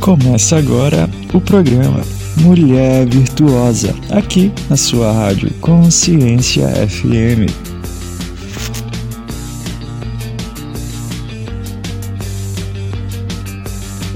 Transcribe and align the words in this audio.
Começa 0.00 0.56
agora 0.56 1.08
o 1.34 1.40
programa 1.40 2.00
Mulher 2.40 3.04
Virtuosa, 3.06 3.88
aqui 4.16 4.52
na 4.70 4.76
sua 4.76 5.12
rádio 5.12 5.52
Consciência 5.60 6.66
FM. 6.88 7.50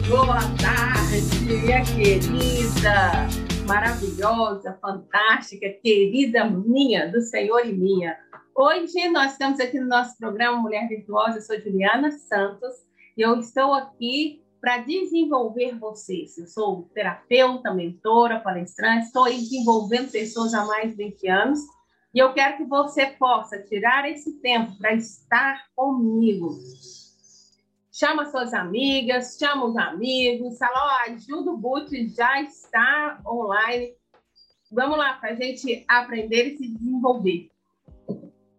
Boa 0.09 0.41
tarde, 0.61 1.45
minha 1.45 1.85
querida, 1.85 3.29
maravilhosa, 3.67 4.79
fantástica, 4.81 5.69
querida 5.83 6.49
minha, 6.49 7.11
do 7.11 7.21
Senhor 7.21 7.67
e 7.67 7.73
minha. 7.73 8.17
Hoje 8.55 9.09
nós 9.11 9.33
estamos 9.33 9.59
aqui 9.59 9.81
no 9.81 9.89
nosso 9.89 10.17
programa 10.17 10.59
Mulher 10.59 10.89
Virtuosa, 10.89 11.39
eu 11.39 11.43
sou 11.43 11.61
Juliana 11.61 12.11
Santos 12.13 12.73
e 13.17 13.23
eu 13.23 13.39
estou 13.39 13.75
aqui 13.75 14.42
para 14.63 14.79
desenvolver 14.79 15.77
vocês. 15.77 16.39
Eu 16.39 16.47
sou 16.47 16.89
terapeuta, 16.95 17.75
mentora, 17.75 18.39
palestrante, 18.39 19.07
estou 19.07 19.25
desenvolvendo 19.25 20.13
pessoas 20.13 20.55
há 20.55 20.65
mais 20.65 20.91
de 20.91 21.05
20 21.05 21.29
anos 21.29 21.59
e 22.15 22.21
eu 22.21 22.33
quero 22.33 22.59
que 22.59 22.65
você 22.65 23.07
possa 23.07 23.61
tirar 23.61 24.09
esse 24.09 24.41
tempo 24.41 24.79
para 24.79 24.95
estar 24.95 25.65
comigo. 25.75 26.61
Chama 27.91 28.31
suas 28.31 28.55
amigas, 28.55 29.37
chama 29.37 29.65
os 29.67 29.77
amigos, 29.77 30.57
fala, 30.59 30.77
ó, 30.77 31.11
ajuda 31.11 31.51
o 31.51 31.57
Boot, 31.57 32.09
já 32.15 32.41
está 32.41 33.21
online. 33.27 33.95
Vamos 34.71 34.97
lá 34.97 35.15
para 35.15 35.31
a 35.31 35.35
gente 35.35 35.85
aprender 35.89 36.55
e 36.55 36.57
se 36.57 36.69
desenvolver. 36.69 37.51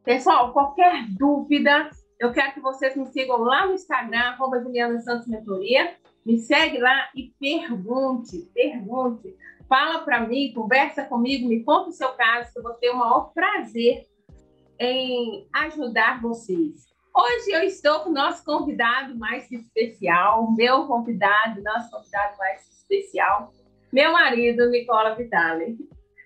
Pessoal, 0.03 0.51
qualquer 0.51 1.07
dúvida, 1.11 1.89
eu 2.19 2.31
quero 2.31 2.53
que 2.53 2.59
vocês 2.59 2.95
me 2.95 3.05
sigam 3.07 3.39
lá 3.39 3.67
no 3.67 3.73
Instagram, 3.73 4.19
arroba 4.19 4.61
Juliana 4.61 4.99
Santos 5.01 5.27
Mentoria. 5.27 5.95
Me 6.25 6.37
segue 6.37 6.77
lá 6.77 7.09
e 7.15 7.33
pergunte, 7.39 8.49
pergunte. 8.53 9.35
Fala 9.67 9.99
para 9.99 10.21
mim, 10.21 10.53
conversa 10.53 11.03
comigo, 11.03 11.47
me 11.47 11.63
conta 11.63 11.89
o 11.89 11.93
seu 11.93 12.09
caso, 12.13 12.51
que 12.51 12.59
eu 12.59 12.63
vou 12.63 12.73
ter 12.73 12.91
o 12.91 12.97
maior 12.97 13.33
prazer 13.33 14.05
em 14.79 15.47
ajudar 15.53 16.21
vocês. 16.21 16.85
Hoje 17.15 17.51
eu 17.51 17.61
estou 17.61 17.99
com 18.01 18.09
o 18.09 18.13
nosso 18.13 18.43
convidado 18.43 19.17
mais 19.17 19.51
especial, 19.51 20.51
meu 20.51 20.87
convidado, 20.87 21.61
nosso 21.61 21.91
convidado 21.91 22.37
mais 22.37 22.67
especial, 22.69 23.53
meu 23.91 24.11
marido, 24.11 24.69
Nicola 24.69 25.15
Vitale. 25.15 25.77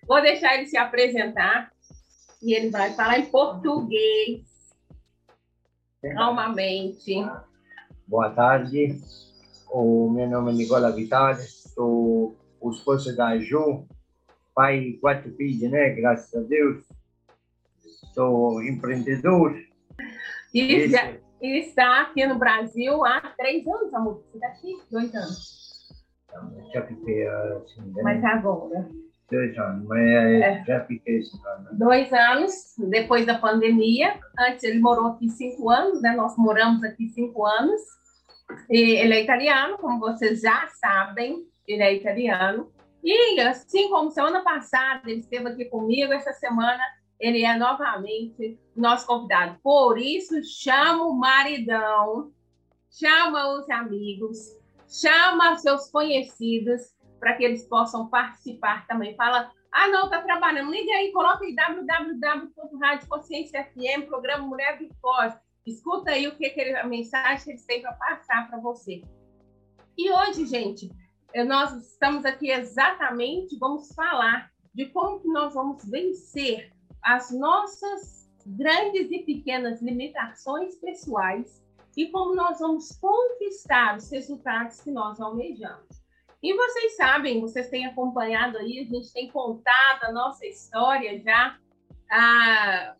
Vou 0.07 0.21
deixar 0.21 0.55
ele 0.55 0.67
se 0.67 0.77
apresentar 0.77 1.71
e 2.41 2.53
ele 2.53 2.69
vai 2.69 2.93
falar 2.93 3.19
em 3.19 3.25
português 3.25 4.56
calmamente. 6.13 7.15
Boa 8.07 8.29
tarde, 8.29 8.99
o 9.71 10.09
meu 10.09 10.29
nome 10.29 10.51
é 10.51 10.55
Nicola 10.55 10.91
Vitale, 10.91 11.41
sou 11.43 12.35
o 12.59 12.71
esposo 12.71 13.15
da 13.15 13.37
Ju, 13.37 13.85
pai 14.55 14.79
de 14.79 14.93
quatro 14.93 15.31
filhos, 15.35 15.69
né? 15.69 15.89
Graças 15.91 16.33
a 16.33 16.47
Deus. 16.47 16.83
Sou 18.13 18.63
empreendedor. 18.63 19.55
E, 20.53 20.89
e 21.41 21.59
está 21.59 22.01
aqui 22.01 22.25
no 22.25 22.39
Brasil 22.39 23.05
há 23.05 23.21
três 23.37 23.67
anos, 23.67 23.93
amor. 23.93 24.23
Você 24.31 24.37
está 24.37 24.47
aqui? 24.47 24.81
Dois 24.89 25.13
anos. 25.13 25.57
Já 26.73 26.85
fiquei 26.85 27.27
assim, 27.27 27.81
né? 27.93 28.03
Mas 28.03 28.23
agora? 28.23 28.89
Dois 29.29 29.57
anos, 29.57 29.85
mas 29.85 30.07
é. 30.07 30.63
já 30.65 30.85
fiquei 30.85 31.19
assim, 31.19 31.37
né? 31.37 31.69
Dois 31.73 32.13
anos, 32.13 32.53
depois 32.77 33.25
da 33.25 33.37
pandemia. 33.37 34.17
Antes 34.39 34.63
ele 34.63 34.79
morou 34.79 35.07
aqui 35.07 35.29
cinco 35.29 35.69
anos, 35.69 36.01
né? 36.01 36.15
Nós 36.15 36.37
moramos 36.37 36.81
aqui 36.83 37.09
cinco 37.09 37.45
anos. 37.45 37.81
E 38.69 38.79
ele 38.79 39.13
é 39.13 39.23
italiano, 39.23 39.77
como 39.77 39.99
vocês 39.99 40.39
já 40.39 40.67
sabem, 40.79 41.45
ele 41.67 41.83
é 41.83 41.93
italiano. 41.93 42.71
E 43.03 43.39
assim 43.41 43.89
como 43.89 44.11
semana 44.11 44.41
passada 44.41 45.01
ele 45.05 45.19
esteve 45.19 45.49
aqui 45.49 45.65
comigo, 45.65 46.13
essa 46.13 46.31
semana 46.33 46.81
ele 47.19 47.43
é 47.43 47.57
novamente 47.57 48.57
nosso 48.75 49.05
convidado. 49.05 49.57
Por 49.61 49.97
isso, 49.97 50.41
chama 50.43 51.03
o 51.03 51.13
maridão, 51.13 52.31
chama 52.89 53.57
os 53.57 53.69
amigos, 53.69 54.37
chama 54.87 55.57
seus 55.57 55.89
conhecidos 55.89 56.81
para 57.19 57.33
que 57.33 57.43
eles 57.43 57.67
possam 57.67 58.07
participar 58.07 58.87
também. 58.87 59.15
Fala, 59.15 59.51
ah, 59.71 59.87
não, 59.89 60.09
tá 60.09 60.21
trabalhando. 60.21 60.71
Liga 60.71 60.91
aí, 60.93 61.11
coloca 61.11 61.43
aí 61.43 61.53
www.radioconsciência.fm, 61.55 64.05
programa 64.07 64.47
Mulher 64.47 64.77
Virtuosa. 64.77 65.41
Escuta 65.65 66.11
aí 66.11 66.27
o 66.27 66.35
que, 66.35 66.47
que 66.49 66.61
ele, 66.61 66.77
a 66.77 66.85
mensagem 66.85 67.43
que 67.43 67.49
eles 67.51 67.65
têm 67.65 67.81
para 67.81 67.93
passar 67.93 68.47
para 68.47 68.59
você. 68.59 69.01
E 69.97 70.11
hoje, 70.11 70.45
gente, 70.45 70.91
eh, 71.33 71.43
nós 71.43 71.73
estamos 71.73 72.23
aqui 72.23 72.51
exatamente, 72.51 73.57
vamos 73.57 73.93
falar 73.93 74.51
de 74.73 74.85
como 74.87 75.19
que 75.19 75.27
nós 75.27 75.53
vamos 75.53 75.83
vencer 75.89 76.71
as 77.03 77.31
nossas 77.31 78.29
grandes 78.45 79.11
e 79.11 79.23
pequenas 79.23 79.81
limitações 79.81 80.75
pessoais 80.75 81.61
e 81.97 82.11
como 82.11 82.35
nós 82.35 82.59
vamos 82.59 82.91
conquistar 82.99 83.97
os 83.97 84.11
resultados 84.11 84.79
que 84.81 84.91
nós 84.91 85.19
almejamos. 85.19 85.96
E 86.41 86.53
vocês 86.53 86.95
sabem, 86.95 87.41
vocês 87.41 87.69
têm 87.69 87.85
acompanhado 87.85 88.57
aí, 88.57 88.79
a 88.79 88.83
gente 88.83 89.11
tem 89.11 89.29
contado 89.29 90.03
a 90.03 90.11
nossa 90.11 90.45
história 90.45 91.19
já 91.19 91.57
ah, 92.11 92.95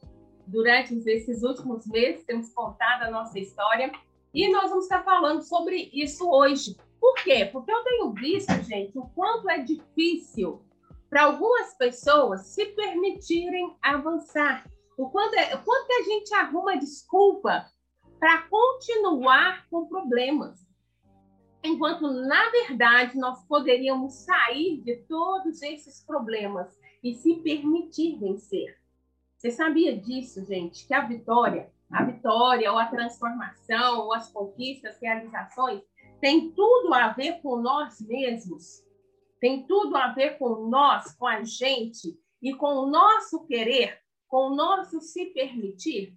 durante 0.47 0.95
esses 1.07 1.43
últimos 1.43 1.85
meses, 1.87 2.25
temos 2.25 2.51
contado 2.53 3.03
a 3.03 3.11
nossa 3.11 3.37
história 3.37 3.91
e 4.33 4.51
nós 4.51 4.69
vamos 4.69 4.85
estar 4.85 5.03
falando 5.03 5.41
sobre 5.41 5.89
isso 5.93 6.29
hoje. 6.29 6.75
Por 6.99 7.15
quê? 7.23 7.45
Porque 7.45 7.71
eu 7.71 7.83
tenho 7.83 8.11
visto, 8.13 8.53
gente, 8.63 8.97
o 8.97 9.07
quanto 9.09 9.49
é 9.49 9.59
difícil 9.59 10.61
para 11.09 11.23
algumas 11.23 11.75
pessoas 11.77 12.47
se 12.47 12.65
permitirem 12.67 13.75
avançar. 13.81 14.65
O 14.97 15.09
quanto, 15.09 15.35
é, 15.35 15.55
o 15.55 15.63
quanto 15.63 15.91
a 15.91 16.03
gente 16.03 16.33
arruma 16.33 16.77
desculpa 16.77 17.65
para 18.19 18.41
continuar 18.43 19.67
com 19.69 19.87
problemas. 19.87 20.66
Enquanto, 21.67 22.07
na 22.11 22.49
verdade, 22.49 23.17
nós 23.17 23.43
poderíamos 23.45 24.13
sair 24.13 24.81
de 24.81 24.97
todos 25.07 25.61
esses 25.61 26.03
problemas 26.03 26.77
e 27.03 27.13
se 27.13 27.35
permitir 27.35 28.17
vencer. 28.17 28.77
Você 29.35 29.51
sabia 29.51 29.95
disso, 29.95 30.43
gente? 30.45 30.87
Que 30.87 30.93
a 30.93 31.05
vitória, 31.05 31.71
a 31.91 32.03
vitória, 32.03 32.71
ou 32.71 32.77
a 32.77 32.87
transformação, 32.87 34.05
ou 34.05 34.13
as 34.13 34.31
conquistas, 34.31 34.99
realizações, 34.99 35.81
tem 36.19 36.51
tudo 36.51 36.93
a 36.93 37.09
ver 37.09 37.41
com 37.41 37.57
nós 37.57 38.01
mesmos 38.01 38.87
tem 39.39 39.65
tudo 39.67 39.95
a 39.95 40.11
ver 40.13 40.37
com 40.37 40.67
nós, 40.67 41.13
com 41.15 41.27
a 41.27 41.43
gente 41.43 42.19
e 42.41 42.53
com 42.53 42.67
o 42.67 42.89
nosso 42.89 43.45
querer, 43.45 43.99
com 44.27 44.51
o 44.51 44.55
nosso 44.55 44.99
se 44.99 45.27
permitir. 45.27 46.15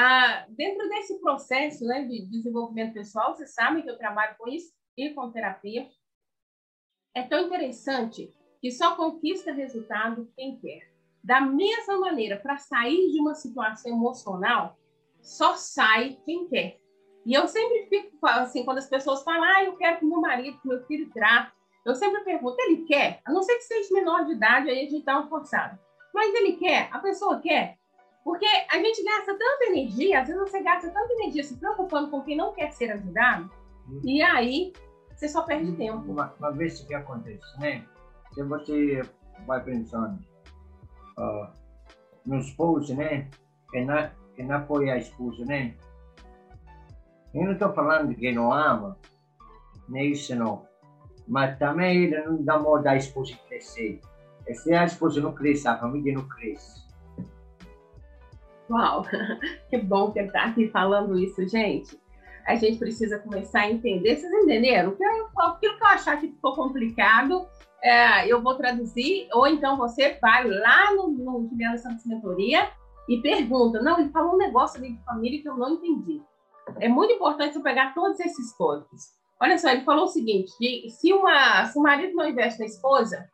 Ah, 0.00 0.46
dentro 0.50 0.88
desse 0.88 1.18
processo 1.18 1.84
né, 1.84 2.04
de 2.04 2.24
desenvolvimento 2.26 2.94
pessoal, 2.94 3.34
vocês 3.34 3.52
sabem 3.52 3.82
que 3.82 3.90
eu 3.90 3.98
trabalho 3.98 4.36
com 4.38 4.48
isso 4.48 4.72
e 4.96 5.10
com 5.10 5.32
terapia. 5.32 5.88
É 7.16 7.24
tão 7.24 7.46
interessante 7.46 8.32
que 8.60 8.70
só 8.70 8.94
conquista 8.94 9.50
resultado 9.50 10.32
quem 10.36 10.56
quer. 10.60 10.88
Da 11.24 11.40
mesma 11.40 11.98
maneira, 11.98 12.36
para 12.36 12.58
sair 12.58 13.10
de 13.10 13.20
uma 13.20 13.34
situação 13.34 13.90
emocional, 13.90 14.78
só 15.20 15.56
sai 15.56 16.16
quem 16.24 16.46
quer. 16.46 16.78
E 17.26 17.34
eu 17.34 17.48
sempre 17.48 17.88
fico 17.88 18.24
assim, 18.24 18.64
quando 18.64 18.78
as 18.78 18.88
pessoas 18.88 19.24
falam, 19.24 19.42
ah, 19.42 19.64
eu 19.64 19.76
quero 19.76 19.98
que 19.98 20.06
meu 20.06 20.20
marido, 20.20 20.60
que 20.60 20.68
meu 20.68 20.80
filho 20.86 21.10
trate, 21.12 21.52
eu 21.84 21.96
sempre 21.96 22.22
pergunto, 22.22 22.56
ele 22.60 22.84
quer? 22.84 23.20
A 23.24 23.32
não 23.32 23.42
ser 23.42 23.56
que 23.56 23.62
seja 23.62 23.92
menor 23.92 24.26
de 24.26 24.34
idade, 24.34 24.70
aí 24.70 24.86
a 24.86 24.88
gente 24.88 25.04
dá 25.04 25.18
uma. 25.18 25.80
Mas 26.14 26.34
ele 26.36 26.52
quer? 26.52 26.88
A 26.92 27.00
pessoa 27.00 27.40
quer? 27.40 27.77
Porque 28.28 28.44
a 28.44 28.76
gente 28.76 29.02
gasta 29.02 29.32
tanta 29.38 29.64
energia, 29.70 30.20
às 30.20 30.28
vezes 30.28 30.42
você 30.42 30.62
gasta 30.62 30.90
tanta 30.90 31.14
energia 31.14 31.42
se 31.42 31.56
preocupando 31.56 32.10
com 32.10 32.20
quem 32.20 32.36
não 32.36 32.52
quer 32.52 32.70
ser 32.72 32.92
ajudado, 32.92 33.50
hum. 33.88 34.02
e 34.04 34.20
aí 34.20 34.70
você 35.16 35.26
só 35.30 35.44
perde 35.44 35.72
tempo. 35.76 36.12
Uma, 36.12 36.34
uma 36.38 36.52
vez 36.52 36.78
que 36.82 36.94
acontece, 36.94 37.58
né? 37.58 37.86
Se 38.34 38.42
você 38.42 39.00
vai 39.46 39.64
pensando 39.64 40.22
uh, 41.18 41.48
no 42.26 42.38
esposo, 42.38 42.94
né? 42.94 43.30
Que 43.70 43.82
não, 43.82 44.10
que 44.36 44.42
não 44.42 44.56
apoia 44.56 44.92
a 44.92 44.98
esposa, 44.98 45.42
né? 45.46 45.74
Eu 47.32 47.44
não 47.44 47.52
estou 47.52 47.72
falando 47.72 48.14
que 48.14 48.30
não 48.30 48.52
ama, 48.52 48.98
nem 49.88 50.12
isso 50.12 50.36
não 50.36 50.68
mas 51.26 51.58
também 51.58 52.04
ele 52.04 52.22
não 52.24 52.42
dá 52.42 52.58
modo 52.58 52.86
a 52.86 52.96
esposa 52.96 53.34
crescer. 53.48 54.02
E 54.46 54.54
se 54.54 54.74
a 54.74 54.84
esposa 54.84 55.18
não 55.18 55.32
cresce, 55.32 55.66
a 55.66 55.78
família 55.78 56.12
não 56.12 56.28
cresce. 56.28 56.87
Uau, 58.70 59.04
que 59.70 59.78
bom 59.78 60.12
que 60.12 60.20
está 60.20 60.44
aqui 60.44 60.68
falando 60.68 61.18
isso, 61.18 61.46
gente. 61.48 61.98
A 62.46 62.54
gente 62.54 62.78
precisa 62.78 63.18
começar 63.18 63.60
a 63.60 63.70
entender. 63.70 64.16
Vocês 64.16 64.32
entenderam? 64.32 64.96
Aquilo 65.36 65.58
que 65.76 65.84
eu 65.84 65.86
achar 65.88 66.18
que 66.18 66.28
ficou 66.28 66.54
complicado, 66.54 67.46
é, 67.82 68.26
eu 68.26 68.42
vou 68.42 68.54
traduzir, 68.54 69.28
ou 69.32 69.46
então 69.46 69.76
você 69.76 70.18
vai 70.20 70.48
lá 70.48 70.94
no, 70.94 71.08
no 71.08 71.48
Juliana 71.48 71.76
Santos 71.76 72.06
Mentoria 72.06 72.70
e 73.08 73.20
pergunta. 73.20 73.82
Não, 73.82 73.98
ele 73.98 74.10
falou 74.10 74.34
um 74.34 74.38
negócio 74.38 74.78
ali 74.78 74.94
de 74.94 75.04
família 75.04 75.42
que 75.42 75.48
eu 75.48 75.56
não 75.56 75.74
entendi. 75.74 76.22
É 76.80 76.88
muito 76.88 77.12
importante 77.12 77.56
eu 77.56 77.62
pegar 77.62 77.94
todos 77.94 78.20
esses 78.20 78.56
pontos. 78.56 79.18
Olha 79.40 79.56
só, 79.56 79.70
ele 79.70 79.84
falou 79.84 80.04
o 80.04 80.08
seguinte: 80.08 80.50
se, 80.90 81.12
uma, 81.12 81.64
se 81.66 81.78
o 81.78 81.82
marido 81.82 82.14
não 82.14 82.28
investe 82.28 82.58
na 82.58 82.66
esposa, 82.66 83.28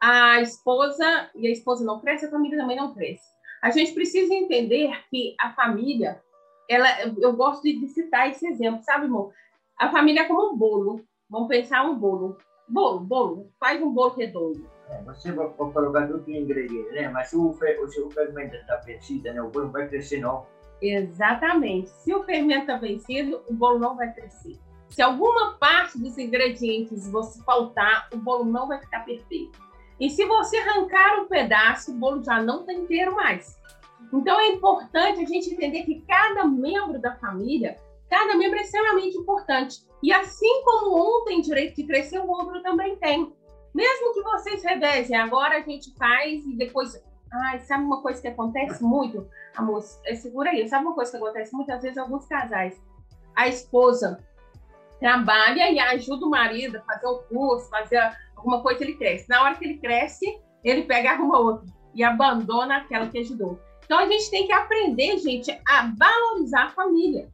a 0.00 0.40
esposa 0.40 1.30
e 1.34 1.46
a 1.46 1.50
esposa 1.50 1.84
não 1.84 2.00
cresce, 2.00 2.26
a 2.26 2.30
família 2.30 2.58
também 2.58 2.76
não 2.76 2.94
cresce. 2.94 3.28
A 3.62 3.70
gente 3.70 3.92
precisa 3.92 4.32
entender 4.34 4.90
que 5.10 5.34
a 5.38 5.52
família, 5.52 6.22
ela, 6.68 6.88
eu 7.18 7.32
gosto 7.34 7.62
de 7.62 7.86
citar 7.88 8.30
esse 8.30 8.46
exemplo, 8.46 8.82
sabe, 8.82 9.06
amor? 9.06 9.32
A 9.78 9.90
família 9.90 10.22
é 10.22 10.24
como 10.24 10.52
um 10.52 10.56
bolo. 10.56 11.04
Vamos 11.28 11.48
pensar 11.48 11.84
um 11.84 11.98
bolo. 11.98 12.38
Bolo, 12.68 13.00
bolo. 13.00 13.50
Faz 13.58 13.82
um 13.82 13.90
bolo 13.92 14.14
redondo. 14.14 14.64
É, 14.88 15.02
você 15.02 15.30
vai 15.32 15.48
colocar 15.50 16.06
todos 16.06 16.22
os 16.22 16.28
ingredientes, 16.28 16.92
né? 16.92 17.08
Mas 17.08 17.28
se 17.28 17.36
o, 17.36 17.52
se 17.88 18.00
o 18.00 18.10
fermento 18.10 18.56
está 18.56 18.76
vencido, 18.76 19.32
né? 19.32 19.42
o 19.42 19.48
bolo 19.48 19.66
não 19.66 19.72
vai 19.72 19.88
crescer, 19.88 20.20
não. 20.20 20.46
Exatamente. 20.80 21.90
Se 21.90 22.14
o 22.14 22.22
fermento 22.24 22.62
está 22.62 22.76
vencido, 22.76 23.42
o 23.48 23.54
bolo 23.54 23.78
não 23.78 23.96
vai 23.96 24.12
crescer. 24.12 24.58
Se 24.88 25.02
alguma 25.02 25.54
parte 25.54 25.98
dos 25.98 26.18
ingredientes 26.18 27.08
você 27.08 27.42
faltar, 27.44 28.08
o 28.12 28.16
bolo 28.16 28.44
não 28.44 28.66
vai 28.66 28.80
ficar 28.80 29.04
perfeito. 29.04 29.58
E 30.00 30.08
se 30.08 30.24
você 30.24 30.56
arrancar 30.56 31.20
um 31.20 31.26
pedaço, 31.26 31.92
o 31.92 31.94
bolo 31.94 32.24
já 32.24 32.42
não 32.42 32.60
está 32.60 32.72
inteiro 32.72 33.14
mais. 33.14 33.60
Então 34.12 34.40
é 34.40 34.48
importante 34.48 35.20
a 35.22 35.26
gente 35.26 35.52
entender 35.52 35.82
que 35.82 36.00
cada 36.08 36.44
membro 36.44 36.98
da 36.98 37.14
família, 37.16 37.76
cada 38.08 38.34
membro 38.34 38.58
é 38.58 38.62
extremamente 38.62 39.16
importante. 39.18 39.84
E 40.02 40.10
assim 40.10 40.64
como 40.64 41.20
um 41.20 41.24
tem 41.24 41.42
direito 41.42 41.76
de 41.76 41.84
crescer, 41.84 42.18
o 42.18 42.28
outro 42.28 42.62
também 42.62 42.96
tem. 42.96 43.32
Mesmo 43.74 44.14
que 44.14 44.22
vocês 44.22 44.64
revezem, 44.64 45.16
agora 45.16 45.58
a 45.58 45.60
gente 45.60 45.94
faz 45.96 46.44
e 46.46 46.56
depois. 46.56 47.00
Ai, 47.32 47.60
sabe 47.60 47.84
uma 47.84 48.02
coisa 48.02 48.20
que 48.20 48.26
acontece 48.26 48.82
muito? 48.82 49.28
Amor, 49.54 49.84
é, 50.06 50.14
segura 50.16 50.50
aí. 50.50 50.66
Sabe 50.68 50.86
uma 50.86 50.94
coisa 50.94 51.10
que 51.10 51.16
acontece 51.18 51.54
muitas 51.54 51.80
vezes 51.82 51.98
alguns 51.98 52.26
casais? 52.26 52.82
A 53.36 53.46
esposa 53.46 54.24
trabalha 54.98 55.70
e 55.70 55.78
ajuda 55.78 56.26
o 56.26 56.30
marido 56.30 56.78
a 56.78 56.82
fazer 56.82 57.06
o 57.06 57.18
curso, 57.22 57.70
fazer 57.70 58.12
alguma 58.40 58.62
coisa, 58.62 58.82
ele 58.82 58.94
cresce. 58.94 59.28
Na 59.28 59.42
hora 59.42 59.54
que 59.54 59.64
ele 59.64 59.78
cresce, 59.78 60.26
ele 60.64 60.82
pega 60.82 61.08
e 61.08 61.12
arruma 61.12 61.38
outra 61.38 61.66
e 61.94 62.02
abandona 62.02 62.78
aquela 62.78 63.08
que 63.08 63.18
ajudou. 63.18 63.60
Então 63.84 63.98
a 63.98 64.06
gente 64.06 64.30
tem 64.30 64.46
que 64.46 64.52
aprender, 64.52 65.18
gente, 65.18 65.50
a 65.66 65.92
valorizar 65.98 66.66
a 66.66 66.70
família. 66.70 67.28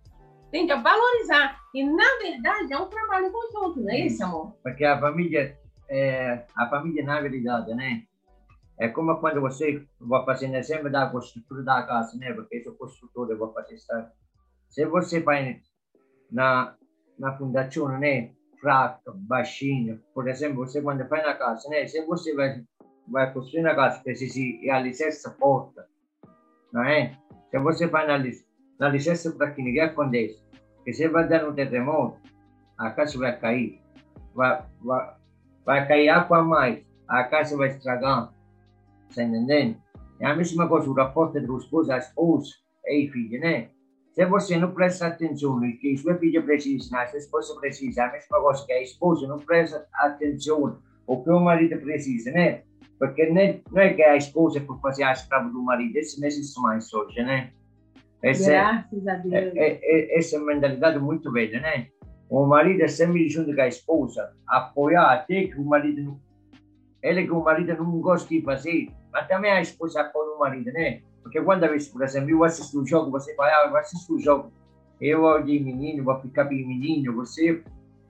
Tem 0.51 0.67
que 0.67 0.75
valorizar. 0.75 1.61
E 1.75 1.85
na 1.85 2.19
verdade 2.23 2.73
é 2.73 2.79
um 2.79 2.89
trabalho 2.89 3.31
conjunto, 3.31 3.81
não 3.81 3.91
é 3.91 4.07
isso, 4.07 4.25
amor? 4.25 4.57
Porque 4.63 4.85
a 4.85 4.99
família, 4.99 5.59
é, 5.89 6.45
a 6.57 6.69
família 6.69 7.05
na 7.05 7.21
verdade, 7.21 7.75
né? 7.75 8.03
É 8.79 8.89
como 8.89 9.19
quando 9.19 9.41
você 9.41 9.87
vai 9.99 10.25
fazer 10.25 10.55
exemplo 10.55 10.91
da 10.91 11.09
construtora 11.09 11.63
da 11.63 11.83
casa, 11.83 12.17
né? 12.19 12.33
Porque 12.33 12.57
eu 12.57 12.65
sou 12.65 12.75
construtor, 12.75 13.31
eu 13.31 13.39
vou 13.39 13.53
fazer 13.53 13.75
isso. 13.75 13.87
Se 14.69 14.85
você 14.87 15.21
vai 15.21 15.61
na 16.31 16.75
na 17.19 17.37
fundação, 17.37 17.89
né? 17.99 18.31
Fraco, 18.61 19.13
baixinho. 19.15 20.01
Por 20.15 20.29
exemplo, 20.29 20.67
você 20.67 20.83
quando 20.83 21.07
vai 21.09 21.23
na 21.23 21.35
casa, 21.35 21.69
né? 21.69 21.87
Se 21.87 22.05
você 22.05 22.35
vai, 22.35 22.63
vai 23.09 23.33
construir 23.33 23.63
na 23.63 23.75
casa, 23.75 24.01
precisa 24.03 24.39
ir 24.39 24.71
a 24.71 24.81
licença 24.81 25.31
porta, 25.31 25.87
não 26.73 26.85
é? 26.85 27.17
Se 27.51 27.59
você 27.59 27.87
vai 27.87 28.07
na, 28.07 28.19
na 28.79 28.89
licença 28.89 29.31
para 29.33 29.51
que 29.53 29.63
ninguém 29.63 29.83
acontece, 29.83 30.43
que 30.85 30.93
você 30.93 31.09
vai 31.09 31.29
dar 31.29 31.49
um 31.49 31.55
terremoto, 31.55 32.19
a 32.79 32.91
casa 32.91 33.19
vai 33.19 33.39
cair, 33.39 33.81
vai, 34.35 34.63
vai, 34.83 35.15
vai 35.65 35.89
cair 35.89 36.09
água 36.09 36.43
mais, 36.43 36.85
a 37.09 37.25
casa 37.25 37.57
vai 37.57 37.69
estragar, 37.69 38.33
está 39.09 39.23
entendendo? 39.23 39.81
É 40.21 40.27
a 40.27 40.35
mesma 40.35 40.69
coisa, 40.69 40.89
o 40.89 40.95
rapporto 40.95 41.39
entre 41.39 41.51
o 41.51 41.59
esposo, 41.59 41.93
a 41.93 41.99
esposa 41.99 42.51
e 42.87 43.09
filho, 43.09 43.41
né? 43.41 43.71
Se 44.17 44.25
você 44.25 44.57
não 44.57 44.73
presta 44.73 45.09
atenção 45.09 45.61
no 45.61 45.77
que 45.77 45.95
sua 45.99 46.15
filha 46.17 46.43
precisa, 46.43 46.99
a 46.99 47.07
sua 47.07 47.19
esposa 47.19 47.55
precisa, 47.61 48.05
a 48.05 48.13
mesma 48.13 48.41
coisa 48.41 48.65
que 48.65 48.73
a 48.73 48.83
esposa 48.83 49.29
não 49.29 49.39
presta 49.39 49.87
atenção 49.93 50.79
o 51.07 51.23
que 51.23 51.29
o 51.29 51.39
marido 51.39 51.79
precisa, 51.79 52.31
né? 52.31 52.63
Porque 52.99 53.27
não 53.27 53.83
é 53.83 53.93
que 53.93 54.03
a 54.03 54.17
esposa 54.17 54.59
por 54.63 54.81
fazer 54.81 55.03
a 55.03 55.13
escrava 55.13 55.51
do 55.51 55.63
marido, 55.63 55.99
isso 55.99 56.19
não 56.19 56.29
existe 56.29 56.59
mais 56.63 56.91
hoje, 56.95 57.23
né? 57.23 57.51
Essa, 58.23 58.53
Graças 58.53 59.07
a 59.07 59.15
Deus. 59.17 59.55
É, 59.55 59.81
é, 59.83 60.19
essa 60.19 60.41
mentalidade 60.41 60.99
muito 60.99 61.31
velha, 61.31 61.61
né? 61.61 61.89
O 62.31 62.47
marido 62.47 62.85
é 62.85 62.89
sempre 62.89 63.29
junto 63.29 63.55
com 63.55 63.61
a 63.61 63.69
esposa, 63.69 64.33
apoiar 64.49 65.13
até 65.13 65.45
que 65.45 65.61
o 65.61 65.65
marido 65.65 66.03
não... 66.03 66.21
Ele 67.03 67.27
que 67.27 67.33
o 67.33 67.45
marido 67.45 67.77
não 67.77 68.01
gosta 68.01 68.27
de 68.31 68.41
fazer, 68.41 68.89
mas 69.13 69.29
também 69.29 69.51
a 69.51 69.61
esposa 69.61 70.01
apoia 70.01 70.31
o 70.31 70.39
marido, 70.39 70.73
né? 70.73 71.03
Porque 71.27 71.43
quando 71.43 71.67
por 71.93 72.03
exemplo, 72.05 72.31
eu 72.31 72.45
assisto 72.45 72.81
o 72.81 72.87
jogo, 72.87 73.11
você 73.11 73.35
vai, 73.35 73.51
ah, 73.51 73.67
eu 73.69 73.77
assisto 73.77 74.15
o 74.15 74.21
jogo, 74.21 74.53
eu 75.01 75.43
de 75.43 75.59
menino, 75.59 76.05
vou 76.05 76.21
ficar 76.21 76.45
bem 76.45 76.65
menino, 76.65 77.13
você, 77.17 77.65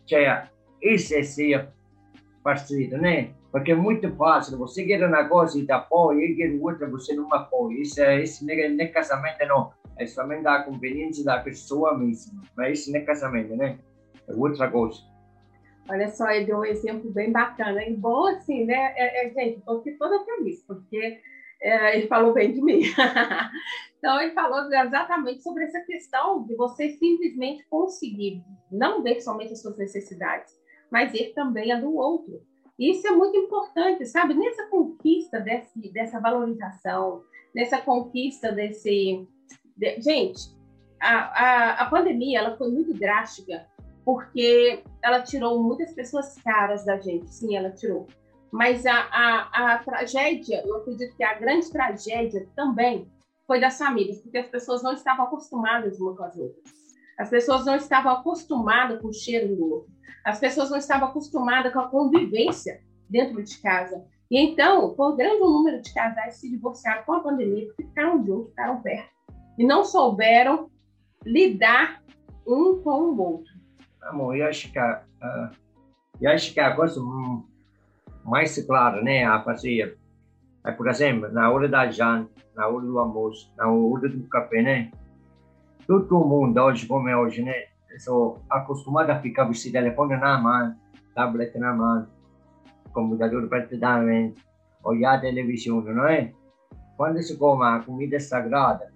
cioè, 0.06 0.50
isso 0.82 1.14
é 1.14 1.22
ser 1.22 1.66
parceiro, 2.44 2.98
né? 3.00 3.30
Porque 3.50 3.72
é 3.72 3.74
muito 3.74 4.14
fácil, 4.16 4.58
você 4.58 4.84
quer 4.84 5.02
uma 5.02 5.24
coisa 5.24 5.58
e 5.58 5.64
te 5.64 5.72
apoia, 5.72 6.22
ele 6.22 6.34
quer 6.34 6.58
outra, 6.60 6.86
você 6.90 7.14
não 7.14 7.32
apoia. 7.32 7.80
Isso, 7.80 8.02
é, 8.02 8.22
isso 8.22 8.44
não 8.44 8.52
é, 8.52 8.68
não 8.68 8.84
é 8.84 8.88
casamento, 8.88 9.46
não. 9.46 9.72
É 9.98 10.04
somente 10.04 10.46
a 10.46 10.62
conveniência 10.62 11.24
da 11.24 11.40
pessoa 11.40 11.96
mesmo. 11.96 12.42
Mas 12.54 12.80
isso 12.80 12.92
não 12.92 12.98
é 12.98 13.02
casamento, 13.02 13.56
né? 13.56 13.78
É 14.28 14.34
outra 14.34 14.70
coisa. 14.70 15.00
Olha 15.88 16.10
só, 16.10 16.30
ele 16.30 16.44
deu 16.44 16.58
um 16.58 16.64
exemplo 16.66 17.10
bem 17.12 17.32
bacana. 17.32 17.82
E 17.82 17.96
bom, 17.96 18.26
assim, 18.26 18.66
né? 18.66 18.92
É, 18.94 19.26
é, 19.26 19.30
gente, 19.30 19.58
estou 19.60 19.78
aqui 19.78 19.92
toda 19.92 20.22
feliz, 20.22 20.62
porque 20.66 21.18
é, 21.66 21.98
ele 21.98 22.06
falou 22.06 22.32
bem 22.32 22.52
de 22.52 22.62
mim. 22.62 22.82
então, 23.98 24.20
ele 24.20 24.32
falou 24.32 24.72
exatamente 24.72 25.42
sobre 25.42 25.64
essa 25.64 25.80
questão 25.80 26.44
de 26.44 26.54
você 26.54 26.90
simplesmente 26.90 27.66
conseguir 27.68 28.40
não 28.70 29.02
ver 29.02 29.20
somente 29.20 29.52
as 29.52 29.60
suas 29.60 29.76
necessidades, 29.76 30.54
mas 30.90 31.10
ver 31.10 31.32
também 31.34 31.72
a 31.72 31.80
do 31.80 31.92
outro. 31.94 32.40
Isso 32.78 33.06
é 33.08 33.10
muito 33.10 33.36
importante, 33.36 34.06
sabe? 34.06 34.34
Nessa 34.34 34.68
conquista 34.68 35.40
desse, 35.40 35.92
dessa 35.92 36.20
valorização, 36.20 37.24
nessa 37.52 37.80
conquista 37.80 38.52
desse. 38.52 39.26
De... 39.76 40.00
Gente, 40.00 40.54
a, 41.00 41.14
a, 41.14 41.82
a 41.82 41.90
pandemia 41.90 42.38
ela 42.38 42.56
foi 42.56 42.70
muito 42.70 42.94
drástica, 42.94 43.66
porque 44.04 44.84
ela 45.02 45.22
tirou 45.22 45.60
muitas 45.60 45.92
pessoas 45.94 46.36
caras 46.42 46.84
da 46.84 46.96
gente. 46.98 47.34
Sim, 47.34 47.56
ela 47.56 47.70
tirou 47.70 48.06
mas 48.52 48.86
a, 48.86 48.94
a, 48.94 49.74
a 49.74 49.78
tragédia, 49.78 50.62
eu 50.64 50.76
acredito 50.76 51.16
que 51.16 51.24
a 51.24 51.34
grande 51.34 51.70
tragédia 51.70 52.48
também 52.54 53.10
foi 53.46 53.60
das 53.60 53.78
famílias, 53.78 54.20
porque 54.20 54.38
as 54.38 54.48
pessoas 54.48 54.82
não 54.82 54.92
estavam 54.92 55.26
acostumadas 55.26 55.98
uma 56.00 56.16
com 56.16 56.24
as 56.24 56.36
outras. 56.36 56.64
As 57.18 57.30
pessoas 57.30 57.64
não 57.64 57.76
estavam 57.76 58.12
acostumadas 58.12 59.00
com 59.00 59.08
o 59.08 59.12
cheiro 59.12 59.54
do 59.54 59.72
outro. 59.72 59.92
As 60.24 60.38
pessoas 60.38 60.70
não 60.70 60.78
estavam 60.78 61.08
acostumadas 61.08 61.72
com 61.72 61.80
a 61.80 61.88
convivência 61.88 62.80
dentro 63.08 63.42
de 63.42 63.58
casa. 63.58 64.04
E 64.30 64.38
então, 64.38 64.94
por 64.94 65.16
grande 65.16 65.40
número 65.40 65.80
de 65.80 65.94
casais 65.94 66.36
se 66.36 66.50
divorciaram 66.50 67.04
com 67.04 67.12
a 67.14 67.20
pandemia, 67.20 67.66
porque 67.66 67.84
ficaram 67.84 68.24
juntos, 68.24 68.50
ficaram 68.50 68.82
perto. 68.82 69.10
E 69.56 69.64
não 69.64 69.84
souberam 69.84 70.68
lidar 71.24 72.02
um 72.46 72.82
com 72.82 73.12
o 73.12 73.20
outro. 73.20 73.52
Amor, 74.02 74.36
eu 74.36 74.46
acho 74.46 74.70
que, 74.70 74.78
uh, 74.78 75.50
eu 76.20 76.30
acho 76.30 76.52
que 76.52 76.60
a 76.60 76.74
coisa 76.74 77.00
mais 78.26 78.60
claro, 78.66 79.02
né, 79.02 79.24
a 79.24 79.40
fazer. 79.42 79.96
É, 80.64 80.72
por 80.72 80.88
exemplo, 80.88 81.32
na 81.32 81.50
hora 81.50 81.68
da 81.68 81.88
janta, 81.88 82.30
na 82.54 82.66
hora 82.66 82.84
do 82.84 82.98
almoço, 82.98 83.52
na 83.56 83.68
hora 83.70 84.08
do 84.08 84.26
café, 84.28 84.62
né? 84.62 84.90
Todo 85.86 86.18
mundo 86.24 86.60
hoje, 86.60 86.86
como 86.86 87.08
é 87.08 87.16
hoje, 87.16 87.42
né? 87.42 87.54
Sou 87.98 88.42
acostumado 88.50 89.10
a 89.10 89.20
ficar 89.20 89.46
com 89.46 89.52
esse 89.52 89.70
telefone 89.70 90.16
na 90.16 90.38
mão, 90.38 90.74
tablet 91.14 91.56
na 91.56 91.72
mão, 91.72 92.06
computador 92.92 93.48
praticamente, 93.48 94.44
olhar 94.82 95.14
a 95.14 95.20
televisão, 95.20 95.80
não 95.80 96.06
é? 96.06 96.32
Quando 96.96 97.22
se 97.22 97.38
come 97.38 97.64
a 97.64 97.78
comida 97.78 98.18
sagrada, 98.18 98.92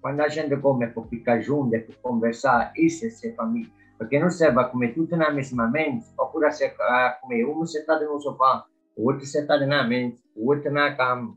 quando 0.00 0.20
a 0.20 0.28
gente 0.28 0.56
come 0.56 0.88
para 0.88 1.02
ficar 1.04 1.40
junto, 1.40 1.70
para 1.70 1.94
conversar, 2.02 2.72
isso 2.76 3.06
é 3.06 3.10
ser 3.10 3.34
família. 3.36 3.70
Porque 3.98 4.18
não 4.18 4.30
serve 4.30 4.64
comer 4.64 4.94
tudo 4.94 5.16
na 5.16 5.30
mesma 5.30 5.68
mente, 5.68 6.06
procura 6.16 6.50
comer 7.20 7.44
um 7.46 7.64
sentado 7.66 8.04
no 8.04 8.20
sofá, 8.20 8.64
outro 8.96 9.24
sentado 9.26 9.66
na 9.66 9.86
mente, 9.86 10.22
outro 10.36 10.70
na 10.72 10.94
cama. 10.94 11.36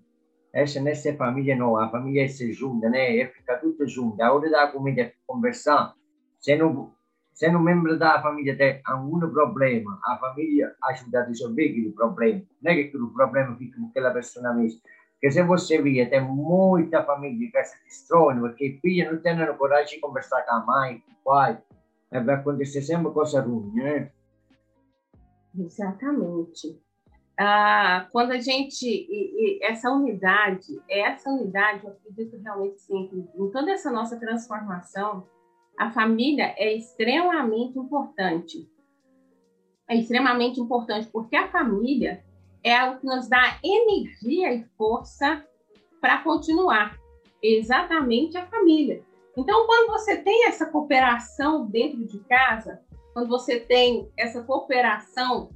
Essa 0.56 0.80
não 0.80 0.88
é 0.90 0.96
família, 0.96 1.54
não. 1.54 1.78
A 1.78 1.90
família 1.90 2.24
é 2.24 2.28
ser 2.30 2.54
junta, 2.54 2.90
né? 2.90 3.18
É 3.18 3.28
ficar 3.28 3.58
tudo 3.58 3.86
junto. 3.88 4.22
A 4.22 4.32
hora 4.32 4.50
da 4.50 4.68
comida 4.68 5.02
é 5.02 5.14
conversar. 5.28 5.94
Se 6.40 6.56
não, 6.56 6.94
se 7.34 7.52
não 7.52 7.62
membro 7.62 8.00
da 8.00 8.22
família 8.22 8.58
tem 8.58 8.80
algum 8.86 9.20
problema, 9.20 10.00
a 10.06 10.18
família 10.18 10.74
ajuda 10.86 11.20
a 11.20 11.26
resolver 11.26 11.66
aquele 11.66 11.92
problema. 11.92 12.42
Não 12.62 12.72
é 12.72 12.76
que 12.76 12.82
aquele 12.88 13.08
problema 13.08 13.58
fica 13.58 13.78
com 13.78 13.88
aquela 13.88 14.12
pessoa 14.12 14.54
mesmo. 14.54 14.80
Porque 15.16 15.32
se 15.32 15.44
você 15.44 15.82
vê, 15.82 16.06
tem 16.06 16.22
muita 16.22 17.04
família 17.04 17.52
que 17.52 17.64
se 17.64 17.84
destrói, 17.84 18.40
porque 18.40 18.80
filha 18.82 19.12
não 19.12 19.20
tem 19.20 19.36
coragem 19.58 19.96
de 19.96 20.02
conversar 20.02 20.42
com 20.44 20.56
a 20.56 20.66
mãe, 20.66 21.00
com 21.00 21.12
o 21.12 21.16
pai, 21.26 21.58
vai 22.12 22.36
acontecer 22.36 22.82
sempre 22.82 23.12
coisa 23.12 23.42
ruim, 23.42 23.72
né? 23.74 24.12
Exatamente. 25.58 26.80
Ah, 27.38 28.08
quando 28.12 28.32
a 28.32 28.40
gente 28.40 28.86
e, 28.86 29.60
e 29.60 29.64
essa 29.64 29.92
unidade, 29.92 30.82
essa 30.90 31.30
unidade, 31.30 31.86
eu 31.86 31.92
acredito 31.92 32.42
realmente 32.42 32.80
sim, 32.82 33.28
em 33.36 33.52
toda 33.52 33.72
essa 33.72 33.92
nossa 33.92 34.18
transformação, 34.18 35.28
A 35.78 35.92
família 35.92 36.54
é 36.58 36.74
extremamente 36.74 37.78
importante. 37.78 38.70
É 39.88 39.96
extremamente 39.98 40.60
importante 40.60 41.08
porque 41.12 41.36
a 41.36 41.50
família 41.50 42.24
é 42.64 42.84
o 42.86 42.98
que 42.98 43.06
nos 43.06 43.28
dá 43.28 43.60
energia 43.64 44.54
e 44.54 44.64
força 44.78 45.46
para 46.00 46.24
continuar. 46.24 46.98
Exatamente 47.44 48.38
a 48.38 48.48
família. 48.48 49.04
Então, 49.38 49.66
quando 49.66 49.92
você 49.92 50.18
tem 50.18 50.48
essa 50.48 50.66
cooperação 50.66 51.66
dentro 51.66 52.06
de 52.06 52.20
casa, 52.20 52.82
quando 53.14 53.28
você 53.28 53.60
tem 53.60 54.10
essa 54.18 54.44
cooperação, 54.44 55.50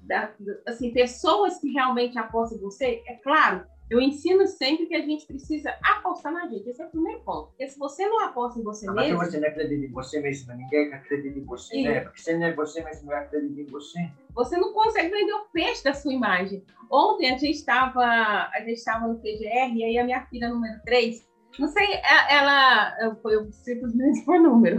da, 0.00 0.32
assim, 0.66 0.90
pessoas 0.92 1.58
que 1.58 1.70
realmente 1.70 2.18
apostam 2.18 2.58
em 2.58 2.60
você, 2.60 3.02
é 3.06 3.14
claro, 3.16 3.66
eu 3.90 4.00
ensino 4.00 4.46
sempre 4.46 4.86
que 4.86 4.94
a 4.94 5.00
gente 5.00 5.26
precisa 5.26 5.74
apostar 5.82 6.32
na 6.32 6.46
gente. 6.46 6.68
Esse 6.68 6.82
é 6.82 6.86
o 6.86 6.90
primeiro 6.90 7.20
ponto. 7.20 7.48
Porque 7.48 7.68
se 7.68 7.78
você 7.78 8.06
não 8.06 8.20
aposta 8.20 8.60
em 8.60 8.62
você 8.62 8.86
não, 8.86 8.94
mesmo. 8.94 9.16
Mas 9.16 9.30
você 9.30 9.40
não 9.40 9.48
acredita 9.48 9.86
em 9.86 9.90
você 9.90 10.20
mesmo, 10.20 10.54
ninguém 10.54 10.92
acredita 10.92 11.38
em 11.38 11.44
você, 11.44 11.82
né? 11.82 12.00
Porque 12.02 12.20
você 12.20 12.36
não 12.36 12.46
é 12.46 12.52
você 12.52 12.84
mesmo, 12.84 13.10
não 13.10 13.16
acredita 13.16 13.60
em 13.60 13.66
você. 13.66 14.10
Você 14.34 14.56
não 14.58 14.72
consegue 14.74 15.10
vender 15.10 15.32
o 15.32 15.46
peixe 15.52 15.82
da 15.82 15.94
sua 15.94 16.12
imagem. 16.12 16.62
Ontem 16.90 17.30
a 17.30 17.38
gente 17.38 17.56
estava 17.56 18.04
a 18.04 18.60
gente 18.60 18.78
estava 18.78 19.08
no 19.08 19.18
PGR 19.20 19.74
e 19.74 19.84
aí 19.84 19.98
a 19.98 20.04
minha 20.04 20.24
filha 20.26 20.48
número 20.48 20.80
3, 20.84 21.26
não 21.58 21.68
sei, 21.68 21.94
é, 21.94 22.36
ela. 22.36 22.96
Eu, 23.00 23.30
eu 23.30 23.52
simplesmente 23.52 24.22
por 24.26 24.40
número, 24.40 24.78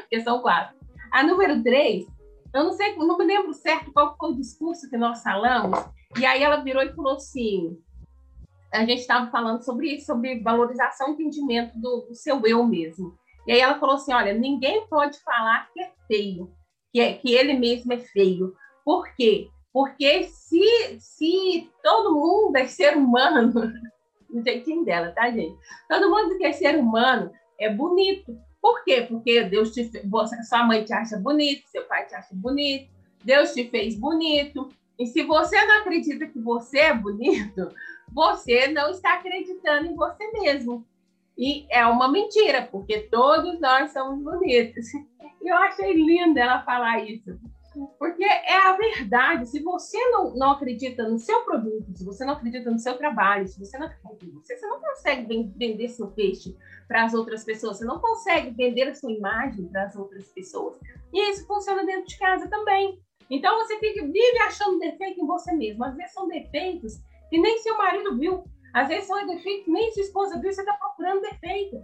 porque 0.00 0.20
são 0.20 0.40
quatro. 0.40 0.76
A 1.10 1.22
número 1.22 1.62
3, 1.62 2.06
eu 2.54 2.64
não 2.64 2.72
sei, 2.72 2.96
não 2.96 3.18
me 3.18 3.24
lembro 3.24 3.52
certo 3.52 3.92
qual 3.92 4.16
foi 4.16 4.30
o 4.30 4.36
discurso 4.36 4.88
que 4.88 4.96
nós 4.96 5.22
falamos, 5.22 5.78
e 6.18 6.24
aí 6.24 6.42
ela 6.42 6.62
virou 6.62 6.82
e 6.82 6.94
falou 6.94 7.14
assim 7.14 7.76
a 8.72 8.84
gente 8.84 9.00
estava 9.00 9.30
falando 9.30 9.62
sobre 9.64 9.94
isso, 9.94 10.06
sobre 10.06 10.40
valorização 10.40 11.08
e 11.08 11.12
entendimento 11.12 11.78
do, 11.78 12.06
do, 12.08 12.14
seu 12.14 12.40
eu 12.46 12.64
mesmo. 12.64 13.18
E 13.46 13.52
aí 13.52 13.60
ela 13.60 13.78
falou 13.78 13.96
assim: 13.96 14.12
olha, 14.12 14.32
ninguém 14.32 14.86
pode 14.86 15.18
falar 15.20 15.68
que 15.72 15.80
é 15.80 15.92
feio, 16.06 16.52
que, 16.92 17.00
é, 17.00 17.14
que 17.14 17.34
ele 17.34 17.54
mesmo 17.54 17.92
é 17.92 17.98
feio. 17.98 18.54
Por 18.84 19.12
quê? 19.14 19.48
Porque 19.72 20.24
se, 20.24 20.98
se 20.98 21.70
todo 21.82 22.14
mundo 22.14 22.56
é 22.56 22.66
ser 22.66 22.96
humano, 22.96 23.52
no 24.32 24.42
jeitinho 24.42 24.84
dela, 24.84 25.12
tá, 25.12 25.30
gente? 25.30 25.56
Todo 25.88 26.10
mundo 26.10 26.36
que 26.38 26.44
é 26.44 26.52
ser 26.52 26.76
humano 26.78 27.30
é 27.58 27.68
bonito. 27.68 28.36
Por 28.60 28.84
quê? 28.84 29.06
Porque 29.08 29.42
Deus 29.44 29.72
te 29.72 29.90
você, 30.04 30.42
sua 30.42 30.64
mãe 30.64 30.84
te 30.84 30.92
acha 30.92 31.16
bonito, 31.16 31.68
seu 31.68 31.84
pai 31.84 32.06
te 32.06 32.14
acha 32.14 32.34
bonito, 32.34 32.90
Deus 33.24 33.52
te 33.52 33.68
fez 33.68 33.98
bonito. 33.98 34.68
E 34.98 35.06
se 35.06 35.22
você 35.22 35.64
não 35.64 35.80
acredita 35.80 36.26
que 36.26 36.38
você 36.38 36.78
é 36.78 36.94
bonito, 36.94 37.68
você 38.12 38.68
não 38.68 38.90
está 38.90 39.14
acreditando 39.14 39.86
em 39.86 39.94
você 39.94 40.30
mesmo. 40.32 40.86
E 41.38 41.66
é 41.70 41.86
uma 41.86 42.06
mentira, 42.06 42.68
porque 42.70 43.08
todos 43.10 43.58
nós 43.60 43.92
somos 43.92 44.22
bonitos. 44.22 44.86
Eu 45.40 45.56
achei 45.56 45.94
lindo 45.94 46.38
ela 46.38 46.62
falar 46.62 47.02
isso. 47.02 47.38
Porque 47.98 48.24
é 48.24 48.56
a 48.66 48.72
verdade. 48.76 49.46
Se 49.46 49.60
você 49.62 49.98
não, 50.10 50.34
não 50.34 50.52
acredita 50.52 51.08
no 51.08 51.18
seu 51.18 51.44
produto, 51.44 51.96
se 51.96 52.04
você 52.04 52.24
não 52.24 52.34
acredita 52.34 52.70
no 52.70 52.78
seu 52.78 52.96
trabalho, 52.96 53.46
se 53.46 53.58
você 53.58 53.78
não 53.78 53.86
acredita 53.86 54.24
em 54.24 54.30
você, 54.30 54.56
você 54.56 54.66
não 54.66 54.80
consegue 54.80 55.52
vender 55.56 55.88
seu 55.88 56.08
peixe 56.08 56.56
para 56.88 57.04
as 57.04 57.14
outras 57.14 57.44
pessoas, 57.44 57.78
você 57.78 57.84
não 57.84 58.00
consegue 58.00 58.50
vender 58.50 58.88
a 58.88 58.94
sua 58.94 59.12
imagem 59.12 59.68
para 59.68 59.84
as 59.84 59.94
outras 59.94 60.28
pessoas. 60.32 60.78
E 61.12 61.30
isso 61.30 61.46
funciona 61.46 61.84
dentro 61.84 62.06
de 62.06 62.18
casa 62.18 62.48
também. 62.48 63.00
Então 63.30 63.56
você 63.58 63.78
fica, 63.78 64.04
vive 64.04 64.38
achando 64.40 64.80
defeito 64.80 65.20
em 65.20 65.26
você 65.26 65.52
mesmo. 65.52 65.84
Às 65.84 65.94
vezes 65.94 66.12
são 66.12 66.26
defeitos 66.26 67.00
que 67.28 67.38
nem 67.38 67.58
seu 67.58 67.76
marido 67.78 68.18
viu. 68.18 68.42
Às 68.74 68.88
vezes 68.88 69.06
são 69.06 69.24
defeitos 69.26 69.64
que 69.64 69.70
nem 69.70 69.92
sua 69.92 70.02
esposa 70.02 70.40
viu, 70.40 70.52
você 70.52 70.60
está 70.60 70.74
procurando 70.74 71.20
defeito. 71.20 71.80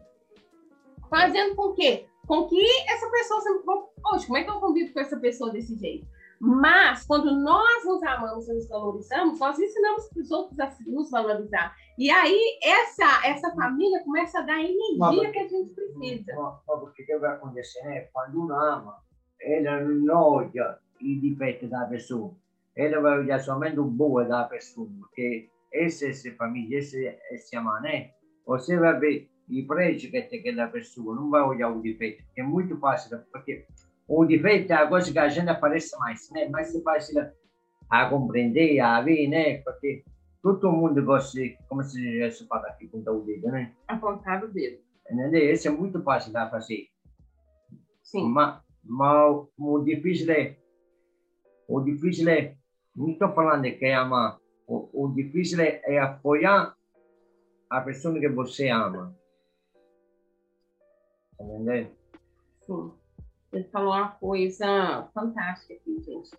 Fazendo 1.08 1.54
com 1.54 1.72
que? 1.72 2.06
Com 2.26 2.46
que 2.48 2.64
essa 2.88 3.08
pessoa 3.10 3.40
sempre. 3.40 3.62
Poxa, 3.64 4.26
como 4.26 4.38
é 4.38 4.44
que 4.44 4.50
eu 4.50 4.60
convivo 4.60 4.92
com 4.92 5.00
essa 5.00 5.16
pessoa 5.16 5.52
desse 5.52 5.76
jeito? 5.76 6.06
Mas, 6.38 7.06
quando 7.06 7.34
nós 7.34 7.84
nos 7.84 8.02
amamos 8.02 8.46
e 8.46 8.52
nos 8.52 8.68
valorizamos, 8.68 9.38
nós 9.38 9.58
ensinamos 9.58 10.08
para 10.08 10.20
os 10.20 10.30
outros 10.30 10.60
a 10.60 10.70
nos 10.86 11.10
valorizar. 11.10 11.74
E 11.98 12.10
aí, 12.10 12.58
essa, 12.62 13.26
essa 13.26 13.54
família 13.54 14.04
começa 14.04 14.40
a 14.40 14.42
dar 14.42 14.56
a 14.56 14.62
energia 14.62 14.98
mas, 14.98 15.30
que 15.30 15.38
a 15.38 15.48
gente 15.48 15.74
precisa. 15.74 16.34
Mas, 16.36 16.82
o 16.82 16.92
que 16.92 17.16
vai 17.16 17.34
acontecer, 17.34 17.82
né? 17.84 18.00
Quando 18.12 18.44
um 18.44 18.52
ama, 18.52 18.98
ele 19.40 19.84
não 20.04 20.22
olha 20.22 20.78
o 21.00 21.20
defeito 21.20 21.68
da 21.68 21.86
pessoa 21.86 22.34
ele 22.76 23.00
vai 23.00 23.20
olhar 23.20 23.40
somente 23.40 23.80
o 23.80 23.84
boa 23.84 24.24
da 24.24 24.44
pessoa, 24.44 24.86
porque 25.00 25.48
esse, 25.72 26.10
essa 26.10 26.30
família, 26.32 26.78
esse, 26.78 27.06
esse 27.30 27.58
mané, 27.58 28.14
você 28.46 28.76
vai 28.76 28.98
ver 29.00 29.30
e 29.48 29.62
prego 29.62 29.98
que 29.98 30.22
tem 30.22 30.40
aquela 30.40 30.68
pessoa, 30.68 31.14
não 31.14 31.30
vai 31.30 31.42
olhar 31.42 31.70
o 31.70 31.80
defeito, 31.80 32.24
é 32.36 32.42
muito 32.42 32.76
fácil, 32.78 33.18
porque 33.32 33.66
o 34.08 34.24
defeito 34.24 34.72
é 34.72 34.76
a 34.76 34.86
coisa 34.86 35.12
que 35.12 35.18
a 35.18 35.28
gente 35.28 35.48
aparece 35.48 35.96
mais, 35.98 36.30
né? 36.32 36.48
mais 36.48 36.72
fácil 36.82 37.30
a 37.88 38.08
compreender, 38.08 38.80
a 38.80 39.00
ver, 39.00 39.28
né? 39.28 39.58
Porque 39.58 40.04
todo 40.42 40.72
mundo 40.72 41.04
gosta, 41.04 41.40
como 41.68 41.82
se 41.82 42.00
diz, 42.00 42.40
fala 42.48 42.68
aqui, 42.68 42.88
com 42.88 42.98
o 42.98 43.20
dedo, 43.24 43.48
né? 43.48 43.72
Apontar 43.88 44.44
o 44.44 44.48
dedo. 44.48 44.78
Entendeu? 45.10 45.50
Esse 45.50 45.68
é 45.68 45.70
muito 45.70 46.02
fácil 46.02 46.32
de 46.32 46.50
fazer. 46.50 46.88
Sim. 48.02 48.28
Mas, 48.28 48.60
mas 48.84 49.46
o 49.56 49.78
difícil 49.84 50.32
é, 50.32 50.56
o 51.68 51.80
difícil 51.80 52.28
é 52.28 52.56
não 52.96 53.10
estou 53.10 53.32
falando 53.32 53.62
de 53.62 53.72
que 53.72 53.86
ama. 53.92 54.40
O, 54.66 55.04
o 55.04 55.14
difícil 55.14 55.60
é, 55.60 55.80
é 55.84 56.00
apoiar 56.00 56.74
a 57.70 57.80
pessoa 57.82 58.18
que 58.18 58.28
você 58.28 58.68
ama. 58.68 59.14
Entendeu? 61.40 61.90
Sim. 62.62 62.92
Ele 63.52 63.64
falou 63.64 63.92
uma 63.92 64.08
coisa 64.12 65.08
fantástica 65.14 65.74
aqui, 65.74 66.02
gente. 66.02 66.30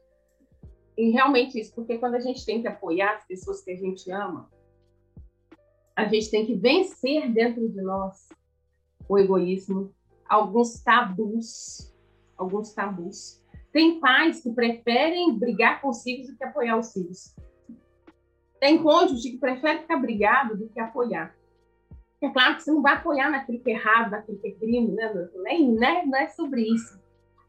E 0.98 1.12
realmente 1.12 1.60
isso, 1.60 1.74
porque 1.76 1.98
quando 2.00 2.16
a 2.16 2.20
gente 2.20 2.46
tem 2.46 2.62
que 2.62 2.68
apoiar 2.68 3.16
as 3.16 3.26
pessoas 3.26 3.62
que 3.62 3.72
a 3.72 3.76
gente 3.76 4.10
ama, 4.12 4.50
a 5.96 6.06
gente 6.06 6.30
tem 6.32 6.46
que 6.46 6.56
vencer 6.56 7.32
dentro 7.32 7.68
de 7.70 7.82
nós 7.82 8.30
o 9.08 9.18
egoísmo, 9.18 9.94
alguns 10.28 10.82
tabus, 10.84 11.96
alguns 12.36 12.74
tabus. 12.74 13.42
Tem 13.72 14.00
pais 14.00 14.42
que 14.42 14.52
preferem 14.52 15.38
brigar 15.38 15.82
com 15.82 15.90
os 15.90 16.02
filhos 16.02 16.28
do 16.28 16.36
que 16.36 16.44
apoiar 16.44 16.78
os 16.78 16.92
filhos. 16.92 17.36
Tem 18.60 18.82
cônjuge 18.82 19.32
que 19.32 19.38
prefere 19.38 19.82
ficar 19.82 19.98
brigado 19.98 20.58
do 20.58 20.68
que 20.68 20.80
apoiar. 20.80 21.37
É 22.22 22.30
claro 22.30 22.56
que 22.56 22.64
você 22.64 22.72
não 22.72 22.82
vai 22.82 22.94
apoiar 22.94 23.30
naquilo 23.30 23.60
que 23.60 23.70
é 23.70 23.74
errado, 23.74 24.12
naquilo 24.12 24.40
que 24.40 24.48
é 24.48 24.52
crime, 24.52 24.92
né? 24.92 25.30
Nem, 25.44 25.72
né? 25.72 26.04
Não 26.06 26.18
é 26.18 26.28
sobre 26.28 26.62
isso. 26.62 27.00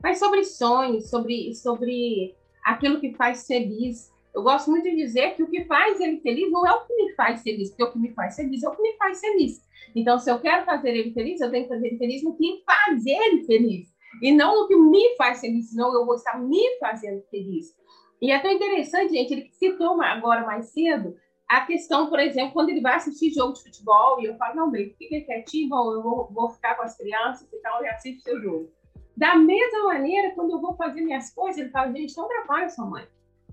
Mas 0.03 0.19
sobre 0.19 0.45
sonhos, 0.45 1.09
sobre, 1.09 1.55
sobre 1.55 2.35
aquilo 2.65 3.01
que 3.01 3.15
faz 3.15 3.47
feliz. 3.47 4.13
Eu 4.35 4.43
gosto 4.43 4.71
muito 4.71 4.85
de 4.85 4.95
dizer 4.95 5.35
que 5.35 5.43
o 5.43 5.49
que 5.49 5.65
faz 5.65 5.99
ele 6.01 6.21
feliz 6.21 6.51
não 6.53 6.67
é 6.67 6.73
o 6.73 6.87
que 6.87 6.95
me 6.95 7.15
faz 7.15 7.43
feliz, 7.43 7.71
porque 7.71 7.85
o 7.85 7.93
que 7.93 7.99
me 7.99 8.13
faz 8.13 8.37
feliz 8.37 8.63
é 8.63 8.69
o 8.69 8.77
que 8.77 8.83
me 8.83 8.93
faz 8.97 9.21
feliz. 9.21 9.63
Então, 9.97 10.19
se 10.19 10.31
eu 10.31 10.39
quero 10.39 10.65
fazer 10.67 10.91
ele 10.91 11.13
feliz, 11.13 11.41
eu 11.41 11.51
tenho 11.51 11.65
que 11.65 11.75
fazer 11.75 11.87
ele 11.89 11.99
feliz 11.99 12.23
no 12.23 12.37
que 12.37 12.63
faz 12.65 13.07
ele 13.07 13.45
feliz. 13.45 13.89
E 14.23 14.33
não 14.33 14.63
no 14.63 14.69
que 14.69 14.77
me 14.77 15.17
faz 15.17 15.41
feliz, 15.41 15.71
senão 15.71 15.93
eu 15.95 16.05
vou 16.05 16.15
estar 16.15 16.39
me 16.39 16.79
fazendo 16.79 17.23
feliz. 17.31 17.75
E 18.21 18.31
é 18.31 18.39
tão 18.39 18.51
interessante, 18.51 19.13
gente, 19.13 19.33
ele 19.33 19.51
citou 19.53 20.01
agora 20.03 20.45
mais 20.45 20.67
cedo 20.67 21.17
a 21.49 21.63
questão, 21.63 22.09
por 22.09 22.19
exemplo, 22.21 22.53
quando 22.53 22.69
ele 22.69 22.83
vai 22.83 22.97
assistir 22.97 23.31
jogo 23.31 23.55
de 23.55 23.63
futebol, 23.63 24.21
e 24.21 24.27
eu 24.27 24.37
falo, 24.37 24.55
não, 24.55 24.71
bem, 24.71 24.95
fica 24.99 25.25
quietinho, 25.25 25.75
eu 25.75 26.03
vou, 26.03 26.29
vou 26.31 26.51
ficar 26.51 26.75
com 26.75 26.83
as 26.83 26.97
crianças 26.97 27.49
e 27.51 27.57
tal, 27.63 27.83
e 27.83 27.89
assiste 27.89 28.23
seu 28.23 28.41
jogo. 28.41 28.71
Da 29.17 29.35
mesma 29.35 29.85
maneira, 29.85 30.35
quando 30.35 30.53
eu 30.53 30.61
vou 30.61 30.77
fazer 30.77 31.01
minhas 31.01 31.33
coisas, 31.33 31.59
ele 31.59 31.71
fala, 31.71 31.93
gente, 31.93 32.17
não 32.17 32.27
atrapalha 32.27 32.69
sua 32.69 32.85
mãe. 32.85 33.09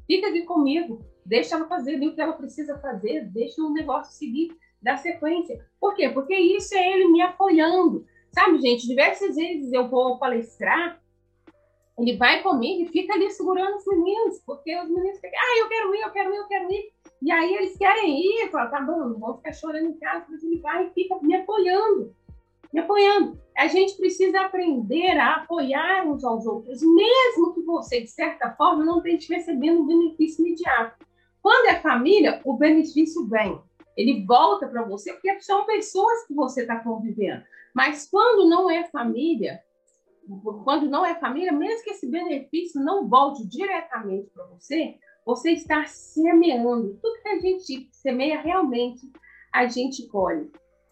Fica 0.05 0.27
aqui 0.27 0.43
comigo, 0.43 0.99
deixa 1.25 1.55
ela 1.55 1.67
fazer 1.67 1.95
o 1.95 2.13
que 2.13 2.21
ela 2.21 2.33
precisa 2.33 2.77
fazer, 2.79 3.25
deixa 3.31 3.61
o 3.61 3.73
negócio 3.73 4.13
seguir, 4.13 4.55
da 4.81 4.97
sequência. 4.97 5.65
Por 5.79 5.95
quê? 5.95 6.09
Porque 6.09 6.35
isso 6.35 6.75
é 6.75 6.91
ele 6.91 7.07
me 7.07 7.21
apoiando. 7.21 8.05
Sabe, 8.31 8.59
gente, 8.59 8.85
diversas 8.85 9.35
vezes 9.35 9.71
eu 9.71 9.89
vou 9.89 10.19
palestrar, 10.19 11.01
ele 11.97 12.17
vai 12.17 12.43
comigo 12.43 12.83
e 12.83 12.91
fica 12.91 13.13
ali 13.13 13.31
segurando 13.31 13.77
os 13.77 13.87
meninos, 13.87 14.39
porque 14.45 14.77
os 14.77 14.89
meninos 14.89 15.19
ficam, 15.19 15.39
ah, 15.39 15.59
eu 15.59 15.67
quero 15.69 15.95
ir, 15.95 16.01
eu 16.01 16.11
quero 16.11 16.33
ir, 16.33 16.37
eu 16.37 16.47
quero 16.47 16.71
ir. 16.71 16.94
E 17.25 17.31
aí 17.31 17.55
eles 17.55 17.75
querem 17.75 18.21
ir, 18.21 18.51
falo, 18.51 18.69
tá 18.69 18.79
bom, 18.79 18.99
não 18.99 19.19
vou 19.19 19.37
ficar 19.37 19.51
chorando 19.51 19.87
em 19.87 19.97
casa, 19.97 20.27
mas 20.29 20.43
ele 20.43 20.59
vai 20.59 20.85
e 20.85 20.91
fica 20.91 21.17
me 21.23 21.33
apoiando, 21.33 22.15
me 22.71 22.79
apoiando. 22.79 23.39
A 23.57 23.65
gente 23.65 23.97
precisa 23.97 24.41
aprender 24.41 25.17
a 25.17 25.37
apoiar 25.37 26.05
uns 26.05 26.23
aos 26.23 26.45
outros, 26.45 26.83
mesmo 26.83 27.55
que 27.55 27.63
você, 27.63 28.01
de 28.01 28.09
certa 28.11 28.51
forma, 28.51 28.85
não 28.85 29.03
esteja 29.03 29.37
recebendo 29.37 29.81
um 29.81 29.87
benefício 29.87 30.45
imediato. 30.45 31.03
Quando 31.41 31.65
é 31.65 31.79
família, 31.79 32.41
o 32.45 32.53
benefício 32.53 33.25
vem. 33.27 33.59
Ele 33.97 34.23
volta 34.23 34.67
para 34.67 34.83
você, 34.83 35.11
porque 35.11 35.41
são 35.41 35.65
pessoas 35.65 36.27
que 36.27 36.33
você 36.35 36.61
está 36.61 36.75
convivendo. 36.75 37.43
Mas 37.73 38.07
quando 38.07 38.47
não 38.47 38.69
é 38.69 38.83
família, 38.89 39.63
quando 40.63 40.87
não 40.87 41.03
é 41.03 41.15
família, 41.15 41.51
mesmo 41.51 41.83
que 41.83 41.89
esse 41.89 42.07
benefício 42.07 42.79
não 42.79 43.09
volte 43.09 43.43
diretamente 43.47 44.29
para 44.29 44.45
você, 44.45 44.99
você 45.25 45.51
está 45.51 45.85
semeando. 45.85 46.99
Tudo 47.01 47.21
que 47.21 47.29
a 47.29 47.39
gente 47.39 47.89
semeia 47.91 48.39
realmente, 48.39 49.11
a 49.51 49.65
gente 49.65 50.07
colhe. 50.07 50.51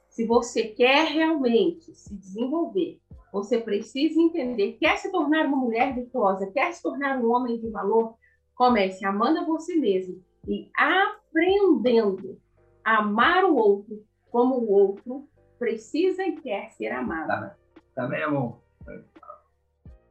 Se 0.09 0.25
você 0.25 0.63
quer 0.69 1.07
realmente 1.07 1.93
se 1.93 2.15
desenvolver, 2.15 2.99
você 3.31 3.59
precisa 3.59 4.19
entender, 4.19 4.73
quer 4.73 4.97
se 4.97 5.11
tornar 5.11 5.45
uma 5.45 5.57
mulher 5.57 5.93
virtuosa, 5.93 6.51
quer 6.51 6.71
se 6.73 6.81
tornar 6.81 7.19
um 7.19 7.31
homem 7.31 7.59
de 7.59 7.69
valor, 7.69 8.15
comece 8.55 9.05
amando 9.05 9.45
você 9.45 9.75
mesmo 9.75 10.23
e 10.47 10.69
aprendendo 10.77 12.39
a 12.83 12.99
amar 12.99 13.43
o 13.45 13.55
outro 13.55 14.03
como 14.29 14.55
o 14.55 14.71
outro 14.71 15.27
precisa 15.57 16.23
e 16.23 16.33
quer 16.33 16.69
ser 16.71 16.91
amado. 16.91 17.55
Também, 17.95 18.21
amor, 18.23 18.59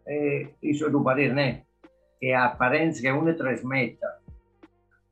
é, 0.06 0.48
isso 0.62 0.88
do 0.90 1.02
parere, 1.02 1.32
né? 1.32 1.64
Que 2.22 2.32
a 2.32 2.44
aparência 2.44 3.02
que 3.02 3.10
uno 3.10 3.36
trasmetta, 3.36 4.06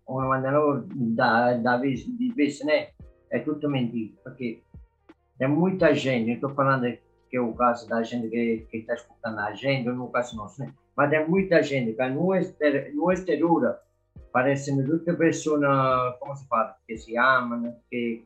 quando 0.04 0.40
não 0.48 0.86
dá, 1.16 1.54
dá 1.54 1.76
de 1.76 2.32
vez, 2.36 2.64
né? 2.64 2.90
É 3.32 3.40
tudo 3.40 3.68
mentira, 3.68 4.14
porque 4.22 4.62
tem 5.36 5.48
muita 5.48 5.92
gente, 5.92 6.30
estou 6.30 6.50
falando 6.50 6.86
que 7.28 7.36
é 7.36 7.40
o 7.40 7.52
caso 7.52 7.88
da 7.88 8.00
gente 8.04 8.28
que, 8.28 8.66
que 8.70 8.76
está 8.76 8.94
escutando 8.94 9.40
a 9.40 9.52
gente, 9.54 9.88
no 9.88 10.06
caso 10.08 10.36
nosso, 10.36 10.60
né? 10.60 10.72
Mas 10.96 11.10
tem 11.10 11.28
muita 11.28 11.60
gente 11.64 11.94
que 11.94 12.08
no, 12.10 12.32
exter, 12.32 12.94
no 12.94 13.10
exterior 13.10 13.76
parecem 14.32 14.84
tutte 14.84 15.12
persone, 15.14 15.66
como 16.20 16.36
se 16.36 16.46
fala, 16.46 16.76
que 16.86 16.96
se 16.96 17.16
amam, 17.16 17.74
que 17.90 18.24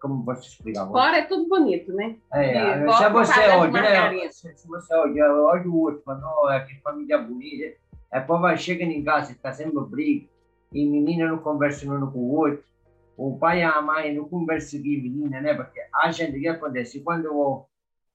como 0.00 0.24
posso 0.24 0.48
explicar? 0.48 0.86
Fora 0.86 1.18
é 1.18 1.22
tudo 1.22 1.48
bonito, 1.48 1.92
né? 1.92 2.16
É, 2.32 2.78
se 2.92 3.08
você 3.08 3.40
olha, 3.48 3.72
né? 3.72 4.28
Se, 4.30 4.56
se, 4.56 4.68
você 4.68 4.94
olha, 4.94 5.32
olha 5.32 5.68
o 5.68 5.80
outro, 5.80 6.02
não, 6.06 6.50
é 6.50 6.60
que 6.60 6.80
família 6.80 7.18
bonita. 7.18 7.76
É 8.12 8.20
povo 8.20 8.56
chega 8.56 8.84
em 8.84 9.02
casa, 9.02 9.32
está 9.32 9.52
sempre 9.52 9.80
briga, 9.88 10.26
e 10.72 10.86
menina 10.86 11.28
não 11.28 11.38
conversa 11.38 11.86
um 11.86 12.10
com 12.10 12.18
o 12.18 12.34
outro, 12.34 12.64
o 13.16 13.38
pai 13.38 13.60
e 13.60 13.62
a 13.62 13.80
mãe 13.80 14.14
não 14.14 14.28
conversam 14.28 14.80
com 14.80 14.86
a 14.86 14.90
menina, 14.90 15.40
né? 15.40 15.54
Porque 15.54 15.80
a 15.94 16.12
gente, 16.12 16.36
o 16.36 16.40
que 16.40 16.48
acontece? 16.48 17.00
Quando 17.02 17.66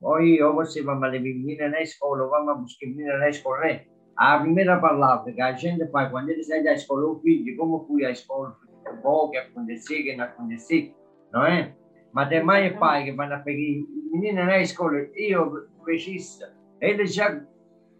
hoje 0.02 0.42
ou 0.44 0.56
você 0.56 0.82
vai 0.82 0.96
levar 0.96 1.24
menina 1.24 1.70
na 1.70 1.82
escola, 1.82 2.24
ou 2.24 2.30
vamos 2.30 2.62
buscar 2.62 2.88
menina 2.88 3.18
na 3.18 3.30
escola, 3.30 3.62
né? 3.62 3.86
A 4.16 4.40
primeira 4.40 4.80
palavra 4.80 5.32
que 5.32 5.42
a 5.42 5.54
gente 5.54 5.88
faz 5.88 6.12
quando 6.12 6.30
ele 6.30 6.44
sai 6.44 6.64
da 6.64 6.74
escola, 6.74 7.08
o 7.08 7.20
filho, 7.22 7.58
como 7.58 7.86
fui 7.88 8.06
à 8.06 8.12
escola, 8.12 8.56
o 9.04 9.30
que 9.30 9.38
aconteceu, 9.38 10.04
que 10.04 10.16
não 10.16 10.26
aconteceu, 10.26 10.94
não 11.32 11.46
é? 11.46 11.74
Mas 12.14 12.30
tem 12.30 12.44
mãe 12.44 12.68
e 12.68 12.78
pai 12.78 13.06
que 13.06 13.14
vão 13.14 13.28
pegar 13.28 13.86
menina 14.12 14.46
na 14.46 14.60
escola, 14.60 14.98
eu, 15.16 15.68
regista, 15.88 16.54
eles 16.80 17.16
já, 17.16 17.42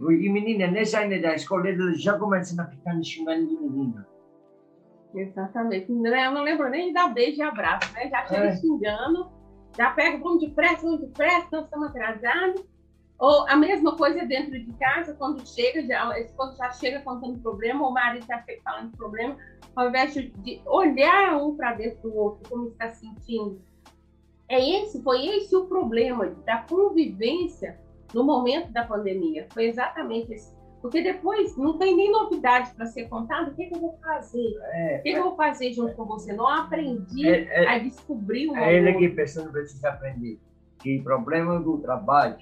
e 0.10 0.30
menina 0.30 0.68
nem 0.68 0.86
saindo 0.86 1.22
da 1.22 1.36
escola, 1.36 1.68
eles 1.68 2.02
já 2.02 2.18
começam 2.18 2.64
a 2.64 2.68
ficar 2.68 3.02
xingando 3.04 3.48
de 3.48 3.56
menina. 3.56 4.08
Exatamente. 5.14 5.92
Eu 5.92 6.32
não 6.32 6.44
lembro 6.44 6.70
nem 6.70 6.88
de 6.88 6.94
dar 6.94 7.14
beijo 7.14 7.40
e 7.40 7.42
abraço, 7.42 7.92
né? 7.94 8.10
Já 8.10 8.26
chega 8.26 8.46
é. 8.46 8.56
xingando, 8.56 9.30
já 9.78 9.92
pega, 9.92 10.18
vamos 10.18 10.42
depressa, 10.42 10.82
vamos 10.82 11.02
depressa, 11.02 11.48
nós 11.52 11.66
estamos 11.66 11.90
atrasados. 11.90 12.64
Ou 13.20 13.48
a 13.48 13.56
mesma 13.56 13.96
coisa 13.96 14.26
dentro 14.26 14.52
de 14.52 14.74
casa, 14.74 15.14
quando 15.14 15.46
chega, 15.48 15.86
já, 15.86 16.10
a 16.10 16.20
esposa 16.20 16.58
já 16.58 16.72
chega 16.72 17.02
contando 17.02 17.40
problema, 17.40 17.84
ou 17.84 17.92
o 17.92 17.94
marido 17.94 18.26
já 18.26 18.42
chega 18.42 18.62
falando 18.64 18.98
problema, 18.98 19.38
ao 19.76 19.90
invés 19.90 20.14
de 20.14 20.62
olhar 20.66 21.38
um 21.38 21.56
para 21.56 21.74
dentro 21.74 22.10
do 22.10 22.16
outro, 22.16 22.50
como 22.50 22.70
está 22.70 22.90
sentindo. 22.90 23.62
É 24.50 24.60
esse, 24.60 25.04
foi 25.04 25.28
esse 25.28 25.56
o 25.56 25.68
problema 25.68 26.26
da 26.46 26.64
convivência 26.64 27.80
no 28.14 28.24
momento 28.24 28.72
da 28.72 28.84
pandemia. 28.86 29.48
Foi 29.54 29.66
exatamente 29.66 30.34
esse 30.34 30.62
porque 30.82 31.04
depois 31.04 31.56
não 31.56 31.78
tem 31.78 31.96
nem 31.96 32.12
novidade 32.12 32.74
para 32.74 32.88
ser 32.88 33.08
contado. 33.08 33.52
O 33.52 33.56
que, 33.56 33.68
que, 33.68 33.76
eu 33.76 33.80
vou 33.80 34.00
fazer? 34.04 34.58
É, 34.74 34.98
o 34.98 35.04
que, 35.04 35.12
que, 35.12 35.18
eu 35.18 35.24
vou 35.24 35.36
fazer 35.36 35.72
junto 35.74 35.94
com 35.96 36.06
você? 36.06 36.34
Não 36.34 36.48
aprendi 36.48 37.30
é, 37.30 37.44
é, 37.44 37.68
a 37.68 37.78
descobrir 37.78 38.50
o 38.50 38.56
É 38.56 38.78
ele 38.78 38.94
que 38.96 39.10
pessoa 39.10 39.48
precisa 39.50 39.90
aprender. 39.90 40.40
Que 40.80 41.00
o 41.00 41.04
problema 41.04 41.60
do 41.60 41.78
trabalho 41.78 42.36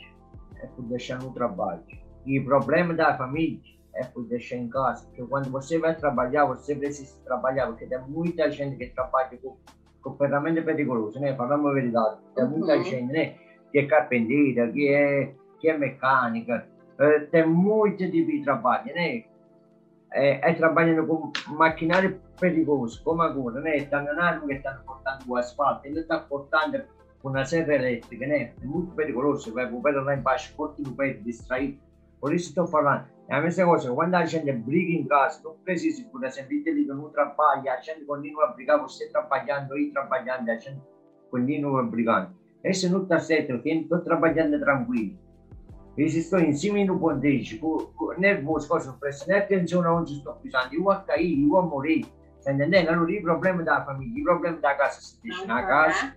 é 0.61 0.67
por 0.67 0.83
deixar 0.85 1.21
no 1.21 1.33
trabalho. 1.33 1.83
E 2.25 2.39
o 2.39 2.45
problema 2.45 2.93
da 2.93 3.17
família 3.17 3.59
é 3.93 4.05
por 4.05 4.23
deixar 4.23 4.55
em 4.55 4.69
casa. 4.69 5.05
Porque 5.07 5.23
quando 5.23 5.51
você 5.51 5.77
vai 5.77 5.93
trabalhar, 5.95 6.45
você 6.45 6.73
precisa 6.73 7.19
trabalhar. 7.25 7.67
Porque 7.67 7.87
tem 7.87 7.99
muita 8.07 8.49
gente 8.49 8.77
que 8.77 8.87
trabalha 8.87 9.37
com, 9.43 9.57
com 10.01 10.15
ferramentas 10.15 10.63
perigosas, 10.63 11.21
né? 11.21 11.35
Falamos 11.35 11.71
a 11.71 11.73
verdade. 11.73 12.21
Tem 12.35 12.47
muita 12.47 12.77
uhum. 12.77 12.83
gente, 12.83 13.11
né? 13.11 13.35
Que 13.73 13.79
é 13.79 13.85
carpinteira, 13.85 14.71
que 14.71 14.87
é, 14.87 15.33
que 15.59 15.69
é 15.69 15.77
mecânica 15.77 16.67
eh, 16.99 17.19
tem 17.31 17.47
muito 17.47 17.97
de 17.97 18.41
trabalho, 18.43 18.93
né? 18.93 19.23
É, 20.11 20.49
é 20.49 20.53
trabalhando 20.53 21.05
com 21.05 21.31
maquinário 21.53 22.19
perigoso, 22.39 23.03
como 23.03 23.21
agora, 23.21 23.61
né? 23.61 23.77
Estão 23.77 23.99
andando 23.99 24.47
que 24.47 24.53
estão 24.53 24.73
cortando 24.85 25.27
o 25.27 25.37
asfalto, 25.37 25.85
ele 25.85 25.99
está 25.99 26.19
cortando 26.19 26.83
com 27.21 27.45
serra 27.45 27.75
elétrica, 27.75 28.25
né? 28.25 28.53
É 28.61 28.65
muito 28.65 28.95
perigoso, 28.95 29.53
vai 29.53 29.71
o 29.71 29.81
lá 29.81 30.15
embaixo, 30.15 30.53
corta 30.55 30.81
no 30.81 30.93
peito, 30.93 31.23
distrair. 31.23 31.79
Por 32.19 32.33
isso 32.33 32.49
estou 32.49 32.67
falando. 32.67 33.05
É 33.29 33.35
a 33.35 33.41
mesma 33.41 33.65
coisa, 33.65 33.93
quando 33.93 34.15
a 34.15 34.25
gente 34.25 34.51
briga 34.51 34.91
em 34.91 35.05
casa, 35.05 35.41
não 35.43 35.53
precisa, 35.63 36.03
por 36.09 36.23
exemplo, 36.23 36.49
te 36.63 36.71
liga 36.71 36.93
no 36.93 37.09
trabalho, 37.09 37.69
a 37.69 37.79
gente 37.79 38.03
continua 38.05 38.45
a 38.45 38.53
brigar, 38.53 38.81
você 38.81 39.07
trabalhando 39.09 39.77
e 39.77 39.91
trabalhando, 39.91 40.49
a 40.49 40.55
gente 40.55 40.81
continua 41.29 41.83
brigando. 41.83 42.31
Esse 42.63 42.89
não 42.89 43.03
está 43.03 43.19
certo, 43.19 43.51
eu 43.51 43.61
estou 43.63 43.99
trabalhando 43.99 44.59
tranquilo. 44.59 45.15
Em 45.95 46.85
no 46.85 46.97
ponteggio, 46.97 47.93
nervoso, 48.17 48.67
cosa 48.67 48.95
prestare 48.97 49.43
attenzione 49.43 49.87
a 49.87 49.93
onde 49.93 50.13
sto 50.13 50.39
pisando, 50.41 50.73
io 50.73 50.89
a 50.89 51.01
cair, 51.01 51.37
io 51.37 51.57
a 51.57 51.63
morire. 51.63 52.07
Stai 52.39 52.53
entendendo? 52.53 52.91
Allora 52.91 53.11
i 53.11 53.21
problemi 53.21 53.63
della 53.63 53.83
famiglia, 53.83 54.19
i 54.19 54.23
problemi 54.23 54.55
della 54.55 54.75
casa 54.75 55.01
si 55.01 55.19
deixano 55.21 55.53
na 55.53 55.65
casa. 55.65 56.15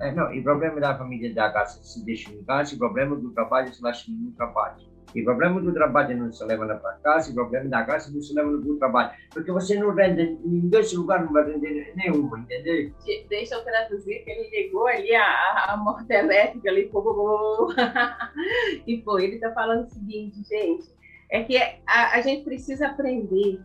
Eh, 0.00 0.10
no, 0.12 0.30
i 0.30 0.42
problemi 0.42 0.74
della 0.74 0.96
famiglia 0.96 1.28
e 1.28 1.32
della 1.32 1.50
casa 1.50 1.82
si 1.82 2.04
deixano 2.04 2.36
in 2.36 2.44
casa, 2.44 2.74
i 2.74 2.76
problemi 2.78 3.18
del 3.18 3.32
trabalho 3.32 3.72
si 3.72 3.80
lasciano 3.80 4.18
no 4.20 4.34
trabalho. 4.34 4.95
I 5.14 5.22
problemi 5.22 5.62
do 5.62 5.72
trabalho 5.72 6.16
não 6.16 6.32
se 6.32 6.44
levam 6.44 6.66
para 6.66 6.92
casa, 7.02 7.30
i 7.30 7.34
problemi 7.34 7.68
da 7.68 7.84
casa 7.84 8.10
não 8.12 8.20
se 8.20 8.34
levam 8.34 8.60
para 8.60 8.70
o 8.70 8.78
trabalho. 8.78 9.10
Porque 9.32 9.52
você 9.52 9.78
não 9.78 9.94
rende, 9.94 10.38
em 10.44 10.68
dois 10.68 10.92
lugares 10.92 11.24
não 11.24 11.32
vai 11.32 11.50
render 11.50 11.92
nenhum, 11.96 12.36
entendeu? 12.36 12.92
Deixa 13.28 13.54
eu 13.54 13.64
traduzir 13.64 14.24
que 14.24 14.30
ele 14.30 14.50
ligou 14.50 14.86
ali 14.86 15.14
a, 15.14 15.66
a 15.68 15.76
morte 15.76 16.12
elétrica 16.12 16.68
ali, 16.68 16.90
e 18.86 19.02
foi. 19.02 19.24
Ele 19.24 19.34
está 19.36 19.52
falando 19.52 19.86
o 19.86 19.90
seguinte, 19.90 20.42
gente, 20.48 20.90
é 21.30 21.42
que 21.44 21.56
a, 21.56 22.16
a 22.16 22.20
gente 22.20 22.44
precisa 22.44 22.88
aprender. 22.88 23.60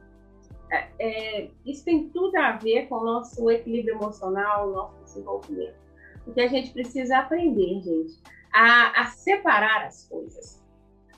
É, 0.72 0.88
é, 1.00 1.50
isso 1.66 1.84
tem 1.84 2.08
tudo 2.10 2.36
a 2.38 2.54
ver 2.54 2.88
com 2.88 2.96
o 2.96 3.04
nosso 3.04 3.50
equilíbrio 3.50 3.96
emocional, 3.96 4.70
o 4.70 4.74
nosso 4.74 5.04
desenvolvimento. 5.04 5.76
Porque 6.24 6.40
a 6.40 6.48
gente 6.48 6.72
precisa 6.72 7.18
aprender, 7.18 7.82
gente, 7.82 8.22
a, 8.54 9.02
a 9.02 9.06
separar 9.08 9.86
as 9.86 10.08
coisas 10.08 10.61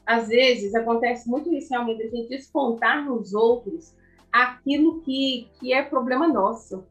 às 0.05 0.27
vezes 0.27 0.75
acontece 0.75 1.29
muito 1.29 1.53
isso 1.53 1.75
a 1.75 1.83
gente 1.83 2.27
descontar 2.27 3.05
nos 3.05 3.33
outros 3.33 3.95
aquilo 4.31 5.01
que, 5.01 5.49
que 5.59 5.73
é 5.73 5.83
problema 5.83 6.27
nosso. 6.27 6.85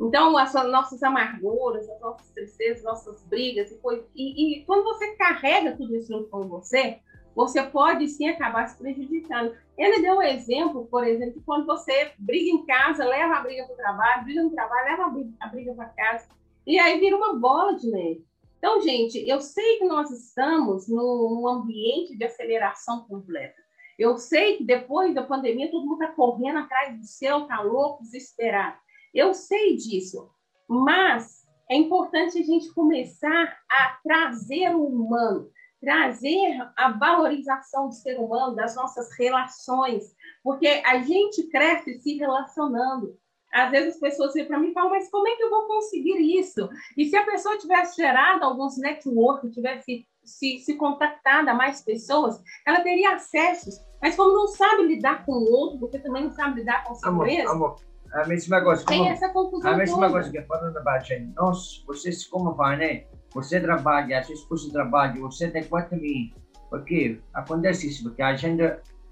Então, 0.00 0.36
as 0.38 0.52
nossas 0.54 1.02
amarguras, 1.02 1.88
as 1.88 2.00
nossas 2.00 2.30
tristezas, 2.30 2.84
nossas 2.84 3.24
brigas, 3.24 3.72
e, 3.72 3.76
e, 4.14 4.60
e 4.60 4.64
quando 4.64 4.84
você 4.84 5.16
carrega 5.16 5.76
tudo 5.76 5.96
isso 5.96 6.12
junto 6.12 6.28
com 6.28 6.46
você, 6.46 6.98
você 7.34 7.62
pode 7.62 8.06
sim 8.08 8.28
acabar 8.28 8.68
se 8.68 8.76
prejudicando. 8.76 9.54
Ele 9.76 10.02
deu 10.02 10.16
um 10.16 10.22
exemplo, 10.22 10.86
por 10.86 11.04
exemplo, 11.04 11.42
quando 11.44 11.66
você 11.66 12.12
briga 12.18 12.50
em 12.50 12.64
casa, 12.64 13.04
leva 13.04 13.36
a 13.36 13.40
briga 13.40 13.64
para 13.64 13.74
o 13.74 13.76
trabalho, 13.76 14.24
briga 14.24 14.42
no 14.42 14.50
trabalho, 14.50 14.84
leva 14.84 15.34
a 15.40 15.46
briga 15.48 15.74
para 15.74 15.86
casa, 15.86 16.28
e 16.66 16.78
aí 16.78 17.00
vira 17.00 17.16
uma 17.16 17.34
bola 17.34 17.74
de 17.76 17.90
neve. 17.90 18.24
Então, 18.58 18.80
gente, 18.82 19.18
eu 19.28 19.40
sei 19.40 19.78
que 19.78 19.84
nós 19.84 20.10
estamos 20.10 20.88
num 20.88 21.46
ambiente 21.48 22.16
de 22.16 22.24
aceleração 22.24 23.06
completa. 23.06 23.56
Eu 23.98 24.16
sei 24.16 24.56
que 24.56 24.64
depois 24.64 25.14
da 25.14 25.22
pandemia 25.22 25.70
todo 25.70 25.86
mundo 25.86 26.02
está 26.02 26.14
correndo 26.14 26.58
atrás 26.58 26.96
do 26.98 27.04
seu, 27.04 27.42
está 27.42 27.60
louco, 27.60 28.02
desesperado. 28.02 28.76
Eu 29.14 29.32
sei 29.32 29.76
disso, 29.76 30.30
mas 30.68 31.46
é 31.70 31.76
importante 31.76 32.38
a 32.38 32.42
gente 32.42 32.72
começar 32.72 33.58
a 33.70 33.98
trazer 34.02 34.74
o 34.74 34.84
humano, 34.84 35.50
trazer 35.80 36.56
a 36.76 36.90
valorização 36.92 37.88
do 37.88 37.94
ser 37.94 38.18
humano, 38.18 38.54
das 38.54 38.74
nossas 38.74 39.16
relações, 39.16 40.14
porque 40.42 40.66
a 40.66 41.02
gente 41.02 41.48
cresce 41.48 41.98
se 42.00 42.16
relacionando. 42.16 43.18
Às 43.52 43.70
vezes 43.70 43.94
as 43.94 44.00
pessoas 44.00 44.34
vêm 44.34 44.46
para 44.46 44.58
mim 44.58 44.70
e 44.70 44.72
falam, 44.74 44.90
mas 44.90 45.10
como 45.10 45.26
é 45.26 45.34
que 45.36 45.42
eu 45.42 45.50
vou 45.50 45.66
conseguir 45.66 46.18
isso? 46.38 46.68
E 46.96 47.06
se 47.06 47.16
a 47.16 47.24
pessoa 47.24 47.56
tivesse 47.58 47.96
gerado 47.96 48.44
alguns 48.44 48.78
network, 48.78 49.50
tivesse 49.50 50.06
se, 50.22 50.58
se 50.58 50.76
contactado 50.76 51.48
a 51.48 51.54
mais 51.54 51.82
pessoas, 51.82 52.40
ela 52.66 52.80
teria 52.80 53.14
acessos. 53.14 53.80
Mas 54.02 54.14
como 54.14 54.34
não 54.34 54.46
sabe 54.48 54.82
lidar 54.84 55.24
com 55.24 55.32
o 55.32 55.50
outro, 55.50 55.78
porque 55.78 55.98
também 55.98 56.24
não 56.24 56.30
sabe 56.30 56.60
lidar 56.60 56.84
com 56.84 56.94
si 56.94 57.10
mesmo. 57.10 57.50
Amor, 57.50 57.76
a 58.12 58.26
mesma 58.26 58.62
coisa. 58.62 58.84
Tem 58.84 58.98
como, 58.98 59.10
essa 59.10 59.28
confusão 59.30 59.72
A 59.72 59.76
mesma 59.76 59.96
toda. 59.96 60.10
coisa 60.10 60.30
que 60.30 60.42
falando 60.42 60.82
para 60.82 60.92
a 60.92 60.98
gente. 61.00 61.32
Nós, 61.34 61.82
vocês 61.86 62.26
como 62.26 62.54
vai, 62.54 62.76
né? 62.76 63.04
Você 63.34 63.60
trabalha, 63.60 64.18
a 64.18 64.22
sua 64.22 64.34
esposa 64.34 64.72
trabalha, 64.72 65.20
você 65.20 65.50
tem 65.50 65.64
quatro 65.64 65.98
mil. 65.98 66.32
Porque 66.70 67.20
acontece 67.32 67.88
isso, 67.88 68.04
porque 68.04 68.22
a 68.22 68.36
gente 68.36 68.62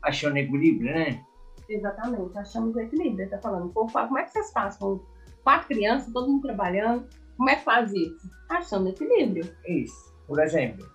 acha 0.02 0.30
um 0.30 0.36
equilíbrio, 0.36 0.94
né? 0.94 1.24
Exatamente, 1.68 2.38
achamos 2.38 2.74
o 2.74 2.80
equilíbrio. 2.80 3.20
Ele 3.20 3.24
está 3.24 3.38
falando, 3.38 3.72
como 3.72 4.18
é 4.18 4.24
que 4.24 4.30
vocês 4.30 4.52
fazem 4.52 4.78
com 4.78 5.00
quatro 5.42 5.68
crianças, 5.68 6.12
todo 6.12 6.28
mundo 6.28 6.42
trabalhando? 6.42 7.08
Como 7.36 7.50
é 7.50 7.56
que 7.56 7.64
faz 7.64 7.92
isso? 7.92 8.30
Achando 8.48 8.88
equilíbrio. 8.88 9.44
Isso. 9.66 10.14
Por 10.26 10.40
exemplo, 10.40 10.86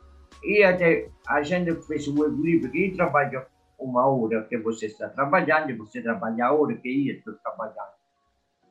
e 0.43 0.63
até 0.63 1.09
a 1.27 1.43
gente 1.43 1.73
fez 1.83 2.07
o 2.07 2.25
equilíbrio 2.25 2.71
que 2.71 2.91
trabalha 2.95 3.47
uma 3.79 4.07
hora 4.07 4.43
que 4.47 4.57
você 4.57 4.87
está 4.87 5.09
trabalhando, 5.09 5.77
você 5.77 6.01
trabalha 6.01 6.45
a 6.45 6.53
hora 6.53 6.75
que 6.77 7.09
eu 7.09 7.15
estou 7.15 7.33
trabalhando. 7.35 7.91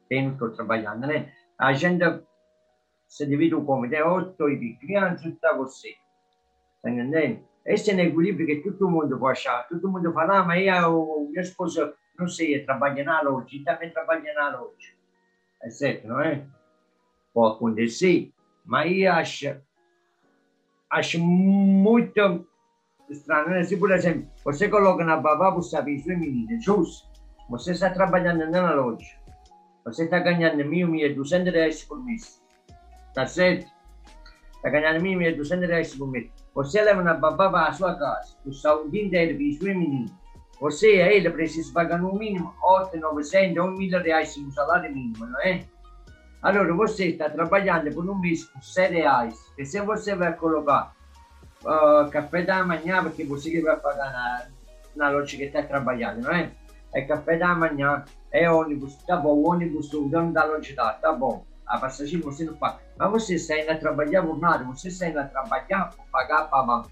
Tempo 0.09 0.33
estou 0.33 0.51
trabalhando, 0.51 1.07
né? 1.07 1.33
A 1.59 1.73
gente 1.73 2.05
se 3.07 3.27
divide 3.27 3.55
o 3.55 3.65
come 3.65 3.89
de 3.89 4.03
8 4.03 4.49
e 4.49 4.77
criança 4.79 5.37
da 5.41 5.55
você. 5.55 5.91
Está 6.77 6.91
entendendo? 6.91 7.45
Esse 7.65 7.95
o 7.95 8.01
equilíbrio 8.01 8.47
que 8.47 8.71
todo 8.71 8.91
mundo 8.91 9.19
pode 9.19 9.39
achar. 9.39 9.69
Todo 9.69 9.91
mundo 9.91 10.13
fala, 10.13 10.39
ah, 10.39 10.45
mas 10.45 10.67
eu, 10.67 11.29
minha 11.31 11.43
esposa, 11.43 11.95
não 12.19 12.27
sei, 12.27 12.65
trabalha 12.65 13.05
na 13.05 13.21
loja, 13.23 13.63
também 13.65 13.91
trabalha 13.91 14.35
na 14.35 14.59
loja. 14.59 14.93
É 15.63 15.69
certo, 15.69 16.09
não 16.09 16.21
é? 16.21 16.45
Pode 17.35 17.57
acontecer, 17.57 18.33
mas 18.65 18.91
eu 18.97 19.13
acho 19.13 19.61
acho 20.91 21.21
muito 21.21 22.47
estranho. 23.09 23.51
Né? 23.51 23.63
Se, 23.63 23.77
por 23.77 23.93
exemplo, 23.93 24.29
você 24.45 24.69
coloca 24.69 25.05
na 25.05 25.17
babá, 25.17 25.51
você 25.51 25.77
avisa 25.77 26.05
feminina, 26.05 26.61
justo? 26.61 27.09
Você 27.49 27.73
está 27.73 27.91
trabalhando 27.91 28.51
na 28.51 28.75
loja. 28.75 29.21
Você 29.85 30.05
está 30.05 30.19
ganhando 30.19 30.65
mil, 30.65 30.89
mil, 30.89 31.15
duzentos 31.15 31.53
reais 31.53 31.85
por 31.85 32.03
mês. 32.05 32.43
Está 33.09 33.27
certo? 33.27 33.71
Está 34.57 34.71
ganhando 34.71 35.03
mil, 35.03 35.19
mil, 35.19 35.37
duzentos 35.37 35.69
reais 35.69 35.95
por 35.95 36.09
mês. 36.09 36.31
Você 36.55 36.83
leva 36.83 37.03
na 37.03 37.15
babá 37.15 37.49
para 37.49 37.69
a 37.69 37.73
sua 37.73 37.95
casa. 37.95 38.35
O 38.45 38.53
saúde 38.53 39.05
inteiro, 39.05 39.31
serviço 39.31 39.61
feminino. 39.61 40.21
Você 40.61 40.97
e 40.97 41.17
ele 41.17 41.31
precisam 41.31 41.73
pagar 41.73 41.99
no 41.99 42.15
mínimo 42.15 42.55
8, 42.63 42.99
900, 42.99 43.65
1 43.65 43.71
mil 43.71 44.03
reais 44.03 44.37
no 44.37 44.53
salário 44.53 44.93
mínimo, 44.93 45.25
não 45.25 45.41
é? 45.41 45.65
Allora 46.43 46.73
você 46.75 47.07
está 47.07 47.31
trabalhando 47.31 47.93
por 47.95 48.09
um 48.09 48.19
mês 48.19 48.45
por 48.45 48.63
100 48.63 48.93
reais, 48.93 49.39
e 49.59 49.65
se 49.65 49.81
você 49.81 50.15
vai 50.15 50.35
colocar 50.35 50.95
uh, 51.65 52.11
café 52.11 52.43
da 52.43 52.65
manhã, 52.65 53.03
porque 53.03 53.25
você 53.25 53.51
que 53.51 53.61
vai 53.61 53.77
pagar 53.77 54.13
na, 54.13 54.47
na 54.97 55.11
loja 55.11 55.37
que 55.37 55.45
está 55.45 55.63
trabalhando, 55.63 56.23
não 56.23 56.33
é? 56.33 56.51
É 56.95 57.03
café 57.03 57.39
da 57.39 57.55
manhã, 57.55 58.05
é 58.31 58.51
ônibus, 58.51 58.97
tá 59.07 59.17
bom, 59.17 59.43
ônibus, 59.49 59.93
o 59.95 60.09
dono 60.09 60.33
da 60.33 60.45
loja 60.45 60.75
dá, 60.75 60.93
tá 60.95 61.13
bom. 61.71 61.77
A 61.77 61.79
passagem 61.79 62.21
você 62.21 62.45
não 62.45 62.55
paga. 62.55 62.81
Mas 62.99 63.11
você 63.11 63.39
sai 63.39 63.69
a 63.69 63.79
trabalhar 63.79 64.23
por 64.23 64.39
nada, 64.39 64.65
você 64.65 64.91
sai 64.91 65.17
a 65.17 65.25
trabalhar 65.25 65.91
por 65.97 66.05
pagar 66.11 66.51
para 66.51 66.63
banco, 66.63 66.91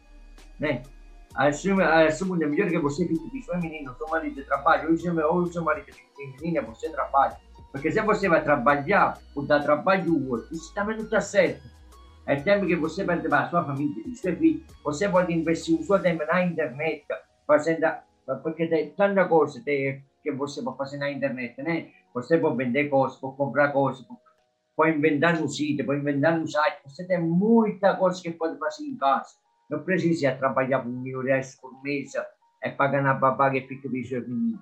né? 0.58 0.82
Assume, 1.34 1.82
assume 1.82 2.46
melhor 2.46 2.68
que 2.68 2.78
você 2.78 3.06
fique 3.06 3.30
com 3.30 3.42
seu 3.42 3.58
menino, 3.58 3.94
seu 3.96 4.08
marido 4.08 4.42
trabalha, 4.44 4.88
ou 4.88 5.42
o 5.42 5.46
seu 5.46 5.62
marido 5.62 5.92
fica 5.92 6.08
menina, 6.18 6.62
você 6.62 6.88
trabalha. 6.90 7.36
Porque 7.70 7.92
se 7.92 8.00
você 8.00 8.28
vai 8.28 8.42
trabalhar 8.42 9.18
por 9.34 9.46
dar 9.46 9.62
trabalho 9.62 10.14
ao 10.14 10.30
outro, 10.30 10.54
isso 10.54 10.74
também 10.74 10.96
não 10.96 11.04
está 11.04 11.20
certo. 11.20 11.62
É 12.26 12.36
tempo 12.36 12.66
que 12.66 12.76
você 12.76 13.04
vai 13.04 13.20
levar 13.20 13.44
a 13.44 13.50
sua 13.50 13.64
família, 13.64 14.04
o 14.06 14.14
seu 14.14 14.36
filho, 14.36 14.64
você 14.82 15.08
pode 15.08 15.32
investir 15.32 15.78
o 15.78 15.82
seu 15.82 16.00
tempo 16.00 16.24
na 16.26 16.44
internet, 16.44 17.04
fazendo, 17.46 17.86
porque 18.42 18.66
tem 18.66 18.90
tanta 18.90 19.26
coisa 19.26 19.60
que 19.62 20.32
você 20.32 20.62
pode 20.62 20.76
fazer 20.78 20.96
na 20.96 21.10
internet, 21.10 21.62
né? 21.62 21.88
Você 22.14 22.38
pode 22.38 22.56
vender 22.56 22.88
coisas, 22.88 23.18
pode 23.18 23.36
comprar 23.36 23.68
coisas, 23.68 24.04
pode 24.78 24.96
inventar 24.96 25.40
no 25.40 25.48
sítio, 25.48 25.84
pode 25.84 26.00
inventar 26.00 26.38
no 26.38 26.46
site, 26.46 26.78
você 26.86 27.04
tem 27.04 27.20
muita 27.20 27.96
coisa 27.96 28.22
que 28.22 28.30
pode 28.30 28.56
fazer 28.60 28.84
em 28.84 28.96
casa. 28.96 29.28
Não 29.68 29.82
precisa 29.82 30.36
trabalhar 30.36 30.78
por 30.78 30.88
mil 30.88 31.20
reais 31.20 31.58
por 31.60 31.82
mês, 31.82 32.12
é 32.62 32.70
pagar 32.70 33.02
na 33.02 33.12
babá 33.12 33.52
e 33.56 33.66
fica 33.66 33.88
com 33.88 34.04
seu 34.04 34.22
menino. 34.22 34.60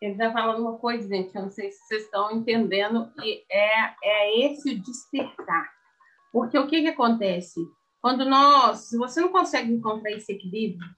Ele 0.00 0.12
está 0.12 0.32
falando 0.32 0.60
uma 0.60 0.78
coisa, 0.78 1.08
gente, 1.08 1.34
eu 1.34 1.42
não 1.42 1.50
sei 1.50 1.72
se 1.72 1.78
vocês 1.80 2.04
estão 2.04 2.30
entendendo, 2.30 3.12
e 3.24 3.44
é, 3.50 3.92
é 4.04 4.46
esse 4.46 4.72
o 4.72 4.80
despertar. 4.80 5.68
Porque 6.32 6.56
o 6.56 6.68
que, 6.68 6.82
que 6.82 6.88
acontece? 6.88 7.60
Quando 8.00 8.24
nós, 8.24 8.88
se 8.88 8.96
você 8.96 9.20
não 9.20 9.30
consegue 9.30 9.72
encontrar 9.72 10.12
esse 10.12 10.32
equilíbrio, 10.32 10.88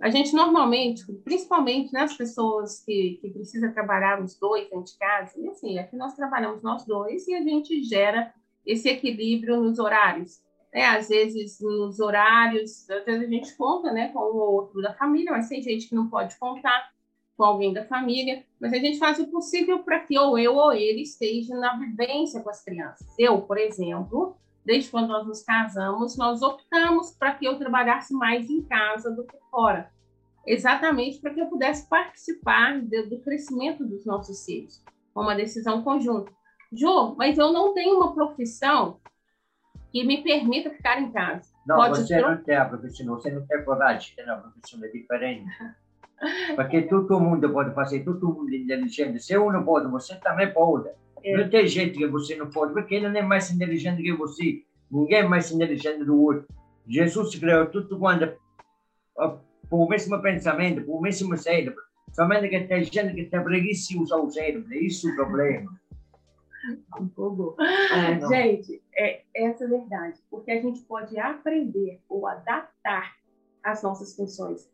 a 0.00 0.08
gente 0.08 0.32
normalmente, 0.34 1.04
principalmente 1.24 1.92
nas 1.92 2.16
pessoas 2.16 2.82
que, 2.84 3.18
que 3.20 3.30
precisam 3.30 3.72
trabalhar 3.72 4.22
os 4.22 4.38
dois 4.38 4.68
dentro 4.70 4.84
de 4.84 4.98
casa, 4.98 5.32
e 5.38 5.48
assim, 5.48 5.78
aqui 5.78 5.96
nós 5.96 6.14
trabalhamos 6.14 6.62
nós 6.62 6.84
dois 6.84 7.26
e 7.26 7.34
a 7.34 7.42
gente 7.42 7.82
gera 7.82 8.32
esse 8.64 8.88
equilíbrio 8.88 9.60
nos 9.60 9.78
horários. 9.78 10.40
Né? 10.72 10.84
Às 10.84 11.08
vezes, 11.08 11.60
nos 11.60 11.98
horários, 11.98 12.88
às 12.88 13.04
vezes 13.04 13.26
a 13.26 13.30
gente 13.30 13.56
conta 13.56 13.92
né, 13.92 14.08
com 14.08 14.20
o 14.20 14.36
outro 14.36 14.80
da 14.80 14.94
família, 14.94 15.32
mas 15.32 15.48
tem 15.48 15.60
gente 15.60 15.88
que 15.88 15.94
não 15.94 16.08
pode 16.08 16.38
contar 16.38 16.90
com 17.36 17.44
alguém 17.44 17.72
da 17.72 17.84
família, 17.84 18.44
mas 18.60 18.72
a 18.72 18.76
gente 18.76 18.98
faz 18.98 19.18
o 19.18 19.26
possível 19.28 19.80
para 19.80 20.00
que 20.00 20.16
ou 20.18 20.38
eu 20.38 20.54
ou 20.54 20.72
ele 20.72 21.02
esteja 21.02 21.56
na 21.56 21.76
vivência 21.76 22.40
com 22.42 22.50
as 22.50 22.62
crianças. 22.62 23.06
Eu, 23.18 23.40
por 23.40 23.56
exemplo, 23.58 24.36
desde 24.64 24.90
quando 24.90 25.08
nós 25.08 25.26
nos 25.26 25.42
casamos, 25.42 26.16
nós 26.16 26.42
optamos 26.42 27.12
para 27.12 27.34
que 27.34 27.46
eu 27.46 27.58
trabalhasse 27.58 28.14
mais 28.14 28.48
em 28.48 28.62
casa 28.62 29.10
do 29.10 29.24
que 29.24 29.36
fora, 29.50 29.90
exatamente 30.46 31.20
para 31.20 31.32
que 31.32 31.40
eu 31.40 31.46
pudesse 31.46 31.88
participar 31.88 32.80
do, 32.80 33.08
do 33.08 33.20
crescimento 33.20 33.84
dos 33.84 34.04
nossos 34.04 34.44
filhos, 34.44 34.82
com 35.14 35.22
uma 35.22 35.34
decisão 35.34 35.82
conjunta. 35.82 36.32
Ju, 36.72 37.14
mas 37.16 37.36
eu 37.36 37.52
não 37.52 37.74
tenho 37.74 37.96
uma 37.96 38.14
profissão 38.14 39.00
que 39.90 40.04
me 40.04 40.22
permita 40.22 40.70
ficar 40.70 41.00
em 41.00 41.10
casa. 41.10 41.50
Não, 41.66 41.76
Pode 41.76 41.98
você 41.98 42.20
não 42.20 42.36
tem 42.42 42.56
a 42.56 42.64
profissão, 42.64 43.06
você 43.06 43.30
não 43.30 43.44
tem 43.46 43.64
coragem, 43.64 44.14
tem 44.14 44.24
uma 44.24 44.36
profissão 44.36 44.84
é 44.84 44.88
diferente. 44.88 45.50
Porque 46.54 46.82
todo 46.82 47.18
mundo 47.18 47.50
pode 47.50 47.74
fazer, 47.74 48.04
todo 48.04 48.28
mundo 48.28 48.52
é 48.52 48.58
inteligente. 48.58 49.20
Se 49.20 49.36
um 49.36 49.50
não 49.50 49.64
pode, 49.64 49.90
você 49.90 50.14
também 50.16 50.52
pode. 50.52 50.90
É. 51.22 51.36
Não 51.36 51.48
tem 51.48 51.66
gente 51.66 51.98
que 51.98 52.06
você 52.06 52.36
não 52.36 52.50
pode, 52.50 52.72
porque 52.72 52.94
ele 52.94 53.08
não 53.08 53.18
é 53.18 53.22
mais 53.22 53.50
inteligente 53.50 54.02
que 54.02 54.12
você. 54.12 54.62
Ninguém 54.90 55.18
é 55.18 55.28
mais 55.28 55.50
inteligente 55.50 56.04
do 56.04 56.20
outro. 56.20 56.46
Jesus 56.86 57.34
criou 57.36 57.66
tudo 57.66 57.98
quando 57.98 58.32
por 59.68 59.84
o 59.84 59.88
mesmo 59.88 60.20
pensamento, 60.20 60.84
por 60.84 60.96
o 60.98 61.00
mesmo 61.00 61.36
cérebro. 61.36 61.80
Somente 62.12 62.48
que 62.48 62.60
tem 62.64 62.82
gente 62.82 63.14
que 63.14 63.24
tem 63.24 63.44
preguiça 63.44 63.88
de 63.88 63.98
usar 63.98 64.16
o 64.16 64.30
cérebro. 64.30 64.72
É 64.74 64.78
isso 64.78 65.08
o 65.08 65.14
problema. 65.14 65.80
É, 67.60 68.28
gente, 68.28 68.82
é, 68.94 69.22
essa 69.34 69.64
é 69.64 69.66
a 69.66 69.70
verdade. 69.70 70.20
Porque 70.28 70.50
a 70.50 70.60
gente 70.60 70.80
pode 70.82 71.18
aprender 71.18 72.00
ou 72.08 72.26
adaptar 72.26 73.14
as 73.62 73.82
nossas 73.82 74.14
funções. 74.16 74.68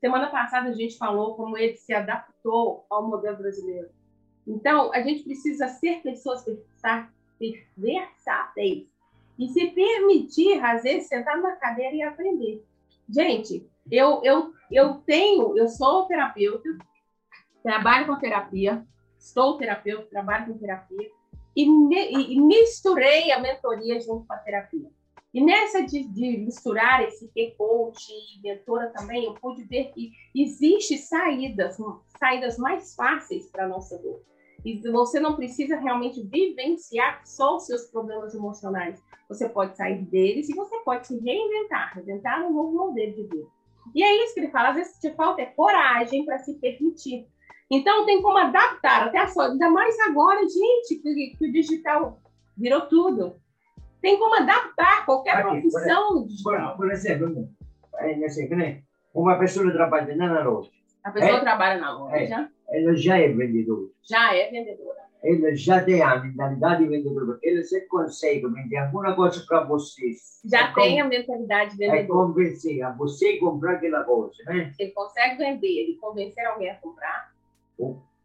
Semana 0.00 0.28
passada 0.30 0.68
a 0.68 0.72
gente 0.72 0.98
falou 0.98 1.36
como 1.36 1.56
ele 1.56 1.76
se 1.76 1.94
adaptou 1.94 2.84
ao 2.90 3.08
modelo 3.08 3.36
brasileiro. 3.36 3.88
Então, 4.46 4.92
a 4.92 5.00
gente 5.02 5.22
precisa 5.22 5.68
ser 5.68 6.02
pessoas 6.02 6.44
versáteis 7.76 8.86
e 9.38 9.48
se 9.48 9.66
permitir, 9.68 10.62
às 10.64 10.82
vezes, 10.82 11.08
sentar 11.08 11.40
na 11.40 11.56
cadeira 11.56 11.94
e 11.94 12.02
aprender. 12.02 12.64
Gente, 13.08 13.66
eu, 13.90 14.22
eu, 14.22 14.52
eu 14.70 14.94
tenho, 15.06 15.56
eu 15.56 15.68
sou 15.68 16.06
terapeuta, 16.06 16.68
trabalho 17.62 18.06
com 18.06 18.18
terapia, 18.18 18.86
sou 19.18 19.56
terapeuta, 19.56 20.08
trabalho 20.10 20.52
com 20.52 20.58
terapia, 20.58 21.10
e, 21.54 21.68
me, 21.68 22.10
e 22.10 22.40
misturei 22.40 23.30
a 23.30 23.38
mentoria 23.38 24.00
junto 24.00 24.26
com 24.26 24.32
a 24.32 24.38
terapia. 24.38 24.90
E 25.34 25.42
nessa 25.42 25.82
de, 25.82 26.04
de 26.04 26.38
misturar 26.38 27.02
esse 27.04 27.28
que 27.28 27.52
coach 27.52 28.12
e 28.12 28.40
mentora 28.42 28.90
também, 28.90 29.24
eu 29.24 29.34
pude 29.34 29.64
ver 29.64 29.90
que 29.92 30.12
existe 30.34 30.98
saídas, 30.98 31.78
saídas 32.18 32.58
mais 32.58 32.94
fáceis 32.94 33.50
para 33.50 33.64
a 33.64 33.68
nossa 33.68 33.96
dor. 33.98 34.20
E 34.64 34.80
você 34.90 35.18
não 35.18 35.34
precisa 35.34 35.76
realmente 35.76 36.22
vivenciar 36.22 37.20
só 37.24 37.56
os 37.56 37.66
seus 37.66 37.86
problemas 37.86 38.34
emocionais. 38.34 39.02
Você 39.28 39.48
pode 39.48 39.76
sair 39.76 40.02
deles 40.02 40.48
e 40.48 40.54
você 40.54 40.78
pode 40.84 41.06
se 41.06 41.18
reinventar, 41.18 41.98
inventar 41.98 42.42
um 42.42 42.52
novo 42.52 42.72
modelo 42.72 43.14
de 43.14 43.22
vida. 43.22 43.48
E 43.94 44.02
é 44.02 44.24
isso 44.24 44.34
que 44.34 44.40
ele 44.40 44.50
fala, 44.50 44.70
às 44.70 44.76
vezes 44.76 45.00
te 45.00 45.10
falta 45.14 45.42
é 45.42 45.46
coragem 45.46 46.24
para 46.24 46.38
se 46.38 46.54
permitir. 46.54 47.26
Então 47.70 48.06
tem 48.06 48.22
como 48.22 48.38
adaptar 48.38 49.08
até 49.08 49.18
a 49.18 49.26
sua, 49.26 49.48
ainda 49.48 49.70
mais 49.70 49.98
agora, 50.00 50.40
gente, 50.42 50.96
que, 51.02 51.36
que 51.36 51.48
o 51.48 51.52
digital 51.52 52.20
virou 52.56 52.82
tudo 52.82 53.42
tem 54.02 54.18
como 54.18 54.34
adaptar 54.34 55.06
qualquer 55.06 55.36
Aqui, 55.36 55.60
profissão. 55.60 56.26
Por, 56.42 56.58
por, 56.58 56.76
por 56.76 56.90
exemplo, 56.90 57.48
né? 58.56 58.82
uma 59.14 59.38
pessoa 59.38 59.72
trabalha 59.72 60.16
na 60.16 60.42
loja. 60.42 60.70
A 61.04 61.10
pessoa 61.12 61.38
é, 61.38 61.40
trabalha 61.40 61.80
na 61.80 61.96
loja. 61.96 62.16
É, 62.16 62.48
ela 62.72 62.96
já 62.96 63.18
é 63.18 63.28
vendedora. 63.28 63.88
Já 64.02 64.34
é 64.34 64.50
vendedora. 64.50 65.02
Ela 65.22 65.54
já 65.54 65.84
tem 65.84 66.02
a 66.02 66.16
mentalidade 66.18 66.82
de 66.82 66.88
vendedora. 66.88 67.38
Ela 67.44 67.62
se 67.62 67.80
consegue 67.82 68.48
vender 68.48 68.76
alguma 68.78 69.14
coisa 69.14 69.44
para 69.46 69.62
vocês. 69.64 70.40
Já 70.44 70.70
é 70.70 70.74
tem 70.74 71.00
a 71.00 71.04
mentalidade 71.04 71.72
de 71.72 71.78
vendedora. 71.78 72.00
É 72.00 72.06
convencer 72.06 72.82
a 72.82 72.90
você 72.90 73.36
comprar 73.36 73.74
aquela 73.74 74.02
coisa, 74.02 74.42
né? 74.46 74.72
Ele 74.78 74.90
consegue 74.90 75.36
vender 75.36 75.90
e 75.90 75.96
convencer 75.96 76.44
alguém 76.44 76.70
a 76.70 76.74
comprar. 76.76 77.32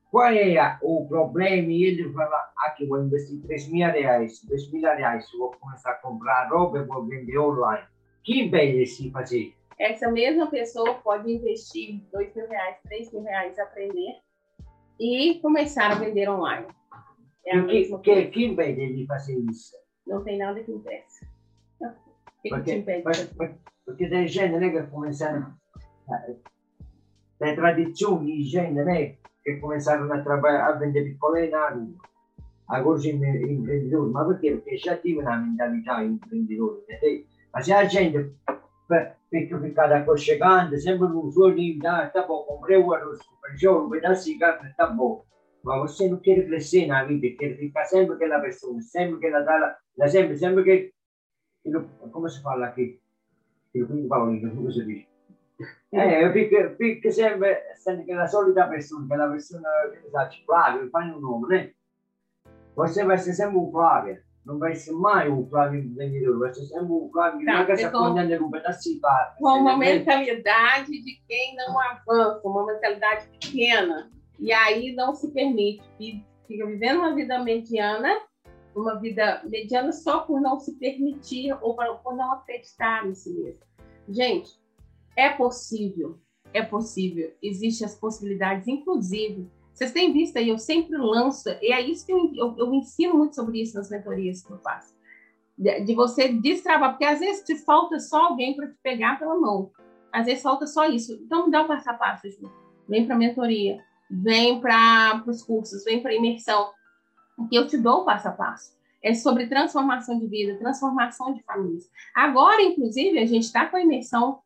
Qual 0.09 0.31
é 0.31 0.79
o 0.81 1.05
problema? 1.05 1.71
Ele 1.71 2.11
fala, 2.13 2.51
aqui 2.59 2.85
vou 2.85 3.03
investir 3.03 3.41
3 3.41 3.69
mil 3.69 3.91
reais, 3.91 4.41
2 4.45 4.71
mil 4.71 4.81
reais, 4.81 5.29
vou 5.37 5.51
começar 5.51 5.91
a 5.91 5.95
comprar 5.95 6.49
roupa, 6.49 6.83
vou 6.85 7.05
vender 7.05 7.37
online. 7.37 7.85
Que 8.23 8.41
impede 8.43 9.11
fazer? 9.11 9.53
Essa 9.77 10.09
mesma 10.09 10.47
pessoa 10.47 10.95
pode 10.95 11.31
investir 11.31 12.01
2 12.11 12.35
mil 12.35 12.47
reais, 12.47 12.77
3 12.87 13.13
mil 13.13 13.21
reais, 13.21 13.59
aprender 13.59 14.15
e 14.99 15.39
começar 15.41 15.91
a 15.91 15.95
vender 15.95 16.29
online. 16.29 16.67
É 17.45 17.57
a 17.57 17.65
que, 17.65 17.73
mesma 17.73 17.99
que, 17.99 18.13
coisa. 18.13 18.29
Que 18.29 18.45
impede 18.45 18.95
de 18.95 19.05
fazer 19.05 19.37
isso? 19.37 19.75
Não 20.05 20.23
tem 20.23 20.37
nada 20.37 20.61
que 20.63 20.71
impeça. 20.71 21.25
que, 22.41 22.61
que 22.61 22.73
impede? 22.73 23.03
perché, 23.03 23.25
perché 23.85 24.09
tem 24.09 24.27
gente 24.27 24.57
né, 24.57 24.69
che 24.69 24.83
começaram 24.87 25.53
le 27.39 27.53
tradizioni 27.53 28.37
di 28.37 28.43
gente 28.43 28.83
né, 28.83 29.17
che 29.43 29.59
começarono 29.59 30.13
a 30.13 30.21
trabalhar 30.21 30.67
a 30.67 30.71
vendere 30.73 31.05
piccoline 31.05 31.49
na 31.49 31.69
rua 31.69 31.87
agora 32.69 32.97
os 32.97 33.05
empreendedores 33.05 34.11
ma 34.11 34.25
perché? 34.25 34.57
perché 34.57 34.75
già 34.75 34.97
tinha 34.97 35.21
una 35.21 35.37
mentalità 35.37 36.01
imprenditori 36.01 36.83
ma 37.51 37.61
se 37.61 37.73
a 37.73 37.85
gente 37.85 38.39
perché 38.87 39.59
ficata 39.59 39.97
aconchegante 39.97 40.79
sempre 40.79 41.07
con 41.07 41.25
un 41.25 41.31
suo 41.31 41.47
limite 41.47 41.87
tá 42.13 42.25
bom 42.25 42.45
comprei 42.45 42.77
o 42.77 42.93
arroz 42.93 43.19
comprei 43.25 43.69
um 43.69 43.89
pedaço 43.89 44.25
de 44.25 44.37
carne 44.37 44.73
tá 44.75 44.87
bom 44.87 45.25
ma 45.63 45.77
você 45.79 46.07
não 46.09 46.17
quer 46.17 46.45
crescer 46.45 46.87
na 46.87 47.03
vida 47.03 47.27
quer 47.37 47.57
ficar 47.57 47.85
sempre 47.85 48.15
aquela 48.15 48.39
pessoa 48.39 48.79
sempre 48.81 49.19
que 49.19 49.27
ela 49.27 49.41
dá 49.41 50.07
sempre 50.07 50.37
sempre 50.37 50.63
que 50.63 50.93
come 52.11 52.29
si 52.29 52.41
parla 52.41 52.71
qui? 52.71 52.99
Quindi 53.71 54.07
Paolino, 54.07 54.53
come 54.53 54.71
si 54.71 54.85
dice? 54.85 55.07
Eh, 55.89 56.29
perché, 56.31 56.75
perché 56.77 57.11
sempre, 57.11 57.73
sempre 57.77 58.05
che 58.05 58.13
la 58.13 58.27
solita 58.27 58.67
persona, 58.67 59.05
che 59.07 59.15
la 59.15 59.27
persona 59.27 59.69
che 59.91 59.99
ne 60.03 60.09
sa, 60.09 60.29
Flavio, 60.45 60.89
fai 60.89 61.09
un 61.09 61.19
nome, 61.19 61.47
né? 61.55 61.75
Può 62.73 62.85
sempre 62.85 63.15
essere 63.15 63.33
sempre 63.33 63.57
un 63.57 63.71
Flavio, 63.71 64.21
non 64.47 64.57
vai 64.57 64.71
essere 64.71 64.95
mai 64.95 65.29
un 65.29 65.45
Flavio 65.49 65.83
vendedor, 65.93 66.37
vai 66.39 66.49
essere 66.49 66.67
sempre 66.67 66.85
um 66.85 67.09
Flávio 67.11 67.39
que 67.39 67.45
Tá, 67.45 67.59
nunca 67.59 67.75
se 67.75 67.83
acompanha 67.83 68.41
um 68.41 68.49
pedaço 68.49 68.89
de 68.89 68.99
carne. 68.99 69.35
Com 69.37 69.59
uma 69.59 69.77
mentalidade 69.77 70.91
de 70.91 71.21
quem 71.27 71.55
não 71.57 71.77
avança, 71.77 72.41
uma 72.47 72.65
mentalidade 72.65 73.27
pequena. 73.27 74.09
E 74.39 74.53
aí 74.53 74.93
não 74.93 75.13
se 75.13 75.33
permite. 75.33 75.83
Fica 76.47 76.65
vivendo 76.65 76.99
uma 76.99 77.13
vida 77.13 77.43
mediana, 77.43 78.21
uma 78.73 78.97
vida 78.97 79.41
mediana 79.43 79.91
só 79.91 80.19
por 80.21 80.39
não 80.39 80.57
se 80.59 80.79
permitir 80.79 81.51
ou 81.61 81.75
por 81.75 82.15
não 82.15 82.31
acreditar 82.31 83.05
em 83.05 83.13
si 83.13 83.33
mesmo. 83.33 83.59
Gente, 84.07 84.51
é 85.17 85.27
possível, 85.29 86.21
é 86.53 86.61
possível. 86.61 87.33
Existem 87.43 87.85
as 87.85 87.95
possibilidades, 87.95 88.65
inclusive. 88.65 89.51
Vocês 89.77 89.91
têm 89.91 90.11
visto 90.11 90.37
aí, 90.37 90.49
eu 90.49 90.57
sempre 90.57 90.97
lanço, 90.97 91.47
e 91.61 91.71
é 91.71 91.79
isso 91.79 92.03
que 92.03 92.11
eu, 92.11 92.33
eu, 92.33 92.55
eu 92.57 92.73
ensino 92.73 93.15
muito 93.15 93.35
sobre 93.35 93.61
isso 93.61 93.77
nas 93.77 93.91
mentorias 93.91 94.41
que 94.41 94.51
eu 94.51 94.57
faço. 94.57 94.95
De, 95.55 95.81
de 95.81 95.93
você 95.93 96.29
destravar, 96.29 96.89
porque 96.89 97.05
às 97.05 97.19
vezes 97.19 97.45
te 97.45 97.55
falta 97.63 97.99
só 97.99 98.25
alguém 98.25 98.55
para 98.55 98.69
te 98.69 98.75
pegar 98.81 99.19
pela 99.19 99.39
mão. 99.39 99.69
Às 100.11 100.25
vezes 100.25 100.41
falta 100.41 100.65
só 100.65 100.87
isso. 100.87 101.13
Então 101.23 101.45
me 101.45 101.51
dá 101.51 101.61
o 101.61 101.67
passo 101.67 101.87
a 101.91 101.93
passo, 101.93 102.27
Ju. 102.27 102.51
Vem 102.89 103.05
para 103.05 103.13
a 103.13 103.19
mentoria, 103.19 103.79
vem 104.09 104.59
para 104.59 105.23
os 105.27 105.43
cursos, 105.43 105.83
vem 105.83 106.01
para 106.01 106.09
a 106.09 106.15
imersão, 106.15 106.71
porque 107.35 107.55
eu 107.55 107.67
te 107.67 107.77
dou 107.77 108.01
o 108.01 108.05
passo 108.05 108.29
a 108.29 108.31
passo. 108.31 108.75
É 109.03 109.13
sobre 109.13 109.45
transformação 109.45 110.17
de 110.17 110.25
vida, 110.25 110.57
transformação 110.57 111.35
de 111.35 111.43
famílias. 111.43 111.87
Agora, 112.15 112.63
inclusive, 112.63 113.19
a 113.19 113.27
gente 113.27 113.43
está 113.43 113.67
com 113.67 113.77
a 113.77 113.81
imersão 113.81 114.39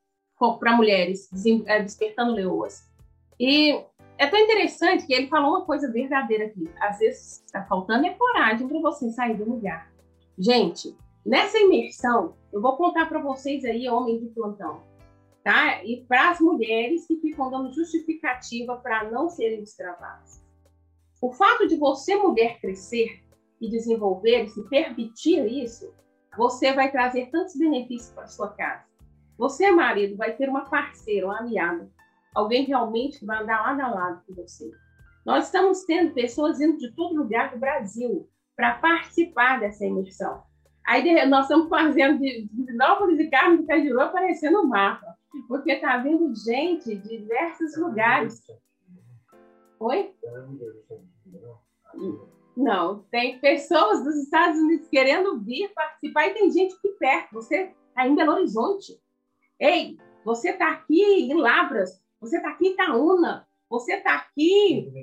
para 0.59 0.75
mulheres, 0.75 1.29
é, 1.67 1.81
despertando 1.81 2.33
leoas. 2.33 2.91
E 3.39 3.83
é 4.21 4.27
tão 4.27 4.39
interessante 4.39 5.07
que 5.07 5.13
ele 5.15 5.25
falou 5.25 5.49
uma 5.49 5.65
coisa 5.65 5.91
verdadeira 5.91 6.45
aqui. 6.45 6.69
Às 6.79 6.99
vezes 6.99 7.43
está 7.43 7.65
faltando 7.65 8.05
é 8.05 8.13
coragem 8.13 8.67
para 8.67 8.79
você 8.79 9.09
sair 9.09 9.35
do 9.35 9.49
lugar. 9.49 9.91
Gente, 10.37 10.95
nessa 11.25 11.57
imersão, 11.57 12.35
eu 12.53 12.61
vou 12.61 12.77
contar 12.77 13.07
para 13.07 13.19
vocês 13.19 13.65
aí, 13.65 13.89
homens 13.89 14.21
de 14.21 14.27
plantão, 14.27 14.83
tá? 15.43 15.83
E 15.83 16.05
para 16.07 16.29
as 16.29 16.39
mulheres 16.39 17.07
que 17.07 17.15
ficam 17.15 17.49
dando 17.49 17.73
justificativa 17.73 18.77
para 18.77 19.09
não 19.09 19.27
serem 19.27 19.61
destravadas. 19.61 20.39
O 21.19 21.31
fato 21.31 21.67
de 21.67 21.75
você, 21.75 22.15
mulher, 22.15 22.59
crescer 22.61 23.23
e 23.59 23.67
desenvolver 23.67 24.49
se 24.49 24.61
permitir 24.69 25.47
isso, 25.47 25.91
você 26.37 26.71
vai 26.73 26.91
trazer 26.91 27.31
tantos 27.31 27.55
benefícios 27.55 28.13
para 28.13 28.27
sua 28.27 28.49
casa. 28.49 28.85
Você, 29.35 29.71
marido, 29.71 30.15
vai 30.15 30.35
ter 30.35 30.47
uma 30.47 30.69
parceira, 30.69 31.25
uma 31.25 31.39
aliada, 31.39 31.89
alguém 32.33 32.65
realmente 32.65 33.19
que 33.19 33.25
vai 33.25 33.41
andar 33.41 33.61
lado 33.61 33.81
a 33.81 33.87
lado 33.87 34.23
com 34.25 34.33
você. 34.33 34.71
Nós 35.25 35.45
estamos 35.45 35.83
tendo 35.83 36.13
pessoas 36.13 36.59
indo 36.59 36.77
de 36.77 36.91
todo 36.91 37.15
lugar 37.15 37.51
do 37.51 37.59
Brasil 37.59 38.27
para 38.55 38.75
participar 38.75 39.59
dessa 39.59 39.85
imersão. 39.85 40.43
Aí 40.85 41.25
nós 41.27 41.45
estamos 41.45 41.69
fazendo 41.69 42.19
de 42.19 42.47
Divinópolis 42.51 43.19
e 43.19 43.29
Carmo 43.29 43.59
de 43.59 43.67
Cajuru 43.67 44.01
aparecer 44.01 44.49
no 44.49 44.67
mapa, 44.67 45.15
porque 45.47 45.73
está 45.73 45.97
vindo 45.97 46.33
gente 46.35 46.95
de 46.95 47.17
diversos 47.19 47.77
lugares. 47.77 48.41
Oi? 49.79 50.13
Não, 52.55 53.03
tem 53.11 53.39
pessoas 53.39 54.03
dos 54.03 54.15
Estados 54.15 54.59
Unidos 54.59 54.87
querendo 54.89 55.39
vir 55.39 55.71
participar 55.73 56.27
e 56.27 56.33
tem 56.33 56.51
gente 56.51 56.75
aqui 56.75 56.89
perto. 56.99 57.33
Você 57.33 57.73
está 57.89 58.07
em 58.07 58.15
Belo 58.15 58.33
Horizonte. 58.33 58.99
Ei, 59.59 59.97
você 60.25 60.49
está 60.49 60.71
aqui 60.71 61.01
em 61.01 61.33
Lavras, 61.33 62.01
você 62.21 62.37
está 62.37 62.49
aqui 62.49 62.67
em 62.67 62.73
Itaúna, 62.73 63.47
você 63.67 63.93
está 63.95 64.15
aqui 64.15 64.93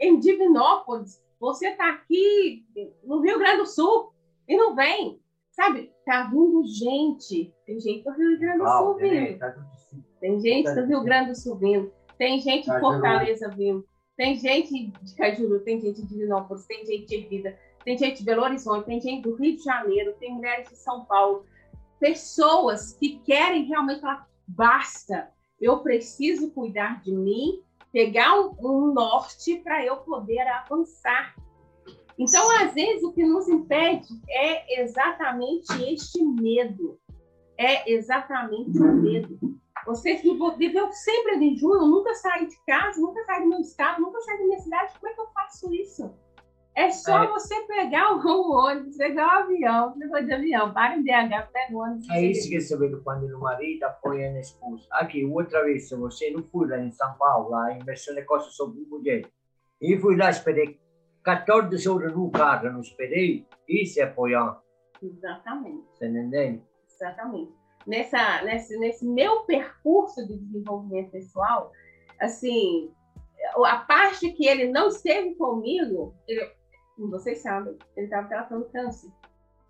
em 0.00 0.20
Divinópolis, 0.20 1.20
você 1.40 1.68
está 1.70 1.90
aqui 1.90 2.64
no 3.02 3.20
Rio 3.20 3.38
Grande 3.38 3.58
do 3.58 3.66
Sul 3.66 4.12
e 4.46 4.56
não 4.56 4.74
vem. 4.74 5.20
Sabe, 5.50 5.92
tá 6.06 6.30
vindo 6.30 6.62
gente. 6.64 7.52
Tem 7.66 7.80
gente 7.80 8.04
do 8.04 8.12
Rio 8.12 8.38
Grande 8.38 8.58
do 8.58 8.68
Sul 8.68 8.94
vindo. 8.94 9.38
Tem 10.20 10.40
gente 10.40 10.74
do 10.74 10.86
Rio 10.86 11.02
Grande 11.02 11.30
do 11.30 11.36
Sul 11.36 11.56
vindo. 11.56 11.92
Tem 12.16 12.38
gente 12.38 12.60
de 12.60 12.66
Cajuru. 12.66 12.80
Fortaleza 12.80 13.48
vindo. 13.48 13.84
Tem 14.16 14.36
gente 14.38 14.92
de 15.02 15.14
Cajuru, 15.14 15.60
tem 15.60 15.80
gente 15.80 16.02
de 16.02 16.06
Divinópolis, 16.06 16.66
tem 16.66 16.84
gente 16.84 17.06
de 17.06 17.26
Vida, 17.26 17.58
tem 17.82 17.96
gente 17.96 18.18
de 18.18 18.24
Belo 18.24 18.42
Horizonte, 18.42 18.84
tem 18.84 19.00
gente 19.00 19.22
do 19.22 19.34
Rio 19.34 19.56
de 19.56 19.62
Janeiro, 19.62 20.14
tem 20.20 20.34
mulheres 20.34 20.68
de 20.68 20.76
São 20.76 21.06
Paulo. 21.06 21.46
Pessoas 21.98 22.92
que 22.92 23.18
querem 23.20 23.64
realmente 23.64 24.02
falar: 24.02 24.28
basta, 24.46 25.30
eu 25.60 25.78
preciso 25.78 26.50
cuidar 26.50 27.02
de 27.02 27.12
mim, 27.12 27.62
pegar 27.92 28.40
um, 28.40 28.54
um 28.60 28.92
norte 28.92 29.56
para 29.56 29.84
eu 29.84 29.96
poder 29.98 30.46
avançar. 30.48 31.34
Então, 32.18 32.50
às 32.58 32.74
vezes, 32.74 33.02
o 33.02 33.12
que 33.12 33.24
nos 33.24 33.48
impede 33.48 34.08
é 34.28 34.82
exatamente 34.82 35.72
este 35.92 36.22
medo. 36.22 36.98
É 37.56 37.90
exatamente 37.92 38.78
o 38.78 38.92
medo. 38.92 39.38
Você 39.86 40.16
viveu 40.56 40.92
sempre 40.92 41.38
de 41.38 41.56
junho, 41.56 41.82
eu 41.82 41.86
nunca 41.86 42.14
saí 42.14 42.46
de 42.46 42.56
casa, 42.66 43.00
nunca 43.00 43.24
saí 43.24 43.42
do 43.42 43.48
meu 43.48 43.60
estado, 43.60 44.00
nunca 44.00 44.20
saí 44.20 44.38
da 44.38 44.44
minha 44.44 44.58
cidade. 44.58 44.92
Como 44.98 45.12
é 45.12 45.14
que 45.14 45.20
eu 45.20 45.28
faço 45.32 45.74
isso? 45.74 46.14
É 46.80 46.90
só 46.90 47.24
É. 47.24 47.26
você 47.26 47.54
pegar 47.66 48.16
o 48.16 48.52
ônibus, 48.52 48.96
pegar 48.96 49.26
o 49.26 49.42
avião, 49.44 49.98
pegou 49.98 50.22
de 50.22 50.32
avião, 50.32 50.72
para 50.72 50.96
em 50.96 51.02
BH, 51.02 51.48
pega 51.52 51.74
o 51.74 51.78
ônibus. 51.82 52.08
É 52.10 52.22
isso 52.22 52.48
que 52.48 52.56
eu 52.74 52.78
vedo 52.78 53.02
quando 53.02 53.24
o 53.26 53.40
marido 53.40 53.84
apoia 53.84 54.30
a 54.30 54.40
esposa. 54.40 54.86
Aqui, 54.92 55.24
outra 55.24 55.62
vez, 55.64 55.88
se 55.88 55.94
você 55.96 56.30
não 56.30 56.42
foi 56.44 56.68
lá 56.68 56.78
em 56.78 56.90
São 56.90 57.12
Paulo, 57.18 57.50
lá 57.50 57.72
em 57.72 57.80
Versão 57.84 58.14
Costa 58.24 58.50
sobre 58.50 58.80
mulher, 58.86 59.28
e 59.80 59.98
fui 59.98 60.16
lá, 60.16 60.30
esperei 60.30 60.80
14 61.22 61.86
horas 61.88 62.14
no 62.14 62.30
carro, 62.30 62.70
não 62.72 62.80
esperei, 62.80 63.46
isso 63.68 64.00
é 64.00 64.04
apoiar, 64.04 64.58
Exatamente. 65.02 65.84
tá 65.98 66.06
entendendo? 66.06 66.62
Exatamente. 66.90 67.52
Nessa, 67.86 68.42
nesse, 68.44 68.78
nesse 68.78 69.06
meu 69.06 69.40
percurso 69.44 70.26
de 70.26 70.36
desenvolvimento 70.38 71.10
pessoal, 71.10 71.72
assim, 72.20 72.90
a 73.66 73.76
parte 73.78 74.30
que 74.32 74.46
ele 74.46 74.70
não 74.70 74.88
esteve 74.88 75.34
comigo, 75.34 76.14
ele- 76.28 76.58
vocês 77.08 77.40
sabem, 77.40 77.76
ele 77.96 78.06
estava 78.06 78.28
tratando 78.28 78.70
câncer. 78.70 79.10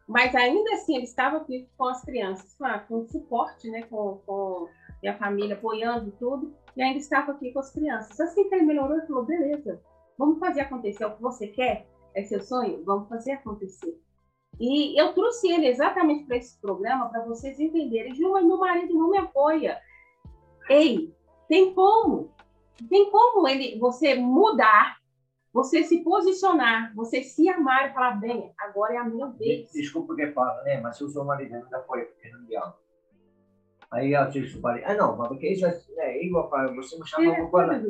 Mas 0.08 0.34
ainda 0.34 0.74
assim, 0.74 0.96
ele 0.96 1.04
estava 1.04 1.36
aqui 1.36 1.68
com 1.78 1.84
as 1.84 2.02
crianças, 2.02 2.56
com 2.88 3.06
suporte, 3.06 3.70
né, 3.70 3.82
com, 3.82 4.20
com 4.26 4.68
e 5.02 5.08
a 5.08 5.16
família 5.16 5.56
apoiando 5.56 6.12
tudo, 6.18 6.54
e 6.76 6.82
ainda 6.82 6.98
estava 6.98 7.32
aqui 7.32 7.52
com 7.52 7.60
as 7.60 7.72
crianças. 7.72 8.18
Assim 8.20 8.48
que 8.48 8.54
ele 8.54 8.66
melhorou, 8.66 8.96
ele 8.96 9.06
falou: 9.06 9.24
beleza, 9.24 9.80
vamos 10.18 10.38
fazer 10.38 10.60
acontecer. 10.60 11.04
O 11.04 11.16
que 11.16 11.22
você 11.22 11.46
quer? 11.46 11.86
É 12.14 12.24
seu 12.24 12.40
sonho? 12.40 12.82
Vamos 12.84 13.08
fazer 13.08 13.32
acontecer. 13.32 13.98
E 14.58 15.00
eu 15.00 15.14
trouxe 15.14 15.50
ele 15.50 15.66
exatamente 15.66 16.26
para 16.26 16.36
esse 16.36 16.60
programa 16.60 17.08
para 17.08 17.24
vocês 17.24 17.58
entenderem. 17.58 18.14
Ju, 18.14 18.32
meu 18.32 18.58
marido 18.58 18.92
não 18.94 19.10
me 19.10 19.18
apoia. 19.18 19.80
Ei, 20.68 21.14
tem 21.48 21.72
como? 21.72 22.30
Tem 22.88 23.10
como 23.10 23.48
ele, 23.48 23.78
você 23.78 24.14
mudar, 24.14 24.98
você 25.52 25.82
se 25.82 26.02
posicionar, 26.02 26.94
você 26.94 27.22
se 27.22 27.48
amar 27.48 27.90
e 27.90 27.92
falar, 27.92 28.20
bem, 28.20 28.52
agora 28.58 28.94
é 28.94 28.98
a 28.98 29.04
minha 29.04 29.26
vez. 29.28 29.70
Desculpa 29.72 30.14
que 30.14 30.32
fala, 30.32 30.62
né? 30.62 30.80
Mas 30.80 30.96
se 30.96 31.04
o 31.04 31.08
seu 31.08 31.24
marido 31.24 31.66
porque 31.86 32.30
não 32.30 32.42
me 32.42 32.56
ama. 32.56 32.76
Aí 33.90 34.12
eu 34.12 34.28
disse 34.28 34.56
o 34.56 34.62
marido, 34.62 34.84
ah 34.86 34.94
não, 34.94 35.16
mas 35.16 35.28
porque 35.28 35.48
isso 35.48 35.66
é, 35.66 36.24
eu 36.24 36.32
vou 36.32 36.48
falar, 36.48 36.72
você 36.74 36.96
me 36.96 37.06
chamou, 37.06 37.34
eu 37.34 37.42
vou 37.42 37.50
falar. 37.50 37.82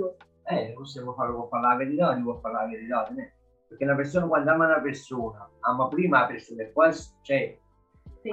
Eh, 0.46 0.74
você 0.74 1.02
vou 1.02 1.14
falar, 1.14 1.32
vou 1.32 1.48
falar 1.48 1.74
a 1.74 1.76
verità, 1.76 2.18
vou 2.18 2.40
falar 2.40 2.64
a 2.64 2.66
verità, 2.66 3.10
né? 3.10 3.30
Perché 3.70 3.84
una 3.84 3.94
persona 3.94 4.26
quando 4.26 4.50
ama 4.50 4.66
una 4.66 4.80
persona, 4.80 5.48
ama 5.60 5.86
prima 5.88 6.22
la 6.22 6.26
persona, 6.26 6.62
e 6.64 6.66
poi 6.66 6.90
cioè, 7.22 7.56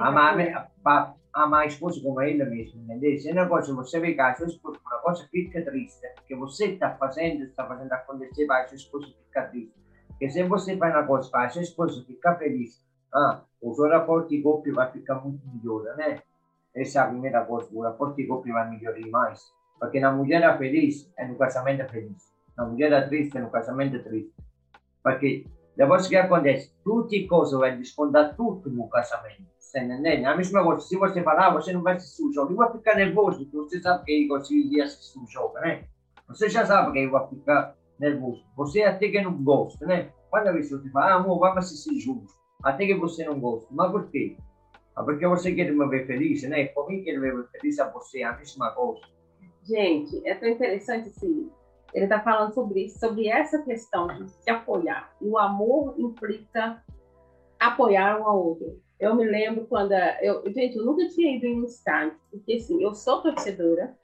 ama, 0.00 0.34
que 0.34 1.17
a, 1.32 1.58
a 1.58 1.66
esposa 1.66 2.00
come 2.02 2.32
ela 2.32 2.44
mesmo, 2.48 2.82
entendeu? 2.82 3.16
Se 3.18 3.28
é 3.28 3.32
uma 3.32 3.48
coisa, 3.48 3.74
você 3.74 4.00
vê 4.00 4.14
que 4.14 4.20
a 4.20 4.34
sua 4.34 4.46
esposa 4.46 4.78
uma 4.84 4.98
coisa 4.98 5.26
fica 5.30 5.62
triste, 5.62 6.06
que 6.26 6.34
você 6.34 6.72
está 6.72 6.94
fazendo, 6.96 7.44
está 7.44 7.66
fazendo 7.66 7.92
acontecer, 7.92 8.50
a 8.50 8.66
sua 8.68 8.76
esposa 8.76 9.06
ficar 9.26 9.48
triste. 9.48 9.74
Porque 10.08 10.30
se 10.30 10.42
você 10.44 10.76
faz 10.76 10.94
uma 10.94 11.06
coisa 11.06 11.30
para 11.30 11.46
a 11.46 11.48
sua 11.50 11.62
esposa 11.62 12.04
ficar 12.04 12.36
feliz, 12.36 12.84
ah, 13.14 13.42
o 13.62 13.74
seu 13.74 13.88
rapporto 13.88 14.28
de 14.28 14.42
coppia 14.42 14.72
vai 14.72 14.90
ficar 14.90 15.16
muito 15.16 15.40
melhor, 15.46 15.96
né? 15.96 16.22
essa 16.74 17.00
é 17.00 17.02
a 17.02 17.06
primeira 17.06 17.44
porque 17.44 18.30
o 18.30 18.42
que 18.42 18.52
vai 18.52 18.70
melhorar 18.70 19.00
mais. 19.10 19.52
Porque 19.78 20.00
na 20.00 20.12
mulher 20.12 20.42
é 20.42 20.58
feliz, 20.58 21.10
é 21.16 21.26
no 21.26 21.36
casamento 21.36 21.82
é 21.82 21.88
feliz. 21.88 22.32
Na 22.56 22.66
mulher 22.66 22.92
é 22.92 23.00
triste, 23.02 23.36
é 23.36 23.40
no 23.40 23.50
casamento 23.50 23.96
é 23.96 23.98
triste. 24.00 24.34
Porque 25.02 25.46
depois 25.76 26.06
que 26.08 26.16
acontece? 26.16 26.74
Tutte 26.82 27.26
cose 27.26 27.56
vai 27.56 27.76
descontar 27.76 28.34
tudo 28.36 28.70
no 28.70 28.88
casamento. 28.88 29.46
Você 29.68 29.80
entende? 29.80 30.24
A 30.24 30.34
mesma 30.34 30.64
coisa, 30.64 30.80
se 30.80 30.96
você 30.96 31.22
falar, 31.22 31.50
você 31.50 31.74
não 31.74 31.82
vai 31.82 32.00
se 32.00 32.32
jogo. 32.32 32.52
Eu 32.52 32.56
vou 32.56 32.72
ficar 32.72 32.94
nervoso, 32.94 33.44
porque 33.44 33.56
você 33.68 33.82
sabe 33.82 34.02
que 34.06 34.24
eu 34.24 34.28
gostaria 34.28 34.66
de 34.66 34.80
assistir 34.80 35.18
um 35.18 35.26
jogo, 35.26 35.52
né? 35.60 35.84
Você 36.26 36.48
já 36.48 36.64
sabe 36.64 36.92
que 36.92 37.00
eu 37.00 37.10
vou 37.10 37.28
ficar 37.28 37.76
nervoso. 38.00 38.42
Você 38.56 38.82
até 38.82 39.08
que 39.10 39.20
não 39.20 39.44
gosta, 39.44 39.84
né? 39.84 40.10
Quando 40.30 40.50
você 40.54 40.90
fala, 40.90 41.12
ah, 41.12 41.14
amor, 41.16 41.38
vamos 41.38 41.58
assistir 41.58 42.00
juntos. 42.00 42.34
Até 42.64 42.86
que 42.86 42.94
você 42.94 43.26
não 43.26 43.38
gosta. 43.38 43.68
Mas 43.70 43.92
por 43.92 44.10
quê? 44.10 44.38
Porque 44.94 45.26
você 45.26 45.54
quer 45.54 45.70
me 45.70 45.86
ver 45.86 46.06
feliz, 46.06 46.42
né? 46.44 46.68
Por 46.68 46.86
que 46.86 47.02
quer 47.02 47.18
me 47.18 47.30
ver 47.30 47.46
feliz 47.50 47.78
a 47.78 47.90
você? 47.90 48.22
A 48.22 48.38
mesma 48.38 48.70
coisa. 48.70 49.02
Gente, 49.64 50.26
é 50.26 50.34
tão 50.34 50.48
interessante 50.48 51.10
assim. 51.10 51.50
Ele 51.92 52.04
está 52.04 52.20
falando 52.20 52.54
sobre 52.54 52.86
isso, 52.86 52.98
sobre 52.98 53.28
essa 53.28 53.62
questão 53.62 54.06
de 54.06 54.30
se 54.30 54.48
apoiar. 54.48 55.12
E 55.20 55.28
o 55.28 55.36
amor 55.36 55.94
implica 55.98 56.82
apoiar 57.60 58.18
um 58.18 58.26
ao 58.26 58.46
outro. 58.46 58.87
Eu 59.00 59.14
me 59.14 59.24
lembro 59.24 59.66
quando 59.66 59.92
eu, 59.92 60.42
gente, 60.52 60.76
eu 60.76 60.84
nunca 60.84 61.06
tinha 61.08 61.36
ido 61.36 61.46
em 61.46 61.60
um 61.60 61.64
estádio, 61.64 62.18
porque 62.30 62.54
assim, 62.54 62.82
eu 62.82 62.94
sou 62.94 63.22
torcedora. 63.22 63.96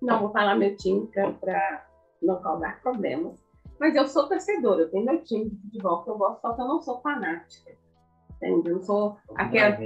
Não 0.00 0.20
vou 0.20 0.32
falar 0.32 0.56
meu 0.56 0.74
time 0.76 1.06
para 1.40 1.86
não 2.20 2.40
causar 2.40 2.80
problemas, 2.80 3.38
mas 3.78 3.94
eu 3.94 4.08
sou 4.08 4.26
torcedora. 4.26 4.82
Eu 4.82 4.90
tenho 4.90 5.04
meu 5.04 5.22
time 5.22 5.50
de 5.50 5.56
futebol 5.56 6.02
que 6.02 6.10
eu 6.10 6.18
gosto, 6.18 6.40
só 6.40 6.54
que 6.54 6.62
eu 6.62 6.66
não 6.66 6.80
sou 6.80 7.00
fanática. 7.02 7.72
Entende? 8.36 8.70
Eu 8.70 8.76
não 8.76 8.82
sou 8.82 9.16
aquela, 9.34 9.78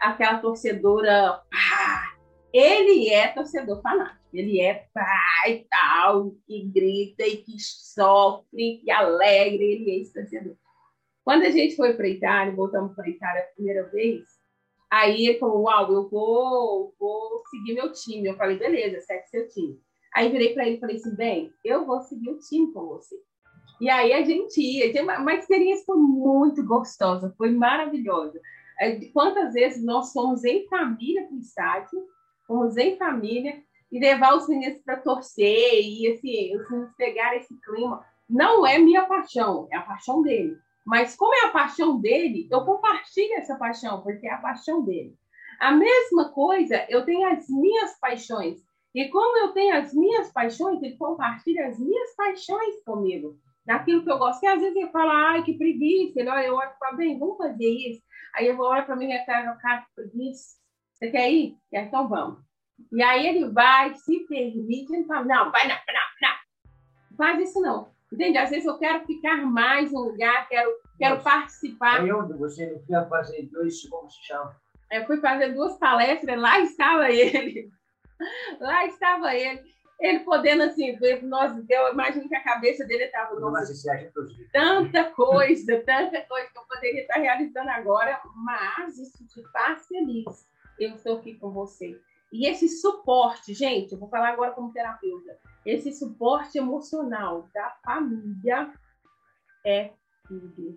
aquela 0.00 0.38
torcedora. 0.38 1.42
Ah, 1.52 2.14
ele 2.52 3.08
é 3.08 3.28
torcedor 3.28 3.80
fanático. 3.80 4.20
Ele 4.32 4.60
é 4.60 4.86
pai 4.92 5.52
e 5.52 5.66
tal, 5.70 6.32
que 6.46 6.62
grita 6.66 7.24
e 7.26 7.38
que 7.38 7.58
sofre, 7.58 8.80
que 8.84 8.90
alegre. 8.90 9.64
Ele 9.64 9.90
é 9.90 10.00
esse 10.00 10.12
torcedor. 10.12 10.56
Quando 11.24 11.44
a 11.44 11.50
gente 11.50 11.74
foi 11.74 11.94
para 11.94 12.08
Itália, 12.08 12.54
voltamos 12.54 12.94
para 12.94 13.08
Itália 13.08 13.42
a 13.42 13.54
primeira 13.54 13.88
vez, 13.88 14.24
aí 14.90 15.26
ele 15.26 15.38
falou: 15.38 15.62
Uau, 15.62 15.92
eu 15.92 16.08
vou, 16.08 16.94
vou 16.98 17.42
seguir 17.50 17.74
meu 17.74 17.92
time. 17.92 18.28
Eu 18.28 18.36
falei: 18.36 18.58
Beleza, 18.58 19.00
segue 19.00 19.26
seu 19.28 19.48
time. 19.48 19.80
Aí 20.14 20.30
virei 20.30 20.52
para 20.52 20.66
ele 20.66 20.76
e 20.76 20.80
falei 20.80 20.96
assim: 20.96 21.16
Bem, 21.16 21.52
eu 21.64 21.86
vou 21.86 22.00
seguir 22.02 22.30
o 22.30 22.38
time 22.38 22.72
com 22.72 22.86
você. 22.86 23.16
E 23.80 23.88
aí 23.88 24.12
a 24.12 24.22
gente 24.22 24.60
ia. 24.60 25.02
Uma 25.02 25.34
experiência 25.34 25.84
foi 25.86 25.96
muito 25.96 26.64
gostosa, 26.64 27.34
foi 27.38 27.50
maravilhosa. 27.50 28.40
Quantas 29.12 29.54
vezes 29.54 29.84
nós 29.84 30.12
fomos 30.12 30.44
em 30.44 30.66
família 30.68 31.26
para 31.26 31.36
o 31.36 31.40
estádio, 31.40 32.06
fomos 32.46 32.76
em 32.76 32.96
família, 32.96 33.62
e 33.90 34.00
levar 34.00 34.36
os 34.36 34.48
meninos 34.48 34.80
para 34.82 34.96
torcer, 34.96 35.80
e 35.80 36.08
assim, 36.12 36.56
os 36.56 36.68
meninos 36.68 36.94
pegarem 36.96 37.38
esse 37.38 37.54
clima. 37.60 38.04
Não 38.28 38.66
é 38.66 38.78
minha 38.78 39.06
paixão, 39.06 39.68
é 39.70 39.76
a 39.76 39.82
paixão 39.82 40.22
dele. 40.22 40.56
Mas 40.84 41.16
como 41.16 41.34
é 41.34 41.46
a 41.46 41.50
paixão 41.50 42.00
dele, 42.00 42.46
eu 42.50 42.64
compartilho 42.64 43.34
essa 43.34 43.56
paixão, 43.56 44.02
porque 44.02 44.26
é 44.26 44.32
a 44.32 44.38
paixão 44.38 44.84
dele. 44.84 45.16
A 45.58 45.72
mesma 45.72 46.30
coisa, 46.30 46.84
eu 46.88 47.04
tenho 47.04 47.26
as 47.28 47.48
minhas 47.48 47.98
paixões. 47.98 48.58
E 48.94 49.08
como 49.08 49.38
eu 49.38 49.52
tenho 49.52 49.76
as 49.76 49.94
minhas 49.94 50.30
paixões, 50.32 50.82
ele 50.82 50.96
compartilha 50.96 51.66
as 51.66 51.78
minhas 51.78 52.14
paixões 52.14 52.82
comigo 52.84 53.38
daquilo 53.64 54.04
que 54.04 54.10
eu 54.10 54.18
gosto. 54.18 54.42
E 54.42 54.46
às 54.46 54.60
vezes 54.60 54.76
ele 54.76 54.90
fala, 54.90 55.30
ai, 55.30 55.42
que 55.42 55.56
preguiça. 55.56 56.20
Ele 56.20 56.28
olha, 56.28 56.46
eu 56.46 56.54
olho 56.54 56.70
e 56.70 56.96
bem, 56.96 57.18
vamos 57.18 57.38
fazer 57.38 57.68
isso. 57.68 58.02
Aí 58.34 58.46
eu 58.46 58.56
vou 58.56 58.66
olhar 58.66 58.84
para 58.84 58.96
mim 58.96 59.10
e 59.10 59.24
falo, 59.24 59.58
cara, 59.58 59.82
que 59.82 59.94
preguiça. 59.94 60.58
Você 60.92 61.10
quer 61.10 61.30
ir? 61.30 61.56
Então 61.72 62.08
vamos. 62.08 62.40
E 62.92 63.02
aí 63.02 63.26
ele 63.26 63.48
vai, 63.50 63.94
se 63.94 64.20
permite, 64.26 64.92
ele 64.92 65.04
fala, 65.04 65.24
não, 65.24 65.50
vai 65.50 65.66
não, 65.66 65.74
não, 65.74 66.28
não. 66.28 67.16
Faz 67.16 67.48
isso 67.48 67.60
não. 67.60 67.93
Entende? 68.14 68.38
Às 68.38 68.50
vezes 68.50 68.64
eu 68.64 68.78
quero 68.78 69.04
ficar 69.04 69.38
mais 69.38 69.90
no 69.90 70.04
lugar, 70.04 70.48
quero, 70.48 70.70
quero 70.96 71.20
participar. 71.22 72.00
Aí 72.00 72.12
onde 72.12 72.32
você 72.34 72.66
não 72.66 72.78
quer 72.84 73.08
fazer 73.08 73.42
dois, 73.52 73.88
como 73.88 74.08
se 74.08 74.24
chama? 74.24 74.56
Eu 74.92 75.04
fui 75.06 75.16
fazer 75.18 75.52
duas 75.52 75.76
palestras, 75.78 76.38
lá 76.38 76.60
estava 76.60 77.10
ele. 77.10 77.68
Lá 78.60 78.86
estava 78.86 79.34
ele 79.34 79.74
ele 80.00 80.20
podendo 80.20 80.62
assim, 80.64 80.96
nós, 81.22 81.52
eu 81.68 81.92
imagino 81.92 82.28
que 82.28 82.34
a 82.34 82.42
cabeça 82.42 82.84
dele 82.84 83.04
estava 83.04 83.34
tanta 84.52 85.04
coisa, 85.12 85.80
tanta 85.80 86.20
coisa 86.22 86.48
que 86.50 86.58
eu 86.58 86.64
poderia 86.68 87.02
estar 87.02 87.20
realizando 87.20 87.70
agora, 87.70 88.20
mas 88.34 88.98
isso 88.98 89.26
te 89.26 89.42
faz 89.50 89.86
feliz. 89.86 90.48
Eu 90.78 90.90
estou 90.90 91.18
aqui 91.18 91.34
com 91.34 91.50
você. 91.50 91.98
E 92.34 92.48
esse 92.48 92.68
suporte, 92.68 93.54
gente, 93.54 93.92
eu 93.92 93.98
vou 93.98 94.08
falar 94.08 94.30
agora 94.30 94.50
como 94.50 94.72
terapeuta, 94.72 95.38
esse 95.64 95.92
suporte 95.92 96.58
emocional 96.58 97.48
da 97.54 97.70
família 97.84 98.74
é 99.64 99.92
tudo. 100.26 100.76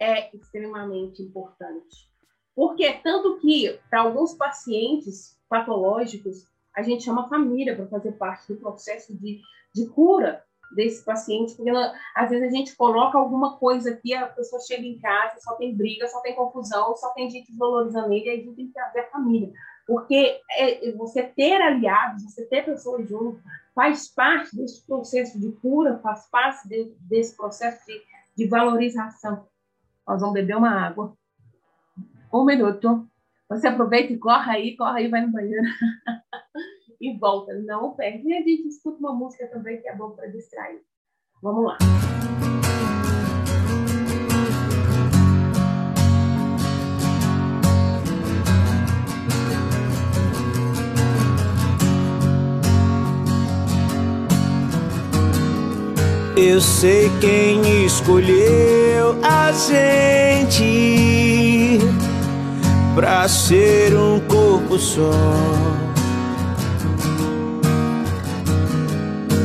É 0.00 0.34
extremamente 0.34 1.22
importante. 1.22 2.10
Porque 2.56 2.90
tanto 3.04 3.38
que 3.38 3.78
para 3.90 4.00
alguns 4.00 4.32
pacientes 4.32 5.38
patológicos, 5.46 6.46
a 6.74 6.80
gente 6.80 7.04
chama 7.04 7.26
a 7.26 7.28
família 7.28 7.76
para 7.76 7.88
fazer 7.88 8.12
parte 8.12 8.50
do 8.50 8.58
processo 8.58 9.14
de, 9.14 9.42
de 9.74 9.86
cura 9.90 10.42
desse 10.74 11.04
paciente, 11.04 11.54
porque 11.54 11.70
às 12.16 12.30
vezes 12.30 12.48
a 12.48 12.50
gente 12.50 12.74
coloca 12.76 13.18
alguma 13.18 13.58
coisa 13.58 13.90
aqui, 13.90 14.14
a 14.14 14.26
pessoa 14.26 14.62
chega 14.62 14.86
em 14.86 14.98
casa, 14.98 15.38
só 15.38 15.54
tem 15.56 15.76
briga, 15.76 16.08
só 16.08 16.22
tem 16.22 16.34
confusão, 16.34 16.96
só 16.96 17.10
tem 17.10 17.28
gente 17.28 17.48
desvalorizando 17.48 18.10
ele, 18.10 18.30
aí 18.30 18.40
a 18.40 18.42
gente 18.42 18.56
tem 18.56 18.66
que 18.68 18.72
trazer 18.72 19.00
a 19.00 19.10
família. 19.10 19.52
Porque 19.86 20.40
é, 20.50 20.92
você 20.92 21.22
ter 21.22 21.60
aliados, 21.60 22.24
você 22.24 22.46
ter 22.46 22.64
pessoas 22.64 23.08
junto, 23.08 23.40
faz 23.74 24.08
parte 24.08 24.56
desse 24.56 24.86
processo 24.86 25.40
de 25.40 25.50
cura, 25.52 25.98
faz 25.98 26.28
parte 26.30 26.68
de, 26.68 26.94
desse 27.00 27.36
processo 27.36 27.84
de, 27.86 28.00
de 28.36 28.46
valorização. 28.48 29.46
Nós 30.06 30.20
vamos 30.20 30.34
beber 30.34 30.56
uma 30.56 30.70
água. 30.70 31.16
Um 32.32 32.44
minuto. 32.44 33.06
Você 33.48 33.66
aproveita 33.66 34.12
e 34.12 34.18
corre 34.18 34.50
aí, 34.50 34.76
corre 34.76 35.02
aí, 35.02 35.08
vai 35.08 35.26
no 35.26 35.32
banheiro. 35.32 35.62
e 37.00 37.18
volta. 37.18 37.54
Não 37.54 37.94
perde. 37.94 38.28
E 38.28 38.34
a 38.34 38.40
gente 38.40 38.68
escuta 38.68 38.98
uma 38.98 39.12
música 39.12 39.46
também 39.48 39.80
que 39.80 39.88
é 39.88 39.96
bom 39.96 40.10
para 40.10 40.28
distrair. 40.28 40.80
Vamos 41.42 41.64
lá. 41.64 41.78
Eu 56.44 56.60
sei 56.60 57.08
quem 57.20 57.86
escolheu 57.86 59.16
a 59.22 59.52
gente 59.52 60.98
pra 62.96 63.28
ser 63.28 63.94
um 63.96 64.18
corpo 64.18 64.76
só. 64.76 65.12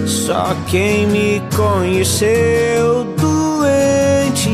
Só 0.08 0.56
quem 0.66 1.06
me 1.06 1.44
conheceu 1.56 3.06
doente 3.16 4.50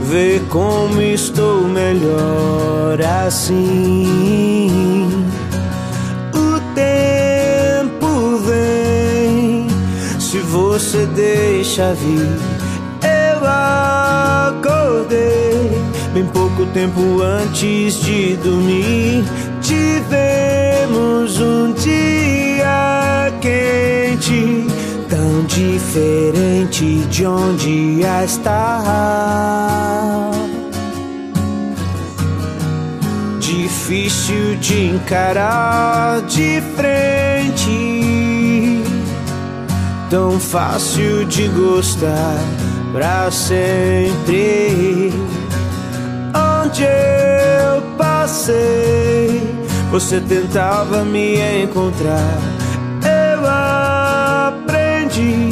vê 0.00 0.40
como 0.48 1.02
estou 1.02 1.62
melhor 1.62 3.00
assim. 3.26 4.54
Você 10.94 11.06
deixa 11.06 11.92
vir. 11.94 12.38
Eu 13.02 13.44
acordei 14.54 15.14
Bem 16.12 16.24
pouco 16.26 16.64
tempo 16.66 17.20
antes 17.20 18.00
de 18.04 18.36
dormir, 18.36 19.24
tivemos 19.60 21.40
um 21.40 21.72
dia 21.72 23.32
quente, 23.40 24.68
tão 25.08 25.42
diferente 25.46 26.98
de 27.10 27.26
onde 27.26 28.02
está. 28.24 28.80
Difícil 33.40 34.54
de 34.60 34.90
encarar 34.90 36.22
de 36.28 36.62
frente, 36.76 38.03
tão 40.14 40.38
fácil 40.38 41.24
de 41.24 41.48
gostar 41.48 42.38
pra 42.92 43.28
sempre 43.32 45.12
onde 46.32 46.84
eu 46.84 47.82
passei, 47.98 49.42
você 49.90 50.20
tentava 50.20 51.04
me 51.04 51.40
encontrar. 51.64 52.38
Eu 53.02 53.44
aprendi 54.54 55.50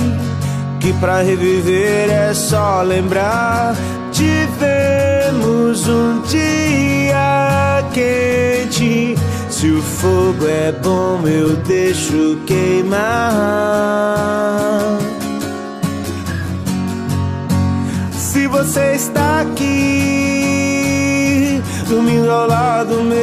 que 0.78 0.92
para 1.00 1.22
reviver 1.22 2.08
é 2.08 2.32
só 2.32 2.82
lembrar. 2.82 3.74
Tivemos 4.12 5.88
um 5.88 6.22
dia 6.22 7.82
quente. 7.92 9.16
Se 9.62 9.70
o 9.70 9.80
fogo 9.80 10.44
é 10.48 10.72
bom, 10.72 11.22
eu 11.24 11.54
deixo 11.58 12.36
queimar. 12.44 12.98
Se 18.12 18.48
você 18.48 18.94
está 18.94 19.42
aqui, 19.42 19.62
dormindo 21.88 22.28
ao 22.28 22.48
lado 22.48 23.04
meu, 23.04 23.16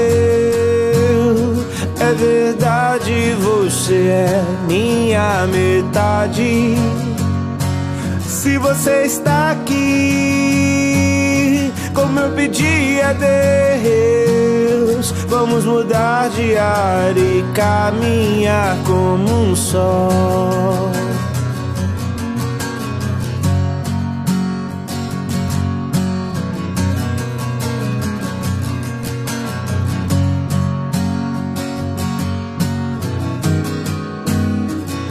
é 1.99 2.13
verdade, 2.13 3.35
você 3.41 3.95
é 3.95 4.41
minha 4.65 5.45
metade. 5.47 6.77
Se 8.25 8.57
você 8.57 9.03
está 9.03 9.51
aqui, 9.51 10.93
como 11.93 12.17
eu 12.17 12.31
pedi 12.31 13.01
a 13.01 13.11
Deus, 13.11 13.29
vamos 15.30 15.63
mudar 15.63 16.30
de 16.32 16.57
ar 16.57 17.15
e 17.15 17.45
caminhar 17.53 18.75
como 18.84 19.51
um 19.51 19.55
sol. 19.55 20.89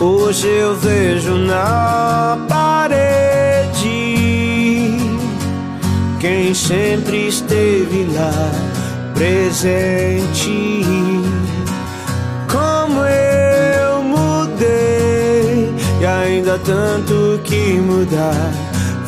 Hoje 0.00 0.46
eu 0.46 0.76
vejo 0.76 1.34
na 1.36 2.38
parede 2.48 2.98
quem 6.20 6.54
sempre 6.54 7.28
esteve 7.28 8.06
lá 8.14 8.77
presente. 9.18 10.84
Como 12.46 13.00
eu 13.04 14.02
mudei 14.02 15.74
e 16.00 16.06
ainda 16.06 16.56
tanto 16.60 17.40
que 17.42 17.74
mudar, 17.80 18.52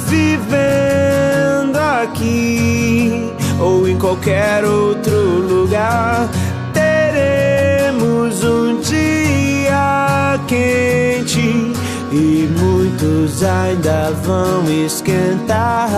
vivendo 0.08 1.76
aqui 1.76 3.32
ou 3.60 3.88
em 3.88 3.96
qualquer 3.96 4.64
outro 4.64 5.14
lugar. 5.14 6.28
Teremos 6.74 8.42
um 8.42 8.80
dia 8.80 10.40
quente 10.48 11.72
e 12.10 12.50
muitos 12.58 13.44
ainda 13.44 14.10
vão 14.24 14.64
esquentar. 14.84 15.88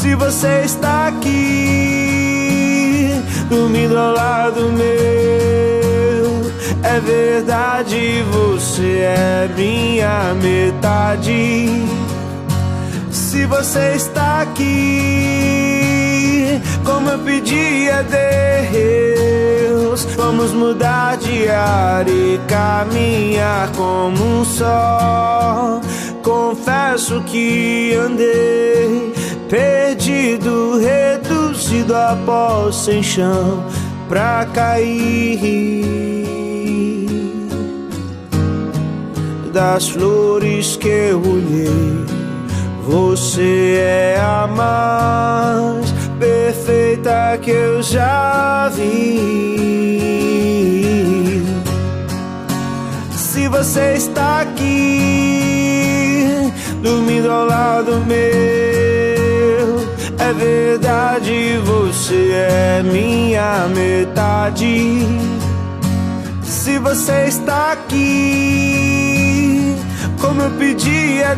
Se 0.00 0.14
você 0.14 0.62
está 0.64 1.08
aqui, 1.08 3.10
dormindo 3.50 3.98
ao 3.98 4.14
lado 4.14 4.70
meu, 4.70 6.52
é 6.84 7.00
verdade, 7.00 8.22
você 8.30 9.00
é 9.00 9.50
minha 9.56 10.36
metade. 10.40 11.84
Se 13.10 13.44
você 13.46 13.94
está 13.96 14.42
aqui, 14.42 15.72
como 16.84 17.10
eu 17.10 17.18
pedi 17.18 17.90
a 17.90 18.02
Deus, 18.02 20.04
vamos 20.16 20.52
mudar 20.52 21.16
de 21.16 21.48
ar 21.48 22.08
e 22.08 22.38
caminhar 22.46 23.72
como 23.72 24.42
um 24.42 24.44
só. 24.44 25.80
Confesso 26.22 27.20
que 27.22 27.94
andei 27.94 29.17
perdido, 29.48 30.78
reduzido 30.78 31.94
a 31.94 32.16
pó 32.24 32.70
sem 32.70 33.02
chão 33.02 33.64
pra 34.08 34.46
cair. 34.52 36.28
Das 39.52 39.88
flores 39.88 40.76
que 40.76 40.88
eu 40.88 41.20
olhei, 41.20 42.04
você 42.86 43.80
é 43.80 44.20
a 44.20 44.46
mais 44.46 45.92
perfeita 46.18 47.38
que 47.42 47.50
eu 47.50 47.82
já 47.82 48.70
vi. 48.74 49.58
Se 53.16 53.48
você 53.48 53.94
está 53.94 54.42
aqui, 54.42 55.72
dormindo 56.82 57.30
ao 57.30 57.46
lado 57.46 58.04
meu, 58.06 58.37
é 60.28 60.32
verdade, 60.34 61.58
você 61.64 62.32
é 62.32 62.82
minha 62.82 63.66
metade. 63.68 65.06
Se 66.42 66.78
você 66.78 67.24
está 67.28 67.72
aqui, 67.72 68.84
como 70.20 70.42
eu 70.42 70.50
pedi 70.50 71.22
a 71.22 71.34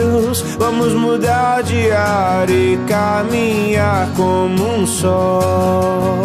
Deus, 0.00 0.40
vamos 0.58 0.94
mudar 0.94 1.62
de 1.62 1.90
ar 1.92 2.48
e 2.48 2.78
caminhar 2.88 4.08
como 4.16 4.78
um 4.78 4.86
só. 4.86 6.22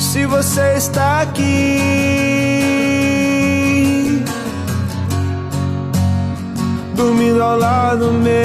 Se 0.00 0.26
você 0.26 0.74
está 0.76 1.20
aqui, 1.20 2.55
dormindo 6.96 7.42
ao 7.42 7.58
lado 7.58 8.10
meu. 8.10 8.36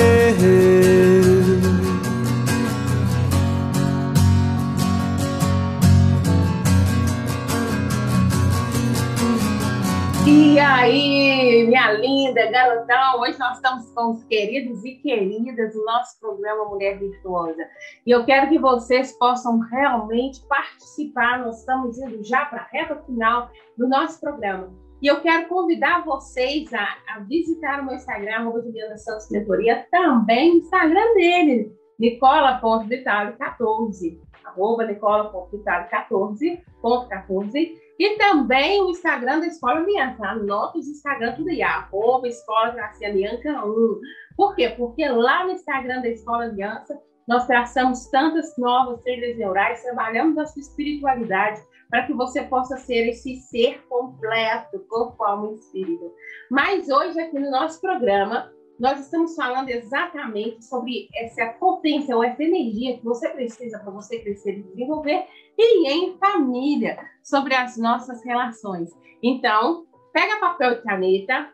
E 10.28 10.60
aí, 10.60 11.66
minha 11.66 11.94
linda, 11.94 12.52
garotão, 12.52 13.22
hoje 13.22 13.40
nós 13.40 13.56
estamos 13.56 13.90
com 13.92 14.12
os 14.12 14.24
queridos 14.26 14.84
e 14.84 14.96
queridas 14.96 15.74
do 15.74 15.86
nosso 15.86 16.20
programa 16.20 16.66
Mulher 16.66 17.00
Virtuosa. 17.00 17.64
E 18.06 18.12
eu 18.12 18.26
quero 18.26 18.50
que 18.50 18.60
vocês 18.60 19.18
possam 19.18 19.60
realmente 19.60 20.46
participar. 20.48 21.40
Nós 21.40 21.60
estamos 21.60 21.98
indo 21.98 22.22
já 22.24 22.46
para 22.46 22.62
a 22.62 22.68
reta 22.70 22.98
final 23.06 23.50
do 23.78 23.88
nosso 23.88 24.20
programa. 24.20 24.91
E 25.02 25.08
eu 25.08 25.20
quero 25.20 25.48
convidar 25.48 26.06
vocês 26.06 26.72
a, 26.74 26.88
a 27.08 27.20
visitar 27.22 27.80
o 27.80 27.86
meu 27.86 27.96
Instagram, 27.96 28.36
arroba 28.36 28.62
Juliana 28.62 28.98
Santos 28.98 29.32
Mentoria, 29.32 29.88
também 29.90 30.52
o 30.52 30.58
Instagram 30.58 31.16
dele, 31.16 31.76
nicola.vitale14, 31.98 34.20
arroba 34.46 34.86
nicola.vitale14.14, 34.86 37.72
e 37.98 38.16
também 38.18 38.80
o 38.84 38.92
Instagram 38.92 39.40
da 39.40 39.48
Escola 39.48 39.80
Aliança. 39.80 40.24
Anota 40.24 40.78
os 40.78 40.88
Instagram 40.88 41.34
tudo 41.34 41.50
aí, 41.50 41.64
arroba 41.64 42.28
Escola 42.28 42.70
Gracialianca 42.70 43.66
1. 43.66 44.00
Por 44.38 44.56
quê? 44.56 44.70
Porque 44.70 45.04
lá 45.08 45.46
no 45.46 45.54
Instagram 45.54 46.02
da 46.02 46.10
Escola 46.10 46.44
Aliança 46.44 46.96
nós 47.28 47.48
traçamos 47.48 48.08
tantas 48.10 48.56
novas 48.58 49.02
trilhas 49.02 49.36
neurais, 49.38 49.82
trabalhamos 49.82 50.38
a 50.38 50.46
sua 50.46 50.60
espiritualidade 50.60 51.60
para 51.92 52.08
que 52.08 52.14
você 52.14 52.42
possa 52.44 52.78
ser 52.78 53.10
esse 53.10 53.36
ser 53.42 53.86
completo, 53.90 54.80
corpo, 54.88 55.22
alma 55.24 55.52
e 55.52 55.56
espírito. 55.56 56.12
Mas 56.50 56.90
hoje, 56.90 57.20
aqui 57.20 57.38
no 57.38 57.52
nosso 57.52 57.82
programa, 57.82 58.50
nós 58.80 59.02
estamos 59.02 59.36
falando 59.36 59.70
exatamente 59.70 60.64
sobre 60.66 61.10
essa 61.14 61.48
potência 61.60 62.16
ou 62.16 62.24
essa 62.24 62.42
energia 62.42 62.98
que 62.98 63.04
você 63.04 63.30
precisa 63.30 63.78
para 63.78 63.92
você 63.92 64.20
crescer 64.20 64.58
e 64.58 64.64
desenvolver 64.64 65.26
e 65.58 65.92
em 65.92 66.18
família, 66.18 66.98
sobre 67.22 67.54
as 67.54 67.78
nossas 67.78 68.24
relações. 68.24 68.90
Então, 69.22 69.86
pega 70.14 70.40
papel 70.40 70.72
e 70.72 70.82
caneta, 70.82 71.54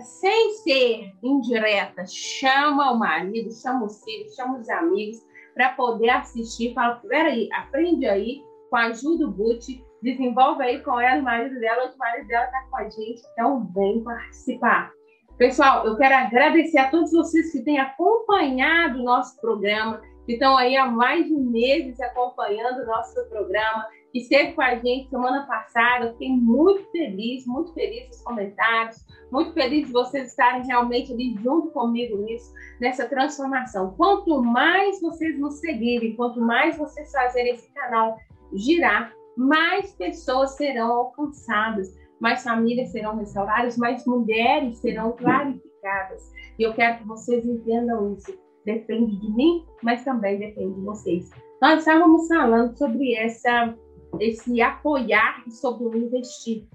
sem 0.00 0.50
ser 0.56 1.12
indireta, 1.22 2.04
chama 2.06 2.92
o 2.92 2.98
marido, 2.98 3.50
chama 3.54 3.86
os 3.86 4.02
filhos, 4.04 4.34
chama 4.34 4.58
os 4.58 4.68
amigos 4.68 5.24
para 5.54 5.70
poder 5.70 6.10
assistir. 6.10 6.74
Fala, 6.74 6.96
peraí, 7.08 7.48
aprende 7.52 8.06
aí 8.06 8.42
com 8.70 8.76
a 8.76 8.86
ajuda 8.86 9.26
do 9.26 9.32
Butch, 9.32 9.68
desenvolve 10.02 10.62
aí 10.62 10.80
com 10.82 11.00
ela, 11.00 11.20
o 11.20 11.24
marido 11.24 11.58
dela, 11.60 11.92
o 11.94 11.98
marido 11.98 12.28
dela 12.28 12.44
está 12.46 12.66
com 12.70 12.76
a 12.76 12.84
gente, 12.84 13.22
então 13.32 13.70
vem 13.74 14.02
participar. 14.02 14.92
Pessoal, 15.38 15.86
eu 15.86 15.96
quero 15.96 16.14
agradecer 16.14 16.78
a 16.78 16.90
todos 16.90 17.12
vocês 17.12 17.52
que 17.52 17.62
têm 17.62 17.78
acompanhado 17.78 19.00
o 19.00 19.04
nosso 19.04 19.38
programa, 19.40 20.00
que 20.24 20.32
estão 20.32 20.56
aí 20.56 20.76
há 20.76 20.86
mais 20.86 21.26
de 21.26 21.34
meses 21.34 22.00
acompanhando 22.00 22.82
o 22.82 22.86
nosso 22.86 23.14
programa, 23.28 23.86
que 24.12 24.20
esteve 24.20 24.52
com 24.52 24.62
a 24.62 24.74
gente 24.76 25.10
semana 25.10 25.46
passada. 25.46 26.06
Eu 26.06 26.12
fiquei 26.12 26.30
muito 26.30 26.90
feliz, 26.90 27.46
muito 27.46 27.72
feliz 27.74 28.08
nos 28.08 28.22
comentários, 28.22 29.04
muito 29.30 29.52
feliz 29.52 29.86
de 29.86 29.92
vocês 29.92 30.28
estarem 30.28 30.66
realmente 30.66 31.12
ali 31.12 31.36
junto 31.42 31.70
comigo 31.70 32.16
nisso, 32.16 32.50
nessa 32.80 33.06
transformação. 33.06 33.94
Quanto 33.94 34.42
mais 34.42 35.00
vocês 35.02 35.38
nos 35.38 35.60
seguirem, 35.60 36.16
quanto 36.16 36.40
mais 36.40 36.78
vocês 36.78 37.12
fazerem 37.12 37.52
esse 37.52 37.70
canal 37.74 38.16
girar, 38.52 39.12
mais 39.36 39.92
pessoas 39.92 40.56
serão 40.56 40.92
alcançadas 40.92 41.94
mais 42.20 42.42
famílias 42.42 42.90
serão 42.90 43.16
restauradas, 43.16 43.76
mais 43.76 44.04
mulheres 44.06 44.78
serão 44.78 45.12
clarificadas. 45.12 46.32
E 46.58 46.62
eu 46.62 46.74
quero 46.74 46.98
que 46.98 47.06
vocês 47.06 47.44
entendam 47.44 48.14
isso. 48.14 48.36
Depende 48.64 49.20
de 49.20 49.30
mim, 49.30 49.64
mas 49.82 50.02
também 50.04 50.38
depende 50.38 50.74
de 50.74 50.80
vocês. 50.80 51.30
Nós 51.60 51.80
estávamos 51.80 52.26
falando 52.26 52.76
sobre 52.76 53.14
essa, 53.14 53.74
esse 54.18 54.60
apoiar 54.60 55.44
e 55.46 55.52
sobre 55.52 55.84
o 55.84 55.96
investir. 55.96 56.66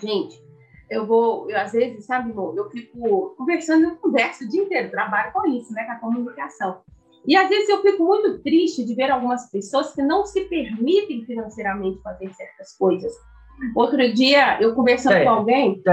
Gente, 0.00 0.40
eu 0.88 1.06
vou, 1.06 1.50
eu, 1.50 1.58
às 1.58 1.72
vezes, 1.72 2.06
sabe, 2.06 2.32
eu 2.36 2.70
fico 2.70 3.34
conversando, 3.36 3.84
eu 3.84 3.96
converso 3.96 4.44
o 4.44 4.48
dia 4.48 4.62
inteiro, 4.62 4.90
trabalho 4.90 5.32
com 5.32 5.46
isso, 5.48 5.72
né, 5.72 5.84
com 5.84 5.92
a 5.92 5.96
comunicação. 5.96 6.82
E 7.28 7.36
às 7.36 7.46
vezes 7.46 7.68
eu 7.68 7.82
fico 7.82 8.02
muito 8.02 8.38
triste 8.38 8.82
de 8.86 8.94
ver 8.94 9.10
algumas 9.10 9.50
pessoas 9.50 9.92
que 9.92 10.00
não 10.00 10.24
se 10.24 10.48
permitem 10.48 11.26
financeiramente 11.26 12.00
fazer 12.00 12.32
certas 12.32 12.74
coisas. 12.78 13.12
Outro 13.74 13.98
dia, 14.14 14.58
eu 14.62 14.74
conversando 14.74 15.12
tá, 15.12 15.24
com 15.24 15.28
alguém. 15.28 15.82
Tá, 15.82 15.92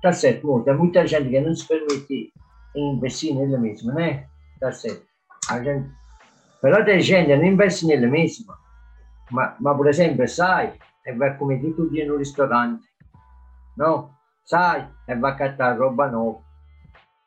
tá 0.00 0.10
certo. 0.10 0.62
Tem 0.64 0.74
muita 0.74 1.06
gente 1.06 1.28
que 1.28 1.38
não 1.38 1.54
se 1.54 1.68
permite 1.68 2.32
investir 2.74 3.34
nele 3.34 3.58
mesmo, 3.58 3.92
né? 3.92 4.26
Tá 4.58 4.72
certo. 4.72 5.06
A 5.50 5.62
gente... 5.62 5.90
Però 6.62 6.82
tem 6.82 6.98
gente 6.98 7.36
não 7.36 7.44
investe 7.44 7.84
nele 7.84 8.06
mesmo, 8.06 8.46
mas, 9.30 9.54
mas 9.60 9.76
por 9.76 9.86
exemplo, 9.86 10.26
sai 10.26 10.72
e 11.06 11.12
vai 11.12 11.36
comer 11.36 11.62
il 11.62 11.74
giorno 11.76 12.14
no 12.14 12.18
ristorante, 12.20 12.88
no? 13.76 14.08
Sai 14.46 14.88
e 15.08 15.14
vai 15.14 15.36
catar 15.36 15.78
roupa 15.78 16.08
nova 16.08 16.47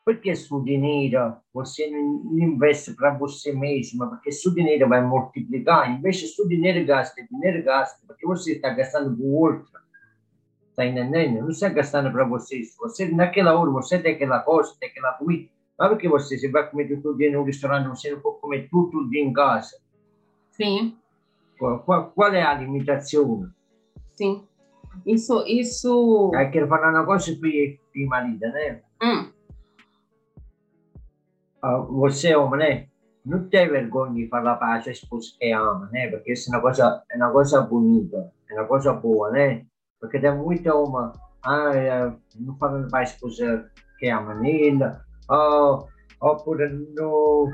Porque 0.03 0.35
seu 0.35 0.59
dinheiro 0.61 1.35
você 1.53 1.89
não 1.89 2.37
investe 2.39 2.93
para 2.95 3.13
você 3.13 3.53
mesmo, 3.53 4.09
porque 4.09 4.31
seu 4.31 4.51
dinheiro 4.53 4.89
vai 4.89 5.01
multiplicar. 5.05 5.91
Investe 5.91 6.27
seu 6.27 6.47
dinheiro 6.47 6.85
gasta, 6.85 7.21
dinheiro 7.29 7.63
gasta, 7.63 7.99
porque 8.07 8.25
você 8.25 8.53
está 8.53 8.71
gastando 8.71 9.15
com 9.15 9.23
o 9.23 9.33
outro. 9.35 9.79
Está 10.69 10.85
entendendo? 10.85 11.41
Não 11.41 11.49
está 11.49 11.69
gastando 11.69 12.11
para 12.11 12.25
você. 12.25 12.61
Você, 12.79 13.11
naquela 13.11 13.53
hora, 13.53 13.69
você 13.69 13.99
tem 13.99 14.15
aquela 14.15 14.39
coisa, 14.39 14.75
tem 14.79 14.89
aquela 14.89 15.13
comida. 15.13 15.49
Não 15.79 15.89
porque 15.89 16.09
você, 16.09 16.37
você 16.37 16.49
vai 16.49 16.67
comer 16.69 16.87
tudo 16.87 17.17
dia 17.17 17.31
no 17.31 17.43
restaurante, 17.43 17.87
você 17.87 18.11
não 18.11 18.21
pode 18.21 18.39
comer 18.39 18.69
tudo 18.69 19.07
dia 19.09 19.21
em 19.21 19.33
casa. 19.33 19.77
Sim. 20.51 20.97
Qual, 21.59 21.79
qual, 21.79 22.11
qual 22.11 22.33
é 22.33 22.41
a 22.41 22.55
limitação? 22.55 23.51
Sim. 24.15 24.47
Isso, 25.05 25.43
isso... 25.45 26.31
Eu 26.33 26.51
quero 26.51 26.67
falar 26.67 26.89
uma 26.89 27.05
coisa 27.05 27.35
para 27.35 27.49
o 28.03 28.07
marido, 28.07 28.39
né? 28.39 28.81
Hum 29.01 29.30
você 31.89 32.35
homem, 32.35 32.59
né? 32.59 32.87
Não 33.25 33.47
tem 33.49 33.69
vergonha 33.69 34.13
de 34.13 34.27
falar 34.27 34.55
para 34.55 34.81
sua 34.81 34.91
esposa 34.91 35.27
que 35.39 35.51
ama, 35.51 35.89
né? 35.91 36.09
Porque 36.09 36.33
isso 36.33 36.49
é 36.49 36.57
uma 36.57 36.61
coisa, 36.61 37.03
é 37.11 37.17
uma 37.17 37.31
coisa 37.31 37.61
bonita, 37.61 38.31
é 38.49 38.53
uma 38.55 38.67
coisa 38.67 38.93
boa, 38.93 39.29
né? 39.31 39.63
Porque 39.99 40.19
tem 40.19 40.35
muita 40.35 40.73
uma, 40.73 41.13
ah, 41.45 42.15
não 42.39 42.57
falando 42.57 42.89
para 42.89 42.99
a 42.99 43.03
esposa 43.03 43.69
que 43.99 44.09
ama 44.09 44.33
nela, 44.33 45.01
ou, 45.29 45.87
ou 46.19 46.37
por 46.37 46.57
não, 46.57 47.51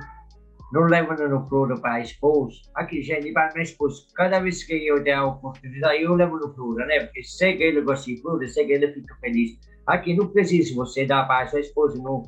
não 0.71 0.83
levando 0.83 1.27
no 1.27 1.45
flor 1.49 1.77
para 1.81 1.95
a 1.95 2.01
esposa. 2.01 2.55
Aqui, 2.75 3.01
gente, 3.03 3.33
para 3.33 3.49
a 3.49 3.53
minha 3.53 3.63
esposa, 3.63 4.03
cada 4.15 4.39
vez 4.39 4.63
que 4.63 4.87
eu 4.87 5.03
tenho 5.03 5.19
a 5.19 5.25
oportunidade, 5.25 6.01
eu 6.01 6.15
levo 6.15 6.37
no 6.37 6.53
flor, 6.53 6.77
né? 6.85 7.01
Porque 7.01 7.23
sei 7.23 7.57
que 7.57 7.63
ele 7.63 7.81
gosta 7.81 8.05
de 8.05 8.21
flor, 8.21 8.47
sei 8.47 8.65
que 8.65 8.71
ele 8.71 8.93
fica 8.93 9.15
feliz. 9.19 9.59
Aqui 9.85 10.15
não 10.15 10.27
precisa 10.27 10.73
você 10.75 11.05
dar 11.05 11.27
para 11.27 11.43
a 11.43 11.47
sua 11.47 11.59
esposa, 11.59 12.01
não 12.01 12.23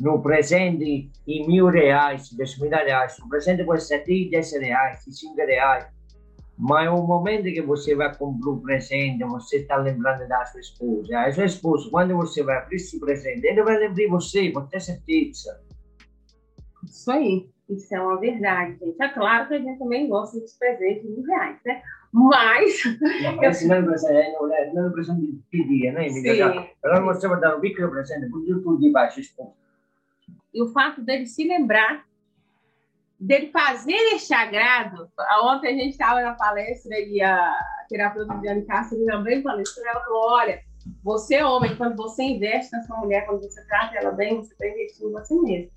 no 0.00 0.22
presente 0.22 1.10
em 1.26 1.46
mil 1.46 1.66
reais, 1.66 2.30
dez 2.32 2.58
mil 2.58 2.70
reais, 2.70 3.18
no 3.18 3.28
presente 3.28 3.64
pode 3.64 3.84
ser 3.84 4.04
de 4.04 4.30
dez 4.30 4.52
reais, 4.52 5.04
de 5.04 5.16
cinco 5.16 5.36
reais, 5.36 5.86
mas 6.58 6.88
o 6.88 7.02
momento 7.02 7.44
que 7.44 7.62
você 7.62 7.94
vai 7.94 8.14
comprar 8.16 8.50
o 8.50 8.60
presente, 8.60 9.24
você 9.24 9.58
está 9.58 9.76
lembrando 9.76 10.28
da 10.28 10.44
sua 10.44 10.60
esposa. 10.60 11.18
A 11.18 11.32
sua 11.32 11.44
esposa, 11.44 11.90
quando 11.90 12.14
você 12.16 12.42
vai 12.42 12.58
abrir 12.58 12.76
esse 12.76 13.00
presente, 13.00 13.46
ele 13.46 13.62
vai 13.62 13.78
lembrar 13.78 14.08
você, 14.10 14.50
pode 14.50 14.70
ter 14.70 14.80
certeza. 14.80 15.60
Isso 16.84 17.10
aí, 17.10 17.48
isso 17.68 17.94
é 17.94 18.00
uma 18.00 18.20
verdade, 18.20 18.78
gente. 18.78 19.02
É 19.02 19.08
claro 19.08 19.48
que 19.48 19.54
a 19.54 19.58
gente 19.58 19.78
também 19.78 20.08
gosta 20.08 20.38
dos 20.38 20.52
presentes 20.58 21.02
de 21.02 21.22
reais, 21.22 21.58
né? 21.64 21.82
Mas. 22.12 22.82
Não, 23.00 23.32
não, 23.32 23.38
presente, 23.38 24.32
não, 24.32 24.48
não, 24.48 24.84
não 24.84 24.92
precisa 24.92 25.18
pedir, 25.50 25.92
né? 25.92 26.08
Sim. 26.10 26.42
Agora 26.84 27.14
você 27.14 27.26
vai 27.26 27.40
dar 27.40 27.56
um 27.56 27.60
pequeno 27.60 27.90
presente, 27.90 28.28
porque 28.28 28.52
tudo 28.52 28.78
de 28.78 28.90
baixo, 28.90 29.20
esposa. 29.20 29.52
E 30.52 30.62
o 30.62 30.68
fato 30.72 31.00
dele 31.02 31.26
se 31.26 31.46
lembrar, 31.46 32.04
dele 33.18 33.50
fazer 33.50 33.96
este 34.14 34.34
agrado. 34.34 35.08
Ontem 35.44 35.68
a 35.68 35.76
gente 35.76 35.92
estava 35.92 36.20
na 36.20 36.34
palestra 36.34 36.98
e 36.98 37.22
a 37.22 37.58
terapeuta 37.88 38.34
Viviane 38.34 38.66
Castro 38.66 39.04
também 39.06 39.42
palestrou. 39.42 39.86
Ela 39.86 40.04
falou: 40.04 40.30
olha, 40.32 40.60
você, 41.02 41.42
homem, 41.42 41.76
quando 41.76 41.96
você 41.96 42.22
investe 42.22 42.72
na 42.72 42.82
sua 42.82 42.98
mulher, 42.98 43.26
quando 43.26 43.42
você 43.42 43.64
trata 43.66 43.96
ela 43.96 44.10
bem, 44.12 44.36
você 44.36 44.52
está 44.52 44.66
investindo 44.66 45.08
em 45.08 45.12
você 45.12 45.34
mesmo. 45.34 45.70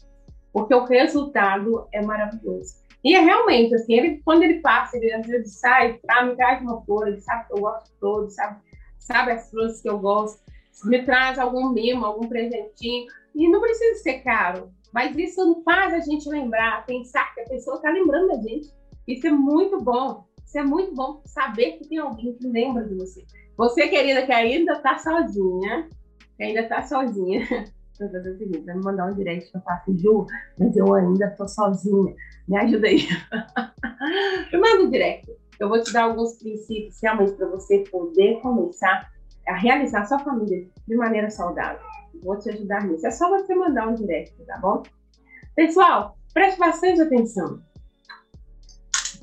Porque 0.52 0.74
o 0.74 0.86
resultado 0.86 1.88
é 1.92 2.02
maravilhoso. 2.02 2.86
E 3.04 3.14
é 3.14 3.20
realmente 3.20 3.76
assim, 3.76 3.94
ele, 3.94 4.22
quando 4.26 4.42
ele 4.42 4.62
passa, 4.62 4.98
ele 4.98 5.14
às 5.14 5.28
vezes 5.28 5.60
sai, 5.60 6.00
ah, 6.10 6.26
me 6.26 6.36
traz 6.36 6.60
uma 6.62 6.84
flor, 6.84 7.08
ele 7.08 7.22
sabe 7.22 7.46
que 7.46 7.54
eu 7.54 7.62
gosto 7.62 7.86
de 7.86 8.00
todos, 8.00 8.34
sabe, 8.34 8.60
sabe 8.98 9.32
as 9.32 9.50
flores 9.52 9.80
que 9.80 9.88
eu 9.88 10.00
gosto, 10.00 10.42
me 10.84 11.04
traz 11.06 11.40
algum 11.40 11.70
mimo, 11.70 12.06
algum 12.06 12.28
presentinho. 12.28 13.06
E 13.34 13.50
não 13.50 13.62
precisa 13.62 14.02
ser 14.02 14.20
caro, 14.20 14.72
mas 14.94 15.16
isso 15.18 15.62
faz 15.64 15.94
a 15.94 16.00
gente 16.00 16.28
lembrar, 16.30 16.86
pensar 16.86 17.34
que 17.34 17.42
a 17.42 17.46
pessoa 17.46 17.76
está 17.78 17.92
lembrando 17.92 18.30
da 18.30 18.42
gente. 18.42 18.70
Isso 19.08 19.28
é 19.28 19.32
muito 19.32 19.82
bom. 19.82 20.26
Isso 20.46 20.58
é 20.58 20.64
muito 20.64 20.94
bom 20.94 21.22
saber 21.26 21.74
que 21.74 21.88
tem 21.88 21.98
alguém 21.98 22.34
que 22.34 22.48
lembra 22.48 22.86
de 22.86 22.96
você. 22.96 23.26
Você, 23.58 23.88
querida, 23.88 24.26
que 24.26 24.32
ainda 24.32 24.74
está 24.74 24.98
sozinha, 24.98 25.90
que 26.38 26.44
ainda 26.44 26.62
está 26.62 26.82
sozinha. 26.84 27.46
Eu 27.98 28.10
vou 28.10 28.18
fazer 28.18 28.32
o 28.32 28.38
seguinte, 28.38 28.66
vai 28.66 28.76
me 28.76 28.84
mandar 28.84 29.10
um 29.10 29.16
direct 29.16 29.50
que 29.50 29.58
eu 29.58 29.62
faço, 29.62 29.98
Ju, 29.98 30.26
mas 30.60 30.76
eu 30.76 30.94
ainda 30.94 31.28
estou 31.28 31.48
sozinha. 31.48 32.14
Me 32.46 32.58
ajuda 32.58 32.88
aí. 32.88 33.08
eu 34.52 34.60
mando 34.60 34.84
um 34.84 34.90
direct. 34.90 35.32
Eu 35.58 35.70
vou 35.70 35.82
te 35.82 35.94
dar 35.94 36.04
alguns 36.04 36.38
princípios 36.38 37.00
realmente 37.02 37.32
para 37.38 37.48
você 37.48 37.86
poder 37.90 38.42
começar 38.42 39.10
a 39.48 39.56
realizar 39.56 40.02
a 40.02 40.06
sua 40.06 40.20
família 40.20 40.68
de 40.88 40.96
maneira 40.96 41.30
saudável 41.30 41.86
vou 42.26 42.38
te 42.38 42.50
ajudar 42.50 42.86
nisso. 42.86 43.06
É 43.06 43.12
só 43.12 43.30
você 43.30 43.54
mandar 43.56 43.88
um 43.88 43.94
direct, 43.94 44.36
tá 44.46 44.58
bom? 44.58 44.84
Pessoal, 45.56 46.18
preste 46.34 46.60
bastante 46.60 47.02
atenção. 47.02 47.62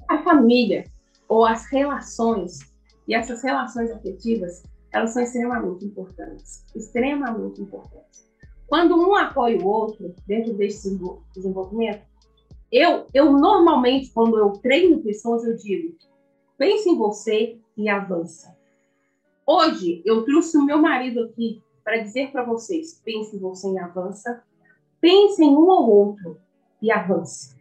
A 0.08 0.22
família 0.22 0.84
ou 1.28 1.44
as 1.44 1.66
relações 1.70 2.60
e 3.08 3.14
essas 3.14 3.42
relações 3.42 3.90
afetivas, 3.90 4.62
elas 4.92 5.10
são 5.10 5.22
extremamente 5.22 5.84
importantes, 5.84 6.64
extremamente 6.74 7.60
importantes. 7.60 8.30
Quando 8.66 8.96
um 8.96 9.14
apoia 9.14 9.58
o 9.58 9.66
outro 9.66 10.14
dentro 10.26 10.54
desse 10.54 10.98
desenvolvimento, 11.34 12.06
eu, 12.70 13.06
eu 13.12 13.32
normalmente, 13.32 14.10
quando 14.12 14.38
eu 14.38 14.50
treino 14.52 15.02
pessoas, 15.02 15.44
eu 15.44 15.56
digo, 15.56 15.94
pense 16.56 16.88
em 16.88 16.96
você 16.96 17.58
e 17.76 17.88
avança. 17.88 18.56
Hoje, 19.47 20.03
eu 20.05 20.24
trouxe 20.24 20.57
o 20.57 20.64
meu 20.64 20.78
marido 20.78 21.24
aqui 21.24 21.61
para 21.84 21.99
dizer 21.99 22.30
para 22.30 22.45
vocês: 22.45 23.01
pense 23.05 23.38
você 23.38 23.68
e 23.70 23.78
avança, 23.78 24.43
pense 25.01 25.43
em 25.43 25.51
um 25.51 25.68
ou 25.68 25.90
outro 25.90 26.38
e 26.80 26.90
avance. 26.90 27.55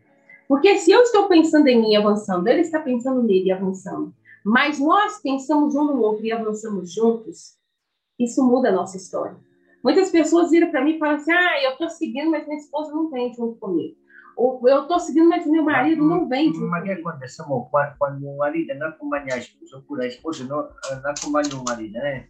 Porque 0.47 0.77
se 0.77 0.91
eu 0.91 1.01
estou 1.01 1.27
pensando 1.27 1.67
em 1.67 1.81
mim 1.81 1.95
avançando, 1.95 2.47
ele 2.47 2.61
está 2.61 2.79
pensando 2.79 3.23
nele 3.23 3.45
e 3.45 3.51
avançando, 3.51 4.13
mas 4.43 4.79
nós 4.79 5.19
pensamos 5.21 5.75
um 5.75 5.85
no 5.85 6.01
outro 6.01 6.25
e 6.25 6.31
avançamos 6.31 6.93
juntos, 6.93 7.57
isso 8.19 8.43
muda 8.45 8.69
a 8.69 8.73
nossa 8.73 8.97
história. 8.97 9.37
Muitas 9.83 10.11
pessoas 10.11 10.51
viram 10.51 10.69
para 10.69 10.83
mim 10.83 10.95
e 10.95 10.99
falam 10.99 11.15
assim: 11.15 11.31
ah, 11.31 11.63
eu 11.63 11.71
estou 11.71 11.89
seguindo, 11.89 12.29
mas 12.29 12.45
minha 12.45 12.59
esposa 12.59 12.91
não 12.93 13.09
vem 13.09 13.33
junto 13.33 13.57
comigo. 13.57 13.95
Eu 14.67 14.81
estou 14.81 14.99
seguindo, 14.99 15.29
mas 15.29 15.45
meu 15.45 15.63
marido 15.63 16.03
não 16.03 16.27
vem 16.27 16.51
Mas 16.51 16.81
o 16.81 16.85
que 16.85 16.91
acontece, 16.91 17.41
amor? 17.41 17.69
Quando 17.99 18.27
o 18.27 18.37
marido 18.37 18.73
não 18.75 18.87
acompanha 18.87 19.35
a 19.35 19.37
esposa, 19.37 19.83
por 19.87 20.01
a 20.01 20.07
esposa 20.07 20.43
não, 20.45 20.67
não 21.01 21.11
acompanha 21.11 21.55
o 21.55 21.63
marido, 21.63 21.93
né? 21.93 22.27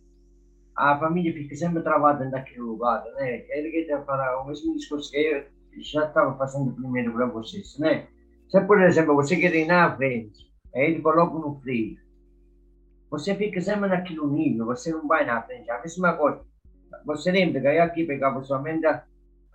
a 0.75 0.97
família 0.97 1.33
fica 1.33 1.55
sempre 1.55 1.83
travada 1.83 2.29
naquele 2.29 2.61
lugar, 2.61 3.03
né? 3.15 3.45
Ele 3.49 3.85
quer 3.85 4.03
falar 4.05 4.41
o 4.41 4.47
mesmo 4.47 4.75
discurso 4.75 5.11
que 5.11 5.17
eu 5.17 5.45
já 5.81 6.05
estava 6.07 6.35
fazendo 6.37 6.73
primeiro 6.73 7.13
para 7.13 7.27
vocês, 7.27 7.77
né? 7.77 8.07
Se, 8.49 8.59
por 8.61 8.81
exemplo, 8.81 9.15
você 9.15 9.35
quer 9.37 9.53
ir 9.53 9.65
na 9.65 9.95
frente, 9.95 10.51
ele 10.73 11.01
coloca 11.01 11.35
no 11.35 11.59
freio, 11.61 11.97
você 13.09 13.35
fica 13.35 13.59
sempre 13.61 13.89
naquele 13.89 14.25
nível, 14.25 14.65
você 14.65 14.91
não 14.91 15.07
vai 15.07 15.25
na 15.25 15.41
frente. 15.41 15.69
A 15.69 15.79
mesma 15.81 16.13
coisa, 16.13 16.41
você 17.05 17.31
lembra 17.31 17.61
que 17.61 17.67
eu 17.67 17.83
aqui 17.83 18.03
pegava 18.05 18.41
somente 18.43 18.85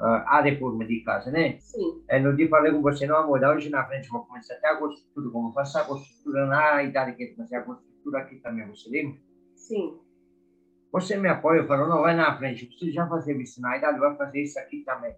uh, 0.01 0.24
a 0.26 0.40
reforma 0.40 0.84
de 0.84 1.01
casa, 1.01 1.30
né? 1.30 1.59
Sim. 1.59 2.03
É, 2.09 2.18
no 2.18 2.36
dia 2.36 2.49
falei 2.49 2.72
com 2.72 2.82
você, 2.82 3.07
não, 3.07 3.16
amor, 3.16 3.42
hoje 3.44 3.70
na 3.70 3.84
frente 3.86 4.09
vou 4.09 4.24
começar 4.24 4.55
até 4.55 4.68
a 4.68 4.76
costura, 4.76 5.30
como 5.30 5.53
faço 5.53 5.78
a 5.78 5.84
costura 5.84 6.47
na 6.47 6.82
idade 6.82 7.16
que 7.16 7.24
eu 7.24 7.34
comecei 7.34 7.59
a 7.59 7.62
costura 7.62 8.18
aqui 8.18 8.36
também, 8.36 8.66
você 8.68 8.88
lembra? 8.88 9.18
Sim. 9.55 9.99
Você 10.92 11.16
me 11.16 11.28
apoia, 11.28 11.66
falou, 11.66 11.88
não, 11.88 12.03
vai 12.03 12.14
na 12.14 12.36
frente, 12.38 12.70
você 12.72 12.90
já 12.90 13.07
fazer 13.07 13.36
isso 13.40 13.61
na 13.61 13.76
idade, 13.76 13.99
vai 13.99 14.16
fazer 14.16 14.42
isso 14.42 14.59
aqui 14.59 14.82
também. 14.84 15.14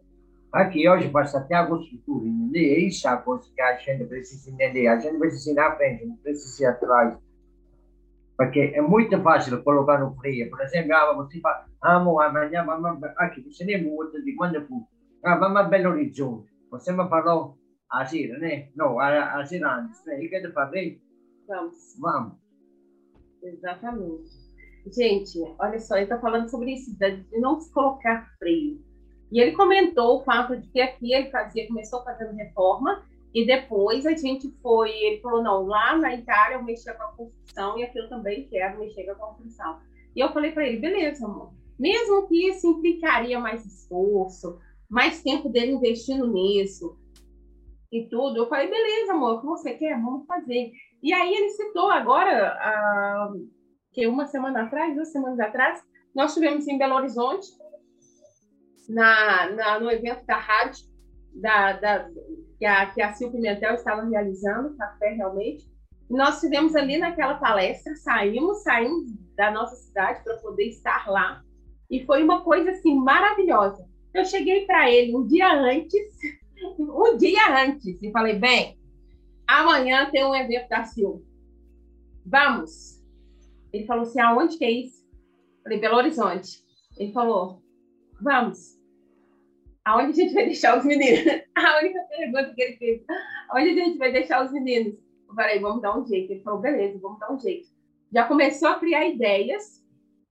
Aqui 0.50 0.88
hoje 0.88 1.10
passa 1.10 1.38
até 1.38 1.54
a 1.54 1.66
costura, 1.66 2.26
entender? 2.26 2.74
É 2.74 2.78
isso 2.80 3.06
a 3.06 3.18
coisa 3.18 3.46
que 3.54 3.60
a 3.60 3.76
gente 3.76 4.04
precisa 4.04 4.50
entender. 4.50 4.88
A 4.88 4.98
gente 4.98 5.18
precisa 5.18 5.50
ir 5.50 5.54
na 5.54 5.76
frente, 5.76 6.06
não 6.06 6.16
precisa 6.16 6.62
ir 6.62 6.66
atrás. 6.66 7.18
Porque 8.38 8.72
é 8.72 8.80
muito 8.80 9.20
fácil 9.20 9.60
colocar 9.64 9.98
no 9.98 10.14
freio. 10.14 10.48
Por 10.48 10.60
exemplo, 10.60 10.94
ah, 10.94 11.12
você 11.12 11.40
fala, 11.40 11.66
amo, 11.82 12.20
amanhã 12.20 12.64
vamos 12.64 13.02
aqui, 13.16 13.42
você 13.42 13.64
nem 13.64 13.82
muda 13.82 14.22
de 14.22 14.32
quando 14.36 14.64
for. 14.68 14.86
Ah, 15.24 15.34
vamos 15.34 15.56
a 15.56 15.64
Belo 15.64 15.90
Horizonte. 15.90 16.48
Você 16.70 16.92
me 16.92 17.08
falou 17.08 17.58
assim, 17.90 18.28
né? 18.28 18.68
Não, 18.76 19.00
assim 19.00 19.60
antes, 19.64 20.04
né? 20.06 20.22
E 20.22 20.28
que 20.28 20.36
eu 20.36 20.52
falei? 20.52 21.00
Vamos. 21.48 21.96
Vamos. 21.98 22.38
Exatamente. 23.42 24.30
Gente, 24.96 25.38
olha 25.58 25.80
só, 25.80 25.96
ele 25.96 26.04
está 26.04 26.20
falando 26.20 26.48
sobre 26.48 26.74
isso, 26.74 26.96
de 26.96 27.40
não 27.40 27.58
se 27.58 27.72
colocar 27.72 28.24
freio. 28.38 28.80
E 29.32 29.40
ele 29.40 29.52
comentou 29.52 30.20
o 30.20 30.24
fato 30.24 30.56
de 30.56 30.68
que 30.68 30.80
aqui 30.80 31.12
ele 31.12 31.30
fazia, 31.30 31.66
começou 31.66 32.04
fazendo 32.04 32.36
reforma 32.36 33.04
e 33.34 33.46
depois 33.46 34.06
a 34.06 34.14
gente 34.14 34.50
foi, 34.62 34.90
ele 34.90 35.20
falou, 35.20 35.42
não, 35.42 35.66
lá 35.66 35.96
na 35.96 36.14
Itália 36.14 36.56
eu 36.56 36.62
mexia 36.62 36.94
com 36.94 37.02
a 37.02 37.12
construção 37.12 37.78
e 37.78 37.84
aqui 37.84 37.98
eu 37.98 38.08
também 38.08 38.48
quero 38.48 38.78
mexer 38.78 39.04
com 39.04 39.12
a 39.12 39.28
construção. 39.28 39.80
E 40.16 40.20
eu 40.20 40.32
falei 40.32 40.52
para 40.52 40.66
ele, 40.66 40.78
beleza, 40.78 41.26
amor. 41.26 41.52
Mesmo 41.78 42.26
que 42.26 42.48
isso 42.48 42.66
implicaria 42.66 43.38
mais 43.38 43.64
esforço, 43.64 44.58
mais 44.88 45.22
tempo 45.22 45.48
dele 45.48 45.72
investindo 45.72 46.26
nisso 46.26 46.98
e 47.92 48.08
tudo, 48.08 48.38
eu 48.38 48.48
falei, 48.48 48.68
beleza, 48.68 49.12
amor, 49.12 49.36
o 49.36 49.40
que 49.40 49.46
você 49.46 49.74
quer? 49.74 50.00
Vamos 50.00 50.26
fazer. 50.26 50.72
E 51.02 51.12
aí 51.12 51.32
ele 51.32 51.50
citou 51.50 51.90
agora, 51.90 52.48
a, 52.48 53.32
que 53.92 54.06
uma 54.06 54.26
semana 54.26 54.62
atrás, 54.62 54.94
duas 54.94 55.12
semanas 55.12 55.38
atrás, 55.38 55.82
nós 56.14 56.34
tivemos 56.34 56.66
em 56.66 56.78
Belo 56.78 56.96
Horizonte, 56.96 57.46
na, 58.88 59.50
na 59.50 59.80
no 59.80 59.90
evento 59.90 60.24
da 60.26 60.36
rádio, 60.36 60.86
da, 61.34 61.72
da 61.74 62.10
que 62.58 62.66
a, 62.66 62.86
que 62.86 63.00
a 63.00 63.12
Sil 63.14 63.30
Pimentel 63.30 63.74
estava 63.74 64.04
realizando, 64.04 64.76
café 64.76 65.10
realmente. 65.10 65.70
E 66.10 66.14
nós 66.14 66.40
tivemos 66.40 66.74
ali 66.74 66.98
naquela 66.98 67.34
palestra, 67.34 67.94
saímos, 67.96 68.62
saímos 68.62 69.12
da 69.36 69.50
nossa 69.50 69.76
cidade 69.76 70.24
para 70.24 70.36
poder 70.38 70.64
estar 70.68 71.08
lá. 71.08 71.42
E 71.90 72.04
foi 72.04 72.22
uma 72.22 72.42
coisa 72.42 72.70
assim 72.70 72.94
maravilhosa. 72.96 73.86
Eu 74.12 74.24
cheguei 74.24 74.66
para 74.66 74.90
ele 74.90 75.14
um 75.14 75.26
dia 75.26 75.52
antes, 75.52 76.18
um 76.78 77.16
dia 77.16 77.64
antes, 77.64 78.02
e 78.02 78.10
falei: 78.10 78.38
bem, 78.38 78.76
amanhã 79.46 80.10
tem 80.10 80.24
um 80.24 80.34
evento 80.34 80.68
da 80.68 80.84
Sil. 80.88 81.22
Vamos. 82.26 83.00
Ele 83.72 83.86
falou 83.86 84.02
assim: 84.02 84.20
aonde 84.20 84.58
que 84.58 84.64
é 84.64 84.70
isso? 84.70 85.06
Eu 85.06 85.62
falei: 85.62 85.80
Belo 85.80 85.96
Horizonte. 85.96 86.64
Ele 86.98 87.12
falou: 87.12 87.62
vamos 88.20 88.77
aonde 89.88 90.10
a 90.10 90.24
gente 90.24 90.34
vai 90.34 90.44
deixar 90.44 90.78
os 90.78 90.84
meninos? 90.84 91.24
A 91.56 91.78
única 91.78 92.00
pergunta 92.10 92.54
que 92.54 92.62
ele 92.62 92.76
fez, 92.76 93.02
aonde 93.48 93.70
a 93.70 93.84
gente 93.84 93.98
vai 93.98 94.12
deixar 94.12 94.44
os 94.44 94.52
meninos? 94.52 94.94
Eu 95.28 95.34
falei, 95.34 95.58
vamos 95.58 95.82
dar 95.82 95.98
um 95.98 96.06
jeito. 96.06 96.32
Ele 96.32 96.42
falou, 96.42 96.60
beleza, 96.60 96.98
vamos 97.00 97.18
dar 97.18 97.32
um 97.32 97.38
jeito. 97.38 97.68
Já 98.12 98.26
começou 98.26 98.68
a 98.68 98.78
criar 98.78 99.06
ideias. 99.06 99.84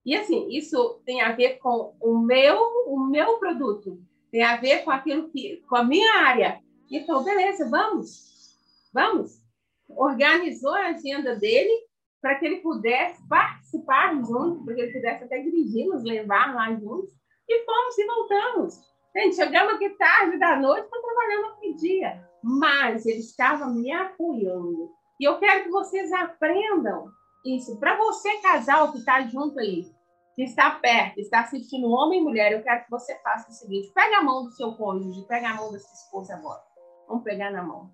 E 0.06 0.16
assim, 0.16 0.48
isso 0.50 1.02
tem 1.06 1.22
a 1.22 1.32
ver 1.34 1.58
com 1.58 1.96
o 2.00 2.20
meu, 2.20 2.58
o 2.88 3.08
meu 3.10 3.38
produto. 3.40 4.00
Tem 4.32 4.44
a 4.44 4.58
ver 4.58 4.84
com 4.84 4.92
aquilo 4.92 5.30
que, 5.30 5.64
com 5.68 5.76
a 5.76 5.84
minha 5.84 6.20
área. 6.20 6.62
E 6.90 7.04
falou, 7.06 7.24
beleza, 7.24 7.70
vamos. 7.70 8.56
Vamos. 8.94 9.42
Organizou 9.90 10.74
a 10.74 10.88
agenda 10.88 11.36
dele 11.36 11.88
para 12.22 12.36
que 12.36 12.46
ele 12.46 12.58
pudesse 12.58 13.28
participar 13.28 14.16
junto, 14.24 14.64
para 14.64 14.76
que 14.76 14.82
ele 14.82 14.94
pudesse 14.94 15.24
até 15.24 15.40
dirigir, 15.40 15.88
nos 15.88 16.04
levar 16.04 16.54
lá 16.56 16.74
juntos. 16.74 17.14
E 17.48 17.66
fomos 17.66 17.98
e 17.98 18.06
voltamos. 18.06 18.88
Gente, 19.18 19.36
chegamos 19.36 19.74
aqui 19.74 19.90
tarde 19.98 20.38
da 20.38 20.58
noite, 20.58 20.84
estou 20.84 21.02
trabalhando 21.02 21.48
aqui 21.54 21.74
dia. 21.74 22.24
Mas 22.44 23.04
ele 23.04 23.18
estava 23.18 23.66
me 23.66 23.92
apoiando. 23.92 24.92
E 25.20 25.24
eu 25.24 25.40
quero 25.40 25.64
que 25.64 25.72
vocês 25.72 26.12
aprendam 26.14 27.10
isso. 27.44 27.80
Para 27.80 27.98
você, 27.98 28.38
casal 28.42 28.92
que 28.92 29.00
está 29.00 29.24
junto 29.24 29.60
aí, 29.60 29.92
que 30.36 30.44
está 30.44 30.70
perto, 30.70 31.20
está 31.20 31.40
assistindo 31.40 31.90
homem 31.90 32.22
e 32.22 32.24
mulher, 32.24 32.52
eu 32.52 32.62
quero 32.62 32.84
que 32.84 32.92
você 32.92 33.18
faça 33.24 33.50
o 33.50 33.54
seguinte: 33.54 33.92
pega 33.92 34.20
a 34.20 34.24
mão 34.24 34.44
do 34.44 34.52
seu 34.52 34.76
cônjuge, 34.76 35.26
pega 35.28 35.50
a 35.50 35.56
mão 35.56 35.72
da 35.72 35.80
sua 35.80 35.94
esposa 35.94 36.36
agora. 36.36 36.62
Vamos 37.08 37.24
pegar 37.24 37.50
na 37.50 37.64
mão. 37.64 37.90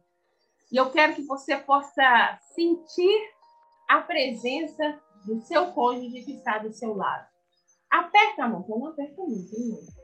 E 0.73 0.75
eu 0.75 0.91
quero 0.91 1.15
que 1.15 1.21
você 1.21 1.55
possa 1.55 2.37
sentir 2.53 3.31
a 3.89 4.01
presença 4.01 4.99
do 5.25 5.39
seu 5.39 5.71
cônjuge 5.71 6.25
que 6.25 6.33
está 6.33 6.57
do 6.57 6.73
seu 6.73 6.93
lado. 6.93 7.25
Aperta 7.89 8.43
a 8.43 8.49
mão, 8.49 8.65
não 8.67 8.87
aperta 8.87 9.21
muito, 9.21 9.55
hein? 9.55 10.02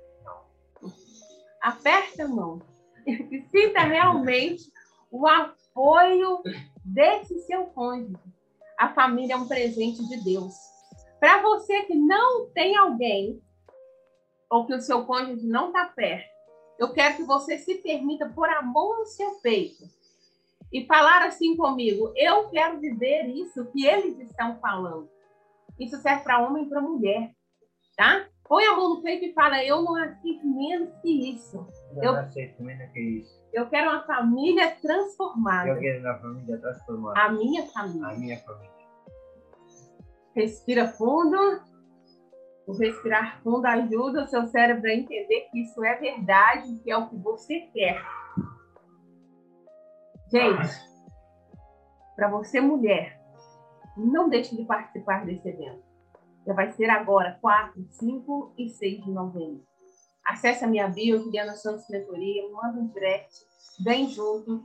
Aperta 1.62 2.26
a 2.26 2.28
mão. 2.28 2.62
E 3.06 3.42
sinta 3.50 3.80
realmente 3.82 4.72
o 5.12 5.26
apoio 5.28 6.42
desse 6.84 7.40
seu 7.42 7.66
cônjuge. 7.68 8.18
A 8.78 8.90
família 8.94 9.34
é 9.34 9.38
um 9.38 9.48
presente 9.48 10.08
de 10.08 10.24
Deus. 10.24 10.54
Para 11.20 11.42
você 11.42 11.84
que 11.84 11.96
não 11.96 12.50
tem 12.52 12.78
alguém, 12.78 13.42
ou 14.50 14.66
que 14.66 14.74
o 14.74 14.82
seu 14.82 15.06
cônjuge 15.06 15.46
não 15.46 15.68
está 15.68 15.86
perto, 15.86 16.30
eu 16.78 16.94
quero 16.94 17.18
que 17.18 17.24
você 17.24 17.58
se 17.58 17.76
permita 17.76 18.30
pôr 18.30 18.50
a 18.50 18.62
mão 18.62 19.00
no 19.00 19.06
seu 19.06 19.32
peito 19.42 19.84
e 20.72 20.86
falar 20.86 21.24
assim 21.24 21.58
comigo: 21.58 22.14
eu 22.16 22.50
quero 22.50 22.80
viver 22.80 23.28
isso 23.28 23.66
que 23.72 23.86
eles 23.86 24.18
estão 24.20 24.60
falando. 24.60 25.10
Isso 25.80 25.98
serve 25.98 26.24
para 26.24 26.40
homem 26.40 26.66
e 26.66 26.70
para 26.70 26.82
mulher, 26.82 27.32
tá? 27.96 28.28
Põe 28.50 28.66
a 28.66 28.76
mão 28.76 28.96
no 28.96 29.02
peito 29.04 29.26
e 29.26 29.34
fala: 29.34 29.64
Eu 29.64 29.84
não 29.84 29.96
aceito 29.96 30.48
menos 30.48 30.90
que 31.04 31.36
isso. 31.36 31.68
Eu, 31.96 32.04
eu 32.04 32.14
não 32.14 32.20
aceito 32.22 32.64
menos 32.64 32.92
que 32.92 33.00
isso. 33.00 33.40
Eu 33.54 33.70
quero 33.70 33.92
uma 33.92 34.02
família 34.02 34.72
transformada. 34.82 35.70
Eu 35.70 35.80
quero 35.80 36.00
uma 36.00 36.18
família 36.18 36.58
transformada. 36.58 37.20
A 37.22 37.32
minha 37.32 37.68
família. 37.68 38.08
A 38.08 38.18
minha 38.18 38.38
família. 38.40 38.72
Respira 40.36 40.88
fundo. 40.88 41.38
O 42.66 42.74
respirar 42.74 43.42
fundo 43.44 43.66
ajuda 43.66 44.24
o 44.24 44.28
seu 44.28 44.46
cérebro 44.48 44.90
a 44.90 44.94
entender 44.94 45.48
que 45.52 45.62
isso 45.62 45.84
é 45.84 45.96
verdade, 45.96 46.80
que 46.84 46.92
é 46.92 46.98
o 46.98 47.08
que 47.08 47.18
você 47.18 47.62
quer. 47.74 48.04
Gente, 50.32 50.70
para 52.16 52.30
você 52.30 52.62
mulher, 52.62 53.20
não 53.98 54.30
deixe 54.30 54.56
de 54.56 54.66
participar 54.66 55.26
desse 55.26 55.50
evento. 55.50 55.89
Já 56.46 56.54
vai 56.54 56.72
ser 56.72 56.90
agora, 56.90 57.38
4, 57.42 57.86
5 57.90 58.54
e 58.58 58.70
6 58.70 59.04
de 59.04 59.12
novembro. 59.12 59.64
Acesse 60.26 60.64
a 60.64 60.68
minha 60.68 60.88
bio, 60.88 61.20
Juliana 61.20 61.56
Santos 61.56 61.88
Mentoria, 61.90 62.50
manda 62.52 62.80
um 62.80 62.88
direct, 62.88 63.34
vem 63.84 64.10
junto, 64.10 64.64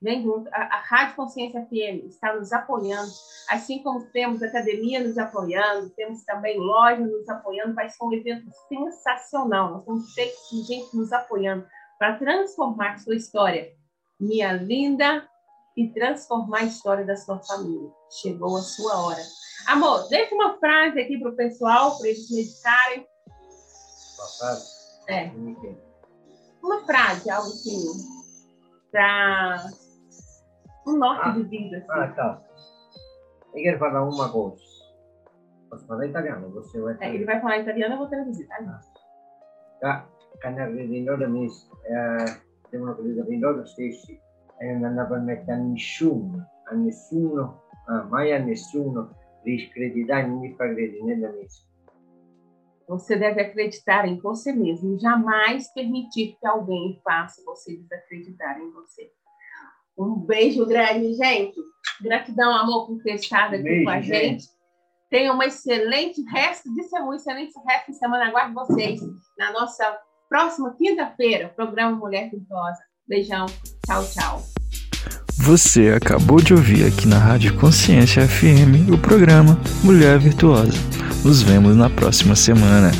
vem 0.00 0.22
junto. 0.22 0.48
A, 0.52 0.76
a 0.76 0.80
Rádio 0.80 1.16
Consciência 1.16 1.66
FM 1.66 2.06
está 2.06 2.34
nos 2.34 2.52
apoiando, 2.52 3.10
assim 3.48 3.82
como 3.82 4.06
temos 4.12 4.42
academia 4.42 5.02
nos 5.02 5.18
apoiando, 5.18 5.90
temos 5.90 6.24
também 6.24 6.58
loja 6.58 7.00
nos 7.00 7.28
apoiando, 7.28 7.74
vai 7.74 7.88
ser 7.88 8.04
um 8.04 8.12
evento 8.12 8.48
sensacional. 8.68 9.72
Nós 9.72 9.84
vamos 9.84 10.14
ter 10.14 10.32
gente 10.66 10.96
nos 10.96 11.12
apoiando 11.12 11.66
para 11.98 12.16
transformar 12.16 12.98
sua 12.98 13.14
história, 13.14 13.72
minha 14.18 14.52
linda, 14.52 15.28
e 15.80 15.92
transformar 15.92 16.58
a 16.58 16.64
história 16.64 17.04
da 17.06 17.16
sua 17.16 17.38
família. 17.38 17.90
Chegou 18.10 18.56
a 18.56 18.60
sua 18.60 19.06
hora. 19.06 19.22
Amor, 19.66 20.08
deixa 20.08 20.34
uma 20.34 20.58
frase 20.58 21.00
aqui 21.00 21.18
para 21.18 21.30
o 21.30 21.36
pessoal, 21.36 21.96
para 21.96 22.08
eles 22.08 22.30
meditarem. 22.30 23.06
Uma 24.18 24.28
frase? 24.38 24.80
É. 25.08 25.30
Uma 26.62 26.84
frase, 26.84 27.30
algo 27.30 27.48
assim, 27.48 27.86
para 28.92 29.70
um 30.86 30.98
norte 30.98 31.22
ah, 31.24 31.30
de 31.30 31.42
vida. 31.44 31.78
Assim. 31.78 31.86
Ah, 31.90 32.08
tá. 32.12 32.42
Eu 33.54 33.62
quero 33.62 33.78
falar 33.78 34.04
uma 34.04 34.30
coisa. 34.30 34.62
Posso 35.70 35.86
falar 35.86 36.06
italiano? 36.06 36.50
Você 36.50 36.78
vai 36.80 36.96
é, 37.00 37.14
ele 37.14 37.24
vai 37.24 37.40
falar 37.40 37.58
italiano, 37.58 37.94
eu 37.94 37.98
vou 37.98 38.08
traduzir, 38.08 38.46
tá? 38.48 38.80
Ah. 39.82 40.06
Canale 40.40 40.88
di 40.88 41.04
eh, 41.04 42.40
devono 42.70 42.94
credere 42.94 43.34
in 43.34 43.40
loro 43.40 43.66
stessi 43.66 44.18
a 44.60 45.56
nessuno, 45.56 46.46
a 46.66 46.74
nessuno, 46.74 47.60
ah, 47.88 48.04
mai 48.04 48.32
a 48.32 48.38
nessuno 48.38 49.10
descreditar 49.44 50.28
ninguém 50.28 50.54
para 50.54 50.70
acreditar 50.70 51.04
nela 51.04 51.32
mesma. 51.32 51.70
Você 52.88 53.16
deve 53.16 53.40
acreditar 53.40 54.06
em 54.06 54.18
você 54.18 54.52
mesmo, 54.52 54.98
jamais 54.98 55.72
permitir 55.72 56.36
que 56.40 56.46
alguém 56.46 57.00
faça 57.04 57.42
você 57.44 57.76
desacreditar 57.76 58.58
em 58.60 58.70
você. 58.72 59.10
Um 59.96 60.16
beijo 60.16 60.66
grande, 60.66 61.14
gente. 61.14 61.56
Gratidão, 62.02 62.52
amor, 62.52 62.86
por 62.86 63.02
ter 63.02 63.14
estado 63.14 63.54
aqui 63.54 63.62
beijo, 63.62 63.84
com 63.84 63.90
a 63.90 64.00
gente. 64.00 64.42
gente. 64.42 64.60
Tenha 65.08 65.32
um 65.32 65.42
excelente 65.42 66.22
resto 66.22 66.72
de 66.74 66.82
semana, 66.84 67.10
um 67.10 67.14
excelente 67.14 67.52
resto 67.66 67.92
de 67.92 67.98
semana. 67.98 68.26
Aguardo 68.26 68.54
vocês 68.54 69.00
na 69.38 69.52
nossa 69.52 70.00
próxima 70.28 70.74
quinta-feira, 70.74 71.48
programa 71.50 71.96
Mulher 71.96 72.30
Virtuosa. 72.30 72.89
Beijão. 73.10 73.46
Tchau, 73.84 74.06
tchau. 74.14 74.46
Você 75.38 75.88
acabou 75.88 76.40
de 76.40 76.54
ouvir 76.54 76.86
aqui 76.86 77.08
na 77.08 77.18
Rádio 77.18 77.52
Consciência 77.56 78.26
FM 78.28 78.88
o 78.92 78.96
programa 78.96 79.58
Mulher 79.82 80.16
Virtuosa. 80.20 80.78
Nos 81.24 81.42
vemos 81.42 81.74
na 81.76 81.90
próxima 81.90 82.36
semana. 82.36 82.92